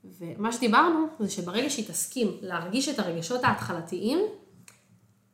ומה 0.05 0.53
שדיברנו 0.53 1.07
זה 1.19 1.31
שברגע 1.31 1.71
שהיא 1.71 1.89
תסכים 1.89 2.29
להרגיש 2.41 2.89
את 2.89 2.99
הרגשות 2.99 3.45
ההתחלתיים, 3.45 4.19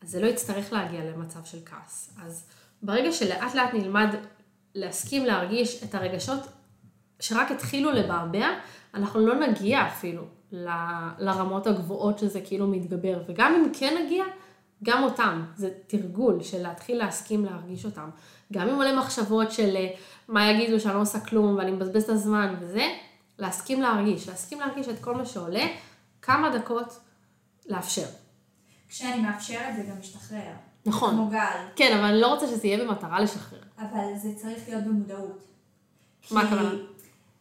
אז 0.07 0.13
זה 0.13 0.21
לא 0.21 0.27
יצטרך 0.27 0.73
להגיע 0.73 1.05
למצב 1.05 1.45
של 1.45 1.59
כעס. 1.67 2.17
אז 2.23 2.47
ברגע 2.83 3.13
שלאט 3.13 3.55
לאט 3.55 3.75
נלמד 3.75 4.09
להסכים 4.75 5.25
להרגיש 5.25 5.83
את 5.83 5.95
הרגשות 5.95 6.41
שרק 7.21 7.51
התחילו 7.51 7.91
לבעבע, 7.91 8.47
אנחנו 8.95 9.27
לא 9.27 9.35
נגיע 9.47 9.87
אפילו 9.87 10.23
ל- 10.53 11.09
לרמות 11.19 11.67
הגבוהות 11.67 12.19
שזה 12.19 12.41
כאילו 12.41 12.67
מתגבר. 12.67 13.23
וגם 13.29 13.55
אם 13.55 13.73
כן 13.73 14.05
נגיע, 14.05 14.25
גם 14.85 15.03
אותם. 15.03 15.45
זה 15.57 15.71
תרגול 15.87 16.43
של 16.43 16.63
להתחיל 16.63 16.99
להסכים 16.99 17.45
להרגיש 17.45 17.85
אותם. 17.85 18.11
גם 18.53 18.69
אם 18.69 18.75
עולה 18.75 18.97
מחשבות 18.97 19.53
של 19.53 19.77
אה, 19.77 19.89
מה 20.29 20.51
יגידו 20.51 20.81
שאני 20.81 20.95
לא 20.95 21.01
עושה 21.01 21.21
כלום 21.21 21.57
ואני 21.57 21.71
מבזבז 21.71 22.03
את 22.03 22.09
הזמן 22.09 22.55
וזה, 22.61 22.87
להסכים 23.39 23.83
להרגיש. 23.83 24.29
להסכים 24.29 24.61
להרגיש 24.61 24.89
את 24.89 25.01
כל 25.01 25.15
מה 25.15 25.27
שעולה, 25.27 25.65
כמה 26.23 26.59
דקות 26.59 26.99
לאפשר. 27.67 28.07
כשאני 28.89 29.21
מאפשרת 29.23 29.77
זה 29.77 29.83
גם 29.83 29.99
משתחרר. 30.01 30.53
נכון. 30.87 31.11
כמו 31.15 31.29
גל. 31.29 31.67
כן, 31.77 31.97
אבל 31.99 32.05
אני 32.05 32.21
לא 32.21 32.35
רוצה 32.35 32.47
שזה 32.47 32.67
יהיה 32.67 32.85
במטרה 32.85 33.21
לשחרר. 33.21 33.63
אבל 33.79 34.17
זה 34.17 34.35
צריך 34.37 34.69
להיות 34.69 34.85
במודעות. 34.85 35.43
מה 36.31 36.41
הכוונה? 36.41 36.71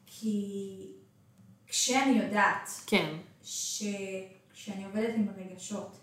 כי 0.05 0.77
כשאני 1.67 2.19
יודעת 2.19 2.69
כן, 2.87 3.15
שכשאני 3.43 4.85
עובדת 4.85 5.13
עם 5.15 5.27
הרגשות, 5.37 5.97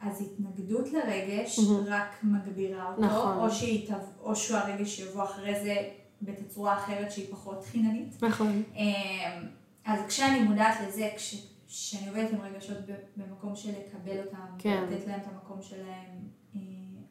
אז 0.00 0.22
התנגדות 0.22 0.92
לרגש 0.92 1.58
מהמם. 1.58 1.84
רק 1.86 2.16
מגבירה 2.22 2.90
אותו, 2.90 3.02
נכון. 3.02 3.38
או, 3.38 3.50
שהיא. 3.50 3.90
או 4.20 4.36
שהרגש 4.36 4.98
יבוא 4.98 5.24
אחרי 5.24 5.60
זה 5.62 5.88
בתצורה 6.22 6.76
אחרת 6.76 7.12
שהיא 7.12 7.26
פחות 7.30 7.64
חיננית. 7.64 8.22
נכון. 8.22 8.62
אמ, 8.76 9.46
אז 9.84 10.00
כשאני 10.08 10.40
מודעת 10.40 10.76
לזה, 10.88 11.10
כש... 11.16 11.34
כשאני 11.68 12.08
עובדת 12.08 12.30
עם 12.32 12.40
רגשות 12.40 12.76
במקום 13.16 13.56
של 13.56 13.70
לקבל 13.70 14.18
אותם, 14.26 14.46
כן. 14.58 14.84
לתת 14.88 15.06
להם 15.06 15.20
את 15.20 15.26
המקום 15.32 15.62
שלהם, 15.62 16.28
אה, 16.56 16.60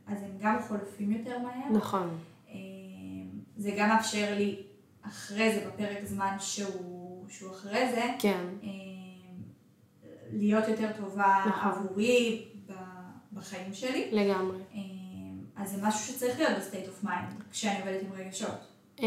אז 0.07 0.23
הם 0.23 0.37
גם 0.39 0.57
חולפים 0.67 1.11
יותר 1.11 1.39
מהר. 1.39 1.71
נכון. 1.71 2.17
אמ, 2.49 3.29
זה 3.57 3.71
גם 3.77 3.89
מאפשר 3.89 4.33
לי 4.35 4.61
אחרי 5.01 5.53
זה, 5.53 5.67
בפרק 5.67 6.05
זמן 6.05 6.35
שהוא, 6.39 7.25
שהוא 7.29 7.51
אחרי 7.51 7.91
זה, 7.91 8.03
כן, 8.19 8.45
אמ, 8.63 8.69
להיות 10.33 10.67
יותר 10.67 10.91
טובה 10.97 11.45
נכון. 11.47 11.71
עבורי 11.71 12.45
בחיים 13.33 13.73
שלי. 13.73 14.09
לגמרי. 14.11 14.57
אמ, 14.73 15.39
אז 15.55 15.71
זה 15.71 15.87
משהו 15.87 16.13
שצריך 16.13 16.39
להיות 16.39 16.57
ב-state 16.57 17.03
of 17.03 17.05
mind, 17.05 17.43
כשאני 17.51 17.79
עובדת 17.79 18.01
עם 18.01 18.11
רגשות. 18.13 18.67
Um, 18.97 19.03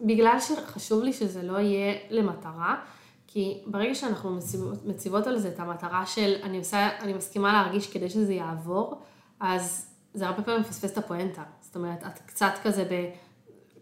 בגלל 0.00 0.36
שחשוב 0.40 1.02
לי 1.02 1.12
שזה 1.12 1.42
לא 1.42 1.58
יהיה 1.58 1.94
למטרה, 2.10 2.84
כי 3.32 3.58
ברגע 3.66 3.94
שאנחנו 3.94 4.30
מציבות, 4.30 4.86
מציבות 4.86 5.26
על 5.26 5.38
זה 5.38 5.48
את 5.48 5.60
המטרה 5.60 6.06
של 6.06 6.34
אני, 6.42 6.58
עושה, 6.58 6.88
אני 7.00 7.12
מסכימה 7.12 7.52
להרגיש 7.52 7.92
כדי 7.92 8.10
שזה 8.10 8.32
יעבור, 8.32 9.00
אז 9.40 9.86
זה 10.14 10.26
הרבה 10.26 10.42
פעמים 10.42 10.60
מפספס 10.60 10.92
את 10.92 10.98
הפואנטה. 10.98 11.42
זאת 11.60 11.76
אומרת, 11.76 12.06
את 12.06 12.18
קצת 12.26 12.52
כזה 12.62 12.84
ב... 12.84 13.10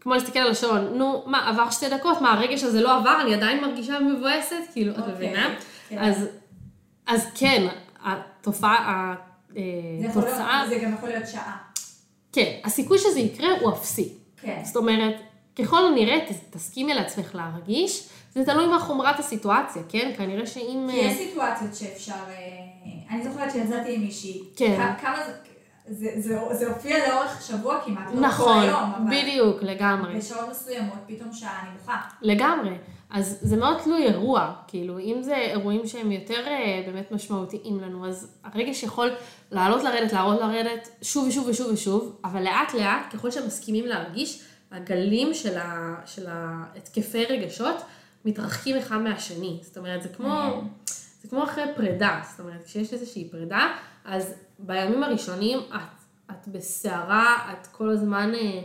כמו 0.00 0.14
להסתכל 0.14 0.38
על 0.38 0.50
השעון, 0.50 0.98
נו, 0.98 1.22
מה, 1.26 1.48
עבר 1.48 1.70
שתי 1.70 1.88
דקות, 1.88 2.20
מה, 2.20 2.32
הרגש 2.32 2.62
הזה 2.62 2.80
לא 2.80 2.96
עבר, 2.96 3.18
אני 3.22 3.34
עדיין 3.34 3.64
מרגישה 3.64 4.00
מבואסת, 4.00 4.56
כאילו, 4.72 4.92
את 4.92 4.98
אוקיי, 4.98 5.14
מבינה? 5.14 5.54
כן. 5.88 5.98
אז, 5.98 6.28
אז 7.06 7.26
כן, 7.34 7.66
התופעה, 8.04 9.14
זה, 9.48 10.08
התוצאה, 10.10 10.64
להיות, 10.66 10.68
זה 10.68 10.86
גם 10.86 10.94
יכול 10.94 11.08
להיות 11.08 11.28
שעה. 11.28 11.56
כן, 12.32 12.60
הסיכוי 12.64 12.98
שזה 12.98 13.20
יקרה 13.20 13.48
הוא 13.60 13.72
אפסי. 13.72 14.14
כן. 14.36 14.60
זאת 14.64 14.76
אומרת, 14.76 15.14
ככל 15.58 15.86
הנראה, 15.86 16.18
תסכימי 16.50 16.94
לעצמך 16.94 17.34
להרגיש, 17.34 18.08
זה 18.34 18.44
תלוי 18.44 18.66
מה 18.66 18.80
חומרת 18.80 19.18
הסיטואציה, 19.18 19.82
כן? 19.88 20.12
כנראה 20.16 20.46
שאם... 20.46 20.88
כי 20.90 20.96
יש 20.96 21.16
סיטואציות 21.18 21.74
שאפשר, 21.74 22.12
אה, 22.12 23.14
אני 23.14 23.22
זוכרת 23.24 23.52
שיצאתי 23.52 23.94
עם 23.94 24.00
מישהי, 24.00 24.42
כן. 24.56 24.92
כמה 25.00 25.16
זה, 25.26 25.32
זה, 25.88 26.08
זה, 26.16 26.38
זה 26.52 26.68
הופיע 26.68 27.08
לאורך 27.08 27.42
שבוע 27.42 27.80
כמעט, 27.84 28.06
לא 28.08 28.14
כל 28.14 28.20
נכון, 28.20 28.62
היום, 28.62 28.92
אבל 28.96 29.16
בדיוק, 29.16 29.62
לגמרי. 29.62 30.16
בשעות 30.18 30.48
מסוימות 30.50 30.98
פתאום 31.06 31.32
שעה 31.32 31.60
אני 31.62 31.78
בוכה. 31.78 32.00
לגמרי. 32.22 32.76
אז 33.10 33.38
זה 33.42 33.56
מאוד 33.56 33.78
תלוי 33.84 34.06
אירוע, 34.06 34.52
כאילו, 34.68 34.98
אם 34.98 35.22
זה 35.22 35.36
אירועים 35.36 35.86
שהם 35.86 36.12
יותר 36.12 36.46
אה, 36.46 36.82
באמת 36.86 37.12
משמעותיים 37.12 37.80
לנו, 37.80 38.08
אז 38.08 38.36
הרגש 38.44 38.82
יכול 38.82 39.10
לעלות 39.50 39.82
לרדת, 39.82 40.12
לעלות 40.12 40.40
לרדת, 40.40 40.88
שוב 41.02 41.28
ושוב 41.28 41.48
ושוב 41.48 41.72
ושוב, 41.72 42.16
אבל 42.24 42.42
לאט 42.42 42.74
לאט, 42.74 43.14
ככל 43.14 43.30
שמסכימים 43.30 43.86
להרגיש, 43.86 44.42
הגלים 44.72 45.34
של, 45.34 45.58
ה, 45.58 45.94
של 46.06 46.26
ההתקפי 46.28 47.24
רגשות 47.24 47.76
מתרחקים 48.24 48.76
אחד 48.76 48.96
מהשני. 48.98 49.58
זאת 49.62 49.76
אומרת, 49.76 50.02
זה 50.02 50.08
כמו, 50.08 50.62
זה 51.22 51.28
כמו 51.28 51.44
אחרי 51.44 51.64
פרידה, 51.76 52.20
זאת 52.30 52.40
אומרת, 52.40 52.64
כשיש 52.64 52.92
איזושהי 52.92 53.28
פרידה, 53.30 53.68
אז 54.04 54.34
בימים 54.58 55.02
הראשונים 55.02 55.58
את, 55.58 55.80
את 56.30 56.48
בסערה, 56.48 57.52
את 57.52 57.66
כל 57.66 57.90
הזמן... 57.90 58.32
אה, 58.34 58.60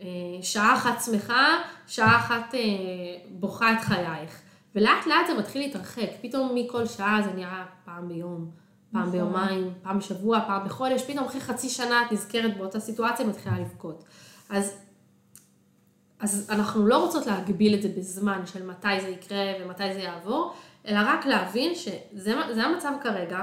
אה, 0.00 0.42
שעה 0.42 0.74
אחת 0.74 1.02
שמחה, 1.04 1.46
שעה 1.86 2.16
אחת 2.16 2.54
אה, 2.54 2.60
בוכה 3.30 3.72
את 3.72 3.80
חייך. 3.80 4.40
ולאט 4.74 5.06
לאט 5.06 5.26
זה 5.26 5.34
מתחיל 5.38 5.62
להתרחק, 5.62 6.08
פתאום 6.22 6.54
מכל 6.54 6.86
שעה 6.86 7.20
זה 7.24 7.32
נראה 7.32 7.64
פעם 7.84 8.08
ביום, 8.08 8.50
פעם 8.92 9.00
נכון. 9.00 9.12
ביומיים, 9.12 9.72
פעם 9.82 9.98
בשבוע, 9.98 10.40
פעם 10.46 10.64
בחודש, 10.64 11.02
פתאום 11.02 11.24
אחרי 11.24 11.40
חצי 11.40 11.68
שנה 11.68 12.02
את 12.06 12.12
נזכרת 12.12 12.56
באותה 12.58 12.80
סיטואציה 12.80 13.26
ומתחילה 13.26 13.58
לבכות. 13.58 14.04
אז, 14.50 14.76
אז 16.20 16.46
אנחנו 16.50 16.86
לא 16.86 17.04
רוצות 17.04 17.26
להגביל 17.26 17.74
את 17.74 17.82
זה 17.82 17.88
בזמן 17.96 18.42
של 18.46 18.66
מתי 18.66 19.00
זה 19.00 19.08
יקרה 19.08 19.52
ומתי 19.60 19.94
זה 19.94 20.00
יעבור, 20.00 20.54
אלא 20.88 20.98
רק 21.04 21.26
להבין 21.26 21.74
שזה 21.74 22.64
המצב 22.64 22.92
כרגע, 23.02 23.40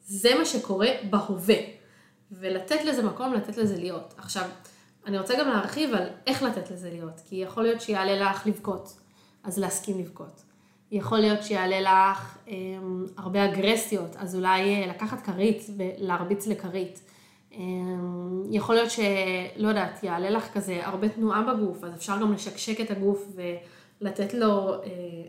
זה 0.00 0.34
מה 0.38 0.44
שקורה 0.44 0.88
בהווה. 1.10 1.56
ולתת 2.32 2.84
לזה 2.84 3.02
מקום, 3.02 3.34
לתת 3.34 3.56
לזה 3.56 3.76
להיות. 3.76 4.14
עכשיו, 4.18 4.48
אני 5.06 5.18
רוצה 5.18 5.34
גם 5.38 5.48
להרחיב 5.48 5.94
על 5.94 6.08
איך 6.26 6.42
לתת 6.42 6.70
לזה 6.70 6.90
להיות, 6.90 7.20
כי 7.28 7.36
יכול 7.36 7.62
להיות 7.62 7.80
שיעלה 7.80 8.30
לך 8.30 8.46
לבכות, 8.46 8.98
אז 9.44 9.58
להסכים 9.58 9.98
לבכות. 9.98 10.42
יכול 10.90 11.18
להיות 11.18 11.42
שיעלה 11.42 11.80
לך 11.80 12.38
אה, 12.48 12.54
הרבה 13.16 13.44
אגרסיות, 13.44 14.16
אז 14.16 14.36
אולי 14.36 14.60
אה, 14.60 14.86
לקחת 14.86 15.20
כרית 15.20 15.62
ולהרביץ 15.76 16.46
לכרית. 16.46 17.00
אה, 17.58 17.62
יכול 18.50 18.74
להיות 18.74 18.90
שלא 18.90 19.68
יודעת, 19.68 20.02
יעלה 20.02 20.30
לך 20.30 20.52
כזה 20.54 20.86
הרבה 20.86 21.08
תנועה 21.08 21.54
בגוף, 21.54 21.84
אז 21.84 21.94
אפשר 21.94 22.20
גם 22.20 22.32
לשקשק 22.32 22.80
את 22.80 22.90
הגוף 22.90 23.28
ולתת 24.00 24.34
לו, 24.34 24.74
אה, 24.74 24.78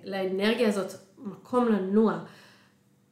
לאנרגיה 0.04 0.68
הזאת, 0.68 0.94
מקום 1.18 1.68
לנוע. 1.68 2.20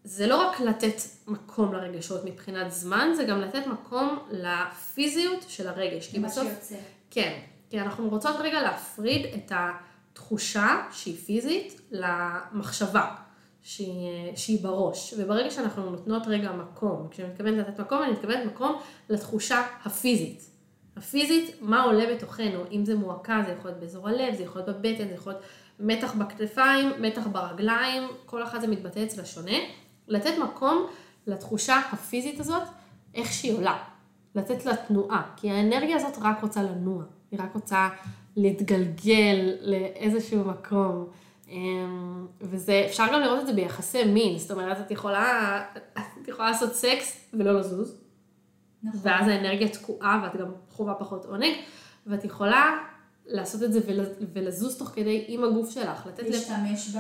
זה 0.03 0.27
לא 0.27 0.47
רק 0.47 0.59
לתת 0.59 0.95
מקום 1.27 1.73
לרגשות 1.73 2.21
מבחינת 2.25 2.71
זמן, 2.71 3.09
זה 3.15 3.23
גם 3.23 3.41
לתת 3.41 3.67
מקום 3.67 4.19
לפיזיות 4.31 5.45
של 5.47 5.67
הרגש. 5.67 6.11
כי 6.11 6.19
בסוף... 6.19 6.47
שיוצא. 6.47 6.75
כן, 7.09 7.39
כי 7.69 7.79
אנחנו 7.79 8.09
רוצות 8.09 8.35
רגע 8.39 8.61
להפריד 8.61 9.25
את 9.35 9.51
התחושה 9.55 10.87
שהיא 10.91 11.17
פיזית 11.17 11.81
למחשבה. 11.91 13.15
שהיא, 13.63 14.35
שהיא 14.35 14.63
בראש, 14.63 15.13
וברגע 15.17 15.51
שאנחנו 15.51 15.89
נותנות 15.89 16.23
רגע 16.27 16.51
מקום, 16.51 17.07
כשאני 17.11 17.29
מתכוונת 17.29 17.67
לתת 17.67 17.79
מקום, 17.79 18.03
אני 18.03 18.11
מתכוונת 18.11 18.45
מקום 18.45 18.75
לתחושה 19.09 19.61
הפיזית. 19.85 20.49
הפיזית, 20.97 21.55
מה 21.61 21.83
עולה 21.83 22.13
בתוכנו, 22.15 22.59
אם 22.71 22.85
זה 22.85 22.95
מועקה, 22.95 23.41
זה 23.45 23.51
יכול 23.51 23.71
להיות 23.71 23.79
באזור 23.79 24.09
הלב, 24.09 24.35
זה 24.35 24.43
יכול 24.43 24.61
להיות 24.61 24.77
בבטן, 24.77 25.07
זה 25.07 25.13
יכול 25.13 25.33
להיות 25.33 25.45
מתח 25.79 26.13
בכתפיים, 26.15 26.89
מתח 27.01 27.27
ברגליים, 27.31 28.03
כל 28.25 28.43
אחד 28.43 28.61
זה 28.61 28.67
מתבטא 28.67 29.03
אצל 29.03 29.21
השונה, 29.21 29.57
לתת 30.07 30.33
מקום 30.43 30.87
לתחושה 31.27 31.81
הפיזית 31.91 32.39
הזאת, 32.39 32.63
איך 33.15 33.33
שהיא 33.33 33.53
עולה. 33.53 33.77
לתת 34.35 34.65
לה 34.65 34.75
תנועה, 34.75 35.31
כי 35.35 35.51
האנרגיה 35.51 35.95
הזאת 35.95 36.17
רק 36.21 36.41
רוצה 36.41 36.63
לנוע, 36.63 37.03
היא 37.31 37.39
רק 37.43 37.53
רוצה 37.55 37.89
להתגלגל 38.35 39.51
לאיזשהו 39.61 40.45
מקום. 40.45 41.07
אמ, 41.53 42.27
וזה, 42.41 42.83
אפשר 42.85 43.05
גם 43.13 43.21
לראות 43.21 43.39
את 43.39 43.47
זה 43.47 43.53
ביחסי 43.53 44.03
מין, 44.03 44.37
זאת 44.37 44.51
אומרת, 44.51 44.79
את 44.79 44.91
יכולה, 44.91 45.61
את 45.93 46.27
יכולה 46.27 46.51
לעשות 46.51 46.73
סקס 46.73 47.29
ולא 47.33 47.59
לזוז, 47.59 47.97
נכון. 48.83 48.99
ואז 49.03 49.27
האנרגיה 49.27 49.67
תקועה 49.67 50.21
ואת 50.23 50.41
גם 50.41 50.51
חווה 50.69 50.93
פחות 50.93 51.25
עונג, 51.25 51.53
ואת 52.07 52.25
יכולה 52.25 52.77
לעשות 53.25 53.63
את 53.63 53.73
זה 53.73 53.79
ולזוז 54.33 54.77
תוך 54.77 54.89
כדי 54.89 55.25
עם 55.27 55.43
הגוף 55.43 55.69
שלך, 55.69 56.05
לתת... 56.07 56.23
להשתמש 56.29 56.95
ב... 56.95 56.99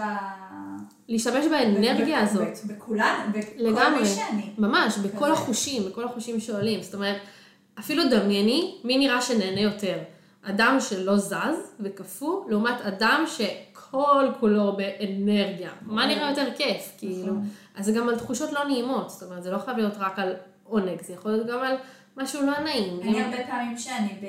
להשתמש 1.07 1.45
באנרגיה 1.45 2.21
הזאת. 2.21 2.65
בכולן, 2.67 3.31
בכל 3.33 3.95
מי 3.99 4.05
שאני. 4.05 4.49
ממש, 4.57 4.97
בכל 4.97 5.31
החושים, 5.31 5.83
בכל 5.89 6.03
החושים 6.05 6.39
שעולים. 6.39 6.81
זאת 6.81 6.93
אומרת, 6.93 7.17
אפילו 7.79 8.03
דמייני 8.09 8.81
מי 8.83 8.97
נראה 8.97 9.21
שנהנה 9.21 9.61
יותר. 9.61 9.97
אדם 10.43 10.77
שלא 10.79 11.17
זז 11.17 11.73
וקפוא, 11.79 12.49
לעומת 12.49 12.81
אדם 12.81 13.23
שכל 13.93 14.27
כולו 14.39 14.77
באנרגיה. 14.77 15.69
מה 15.81 16.07
נראה 16.07 16.29
יותר 16.29 16.55
כיף, 16.57 16.93
כאילו? 16.97 17.33
נכון. 17.33 17.49
אז 17.75 17.85
זה 17.85 17.91
גם 17.91 18.09
על 18.09 18.19
תחושות 18.19 18.51
לא 18.51 18.63
נעימות. 18.65 19.09
זאת 19.09 19.23
אומרת, 19.23 19.43
זה 19.43 19.51
לא 19.51 19.57
חייב 19.57 19.77
להיות 19.77 19.93
רק 19.97 20.19
על 20.19 20.35
עונג, 20.63 21.01
זה 21.01 21.13
יכול 21.13 21.31
להיות 21.31 21.47
גם 21.47 21.59
על 21.59 21.75
משהו 22.17 22.45
לא 22.45 22.59
נעים. 22.59 23.01
אני 23.01 23.21
הרבה 23.21 23.37
פעמים 23.47 23.77
שאני 23.77 24.19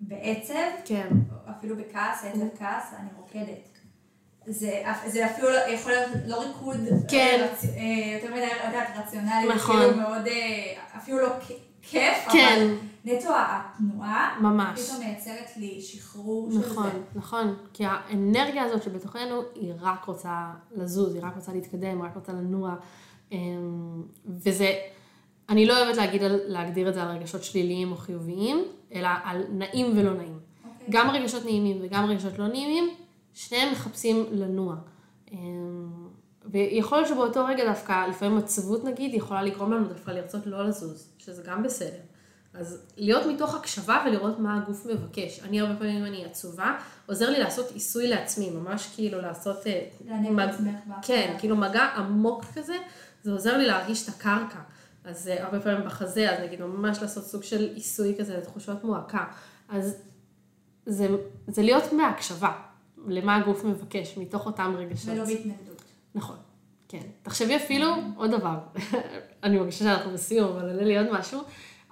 בעצב, 0.00 0.54
כן. 0.84 1.08
אפילו 1.50 1.76
בכעס, 1.76 2.24
עצב 2.24 2.58
כעס, 2.58 2.94
אני 3.00 3.08
רוקדת. 3.16 3.68
זה, 4.46 4.82
זה 5.06 5.26
אפילו 5.26 5.50
לא, 5.50 5.56
יכול 5.56 5.92
להיות 5.92 6.10
לא 6.26 6.42
ריקוד, 6.42 6.76
כן. 7.08 7.46
רצ, 7.52 7.64
אה, 7.64 8.14
יותר 8.14 8.34
מדי, 8.34 8.46
יודעת, 8.66 8.88
רציונלי, 8.96 9.54
נכון. 9.54 9.76
כאילו 9.76 9.96
מאוד, 9.96 10.26
אה, 10.26 10.72
אפילו 10.96 11.18
לא 11.18 11.28
כיף, 11.82 12.28
כן. 12.32 12.56
אבל 12.56 12.76
נטו 13.04 13.28
התנועה, 13.36 14.38
ממש, 14.40 14.80
פתאום 14.80 15.04
מייצרת 15.04 15.56
לי 15.56 15.80
שחרור 15.80 16.48
נכון, 16.48 16.62
של 16.62 16.68
זה. 16.68 16.74
נכון, 16.74 16.90
נכון, 17.14 17.54
כי 17.72 17.84
האנרגיה 17.86 18.62
הזאת 18.62 18.82
שבתוכנו, 18.82 19.42
היא 19.54 19.72
רק 19.80 20.04
רוצה 20.04 20.50
לזוז, 20.72 21.14
היא 21.14 21.22
רק 21.24 21.36
רוצה 21.36 21.52
להתקדם, 21.52 22.02
היא 22.02 22.10
רק 22.10 22.14
רוצה 22.14 22.32
לנוע, 22.32 22.74
אמ, 23.32 24.02
וזה, 24.26 24.74
אני 25.48 25.66
לא 25.66 25.82
אוהבת 25.82 25.96
להגיד, 25.96 26.22
להגדיר 26.24 26.88
את 26.88 26.94
זה 26.94 27.02
על 27.02 27.16
רגשות 27.16 27.44
שליליים 27.44 27.92
או 27.92 27.96
חיוביים, 27.96 28.64
אלא 28.94 29.08
על 29.24 29.44
נעים 29.50 29.98
ולא 29.98 30.14
נעים. 30.14 30.38
Okay. 30.38 30.68
אוקיי. 30.68 30.86
גם 30.90 31.10
רגשות 31.10 31.44
נעימים 31.44 31.78
וגם 31.82 32.04
רגשות 32.04 32.38
לא 32.38 32.48
נעימים, 32.48 32.90
שניהם 33.34 33.72
מחפשים 33.72 34.24
לנוע. 34.30 34.74
ויכול 36.46 36.98
להיות 36.98 37.08
שבאותו 37.08 37.44
רגע 37.44 37.64
דווקא, 37.64 38.06
לפעמים 38.06 38.38
עצבות 38.38 38.84
נגיד, 38.84 39.14
יכולה 39.14 39.42
לגרום 39.42 39.72
לנו 39.72 39.88
דווקא 39.88 40.10
לרצות 40.10 40.46
לא 40.46 40.68
לזוז, 40.68 41.08
שזה 41.18 41.42
גם 41.42 41.62
בסדר. 41.62 42.00
אז 42.54 42.78
להיות 42.96 43.26
מתוך 43.26 43.54
הקשבה 43.54 44.04
ולראות 44.06 44.38
מה 44.38 44.56
הגוף 44.62 44.86
מבקש. 44.86 45.40
אני 45.42 45.60
הרבה 45.60 45.76
פעמים, 45.76 46.04
אני 46.04 46.24
עצובה, 46.24 46.78
עוזר 47.06 47.30
לי 47.30 47.38
לעשות 47.38 47.70
עיסוי 47.70 48.08
לעצמי, 48.08 48.50
ממש 48.50 48.90
כאילו 48.94 49.20
לעשות... 49.20 49.66
אה, 49.66 49.86
להניק 50.06 50.30
מג... 50.30 50.48
עצמך 50.48 50.74
כן, 51.02 51.36
כאילו 51.38 51.56
מגע 51.56 51.84
עמוק 51.84 52.44
כזה, 52.54 52.76
זה 53.22 53.32
עוזר 53.32 53.56
לי 53.56 53.66
להרגיש 53.66 54.04
את 54.04 54.08
הקרקע. 54.08 54.58
אז 55.04 55.30
uh, 55.36 55.42
הרבה 55.42 55.60
פעמים 55.60 55.86
בחזה, 55.86 56.30
אז 56.30 56.44
נגיד 56.44 56.60
ממש 56.60 57.02
לעשות 57.02 57.24
סוג 57.24 57.42
של 57.42 57.70
עיסוי 57.74 58.16
כזה 58.18 58.38
לתחושות 58.38 58.84
מועקה. 58.84 59.24
אז 59.68 59.96
זה, 60.86 61.08
זה 61.46 61.62
להיות 61.62 61.92
מהקשבה, 61.92 62.52
למה 63.06 63.36
הגוף 63.36 63.64
מבקש, 63.64 64.18
מתוך 64.18 64.46
אותם 64.46 64.74
רגשות. 64.78 65.14
ולא 65.14 65.24
בהתנגדות. 65.24 65.79
נכון, 66.14 66.36
כן. 66.88 67.02
תחשבי 67.22 67.56
אפילו 67.56 67.86
עוד 68.16 68.30
דבר, 68.30 68.58
אני 69.44 69.58
מרגישה 69.58 69.84
שאנחנו 69.84 70.12
בסיום, 70.12 70.48
אבל 70.48 70.70
עולה 70.70 70.82
לי 70.82 70.98
עוד 70.98 71.12
משהו, 71.12 71.40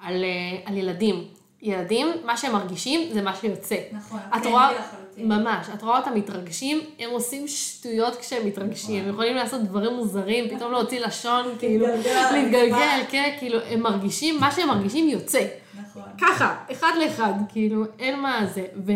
על, 0.00 0.24
אה, 0.24 0.60
על 0.64 0.76
ילדים. 0.76 1.24
ילדים, 1.62 2.06
מה 2.24 2.36
שהם 2.36 2.52
מרגישים 2.52 3.12
זה 3.12 3.22
מה 3.22 3.34
שיוצא. 3.34 3.76
נכון, 3.92 4.20
את 4.36 4.42
כן, 4.42 4.50
רואה, 4.50 4.70
ממש, 5.16 5.66
את 5.74 5.82
רואה 5.82 5.98
אותם 5.98 6.14
מתרגשים, 6.14 6.80
הם 6.98 7.10
עושים 7.10 7.48
שטויות 7.48 8.16
כשהם 8.16 8.46
מתרגשים, 8.46 8.96
נכון. 8.96 9.08
הם 9.08 9.14
יכולים 9.14 9.36
לעשות 9.36 9.62
דברים 9.62 9.92
מוזרים, 9.92 10.56
פתאום 10.56 10.72
להוציא 10.72 11.00
לשון, 11.00 11.46
כאילו, 11.58 11.86
להתגלגל, 12.32 13.00
כן, 13.10 13.36
כאילו, 13.38 13.58
הם 13.60 13.80
מרגישים, 13.80 14.40
מה 14.40 14.50
שהם 14.50 14.68
מרגישים 14.68 15.08
יוצא. 15.08 15.46
נכון. 15.80 16.02
ככה, 16.20 16.56
אחד 16.72 16.92
לאחד, 17.04 17.32
כאילו, 17.48 17.84
אין 17.98 18.20
מה 18.20 18.46
זה, 18.54 18.66
ו... 18.86 18.92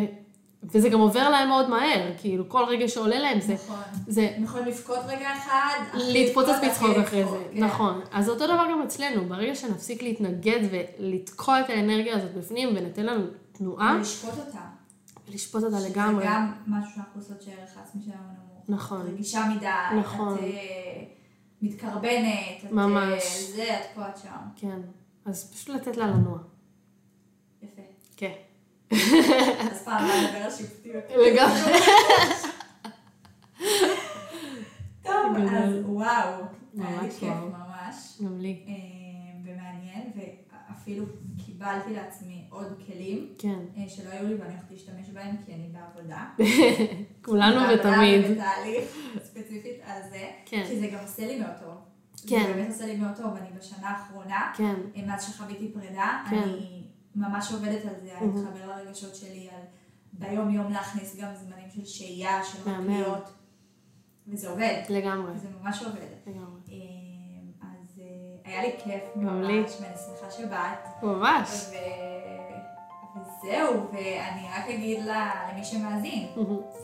וזה 0.64 0.88
גם 0.88 1.00
עובר 1.00 1.28
להם 1.28 1.48
מאוד 1.48 1.68
מהר, 1.68 2.12
כאילו, 2.18 2.48
כל 2.48 2.64
רגע 2.68 2.88
שעולה 2.88 3.18
להם 3.18 3.40
זה... 3.40 3.54
נכון. 3.54 3.82
זה... 4.06 4.32
הם 4.36 4.44
יכולים 4.44 4.66
לבכות 4.66 4.98
רגע 5.06 5.32
אחד, 5.36 5.78
להתפוצץ 5.94 6.54
בצחוק 6.66 6.96
אחרי 6.96 7.24
זה, 7.24 7.44
כן. 7.54 7.64
נכון. 7.64 8.00
אז 8.12 8.28
אותו 8.28 8.46
דבר 8.46 8.66
גם 8.70 8.82
אצלנו, 8.82 9.24
ברגע 9.28 9.54
שנפסיק 9.54 10.02
להתנגד 10.02 10.60
ולתקוע 10.70 11.60
את 11.60 11.70
האנרגיה 11.70 12.16
הזאת 12.16 12.34
בפנים 12.34 12.68
וניתן 12.68 13.06
לנו 13.06 13.26
תנועה... 13.52 13.94
ולשפוט 13.98 14.38
אותה. 14.46 14.60
ולשפוט 15.28 15.64
אותה 15.64 15.76
לגמרי. 15.88 16.24
זה 16.24 16.30
גם 16.30 16.52
משהו 16.66 16.94
שאנחנו 16.94 17.20
עושות 17.20 17.42
שערך 17.42 17.76
העצמי 17.76 18.02
שלנו 18.02 18.16
נמוך. 18.18 18.64
נכון. 18.68 19.06
רגישה 19.06 19.44
מדי, 19.56 19.66
נכון. 20.00 20.34
את 20.34 20.42
אה, 20.42 21.04
מתקרבנת, 21.62 22.64
את 22.64 22.72
ממש. 22.72 23.22
אה, 23.22 23.54
זה, 23.56 23.74
את 23.74 23.84
פה, 23.94 24.08
את 24.08 24.18
שם. 24.18 24.38
כן. 24.56 24.80
אז 25.24 25.52
פשוט 25.52 25.68
לתת 25.68 25.96
לה 25.96 26.06
לנוע. 26.06 26.38
יפה. 27.62 27.82
כן. 28.16 28.32
אז 29.72 29.84
פעם 29.84 30.04
נדבר 30.04 30.38
על 30.38 30.50
שיפוטיות. 30.50 31.04
לגמרי. 31.10 31.72
טוב, 35.02 35.36
אז 35.50 35.74
וואו. 35.84 36.44
היה 36.78 37.02
לי 37.02 37.10
כיף 37.10 37.28
ממש. 37.28 38.18
גם 38.24 38.38
לי. 38.38 38.64
אה, 38.68 38.72
ומעניין. 39.44 39.82
מעניין, 39.92 40.32
ואפילו 40.70 41.04
קיבלתי 41.46 41.92
לעצמי 41.94 42.44
עוד 42.50 42.82
כלים 42.86 43.28
כן. 43.38 43.58
אה, 43.76 43.88
שלא 43.88 44.10
היו 44.10 44.28
לי 44.28 44.34
ואני 44.34 44.52
הולכת 44.54 44.70
להשתמש 44.70 45.08
בהם 45.08 45.36
כי 45.46 45.54
אני 45.54 45.68
בעבודה. 45.72 46.26
כולנו 47.24 47.60
בעבודה 47.60 47.90
ותמיד. 47.90 48.24
ובתהליך, 48.24 48.84
ספציפית 49.22 49.80
על 49.84 50.02
זה, 50.10 50.30
כן. 50.46 50.64
כי 50.68 50.80
זה 50.80 50.86
גם 50.86 50.98
עושה 51.02 51.26
לי 51.26 51.40
מאוד 51.40 51.54
טוב. 51.60 51.74
כן. 52.26 52.42
זה 52.46 52.52
באמת 52.52 52.68
עושה 52.68 52.86
לי 52.86 52.96
מאוד 52.96 53.16
טוב, 53.16 53.36
אני 53.36 53.48
בשנה 53.58 53.88
האחרונה, 53.88 54.52
כן. 54.56 54.74
אה, 54.96 55.02
מאז 55.06 55.24
שחוויתי 55.24 55.72
פרידה, 55.74 56.24
כן. 56.30 56.36
אני 56.36 56.81
ממש 57.14 57.52
עובדת 57.52 57.84
על 57.84 57.94
זה, 58.02 58.18
על. 58.18 58.26
להתחבר 58.26 58.66
לרגשות 58.66 59.16
שלי, 59.16 59.48
על 59.50 59.62
ביום 60.12 60.50
יום 60.50 60.72
להכניס 60.72 61.16
גם 61.16 61.34
זמנים 61.34 61.70
של 61.74 61.84
שהייה, 61.84 62.44
של. 62.44 62.70
מרפיות, 62.70 63.32
וזה 64.28 64.50
עובד, 64.50 64.82
לגמרי. 64.88 65.38
זה 65.38 65.48
ממש 65.60 65.82
עובד. 65.82 65.98
לגמרי. 66.26 66.60
אה, 66.70 66.76
אז 67.62 68.00
אה, 68.00 68.50
היה 68.50 68.62
לי 68.62 68.72
כיף. 68.84 69.02
ממש, 69.16 69.72
ואני 69.80 69.94
שמחה 69.96 70.30
שבאת. 70.30 71.02
ממש. 71.02 71.70
וזהו, 73.16 73.86
ואני 73.92 74.46
רק 74.56 74.68
אגיד 74.68 74.98
למי 75.04 75.64
שמאזין, 75.64 76.28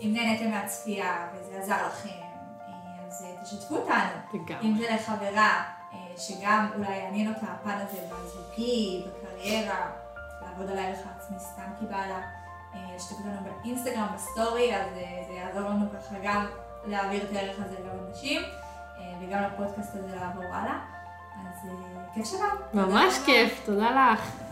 אם 0.01 0.13
נהניתם 0.13 0.51
מהצפייה 0.51 1.29
וזה 1.35 1.59
עזר 1.59 1.87
לכם, 1.87 2.09
אה, 2.09 3.07
אז 3.07 3.25
תשתפו 3.43 3.77
אותנו. 3.77 4.43
לגמרי. 4.43 4.69
אם 4.69 4.79
זה 4.79 4.95
לחברה, 4.95 5.65
שגם 6.19 6.69
אולי 6.77 6.97
יעניין 6.97 7.35
אותה 7.35 7.47
הפן 7.47 7.79
הזה 7.87 7.99
בזוגי, 8.11 9.05
בקריירה, 9.07 9.91
לעבוד 10.59 10.77
על 10.77 10.85
הערך 10.85 10.99
העצמי 11.07 11.39
סתם 11.39 11.71
כי 11.79 11.87
בא 11.87 12.07
לה, 12.07 12.21
אה, 12.75 12.97
לשתף 12.97 13.13
אותנו 13.13 13.51
באינסטגרם, 13.63 14.07
בסטורי, 14.15 14.77
אז 14.77 14.87
אה, 14.97 15.25
זה 15.29 15.33
יעזור 15.33 15.71
לנו 15.71 15.87
ככה 15.91 16.15
גם 16.23 16.47
להעביר 16.87 17.23
את 17.23 17.37
הערך 17.37 17.57
הזה 17.65 17.77
לעוד 17.85 18.11
נשים, 18.11 18.43
אה, 18.99 19.05
וגם 19.21 19.43
לפודקאסט 19.43 19.95
הזה 19.95 20.17
לעבור 20.17 20.45
הלאה. 20.45 20.79
אז 21.49 21.69
כיף 22.15 22.27
שבאת. 22.27 22.75
ממש. 22.75 23.19
כיף, 23.27 23.63
תודה 23.65 23.91
לך. 23.91 24.48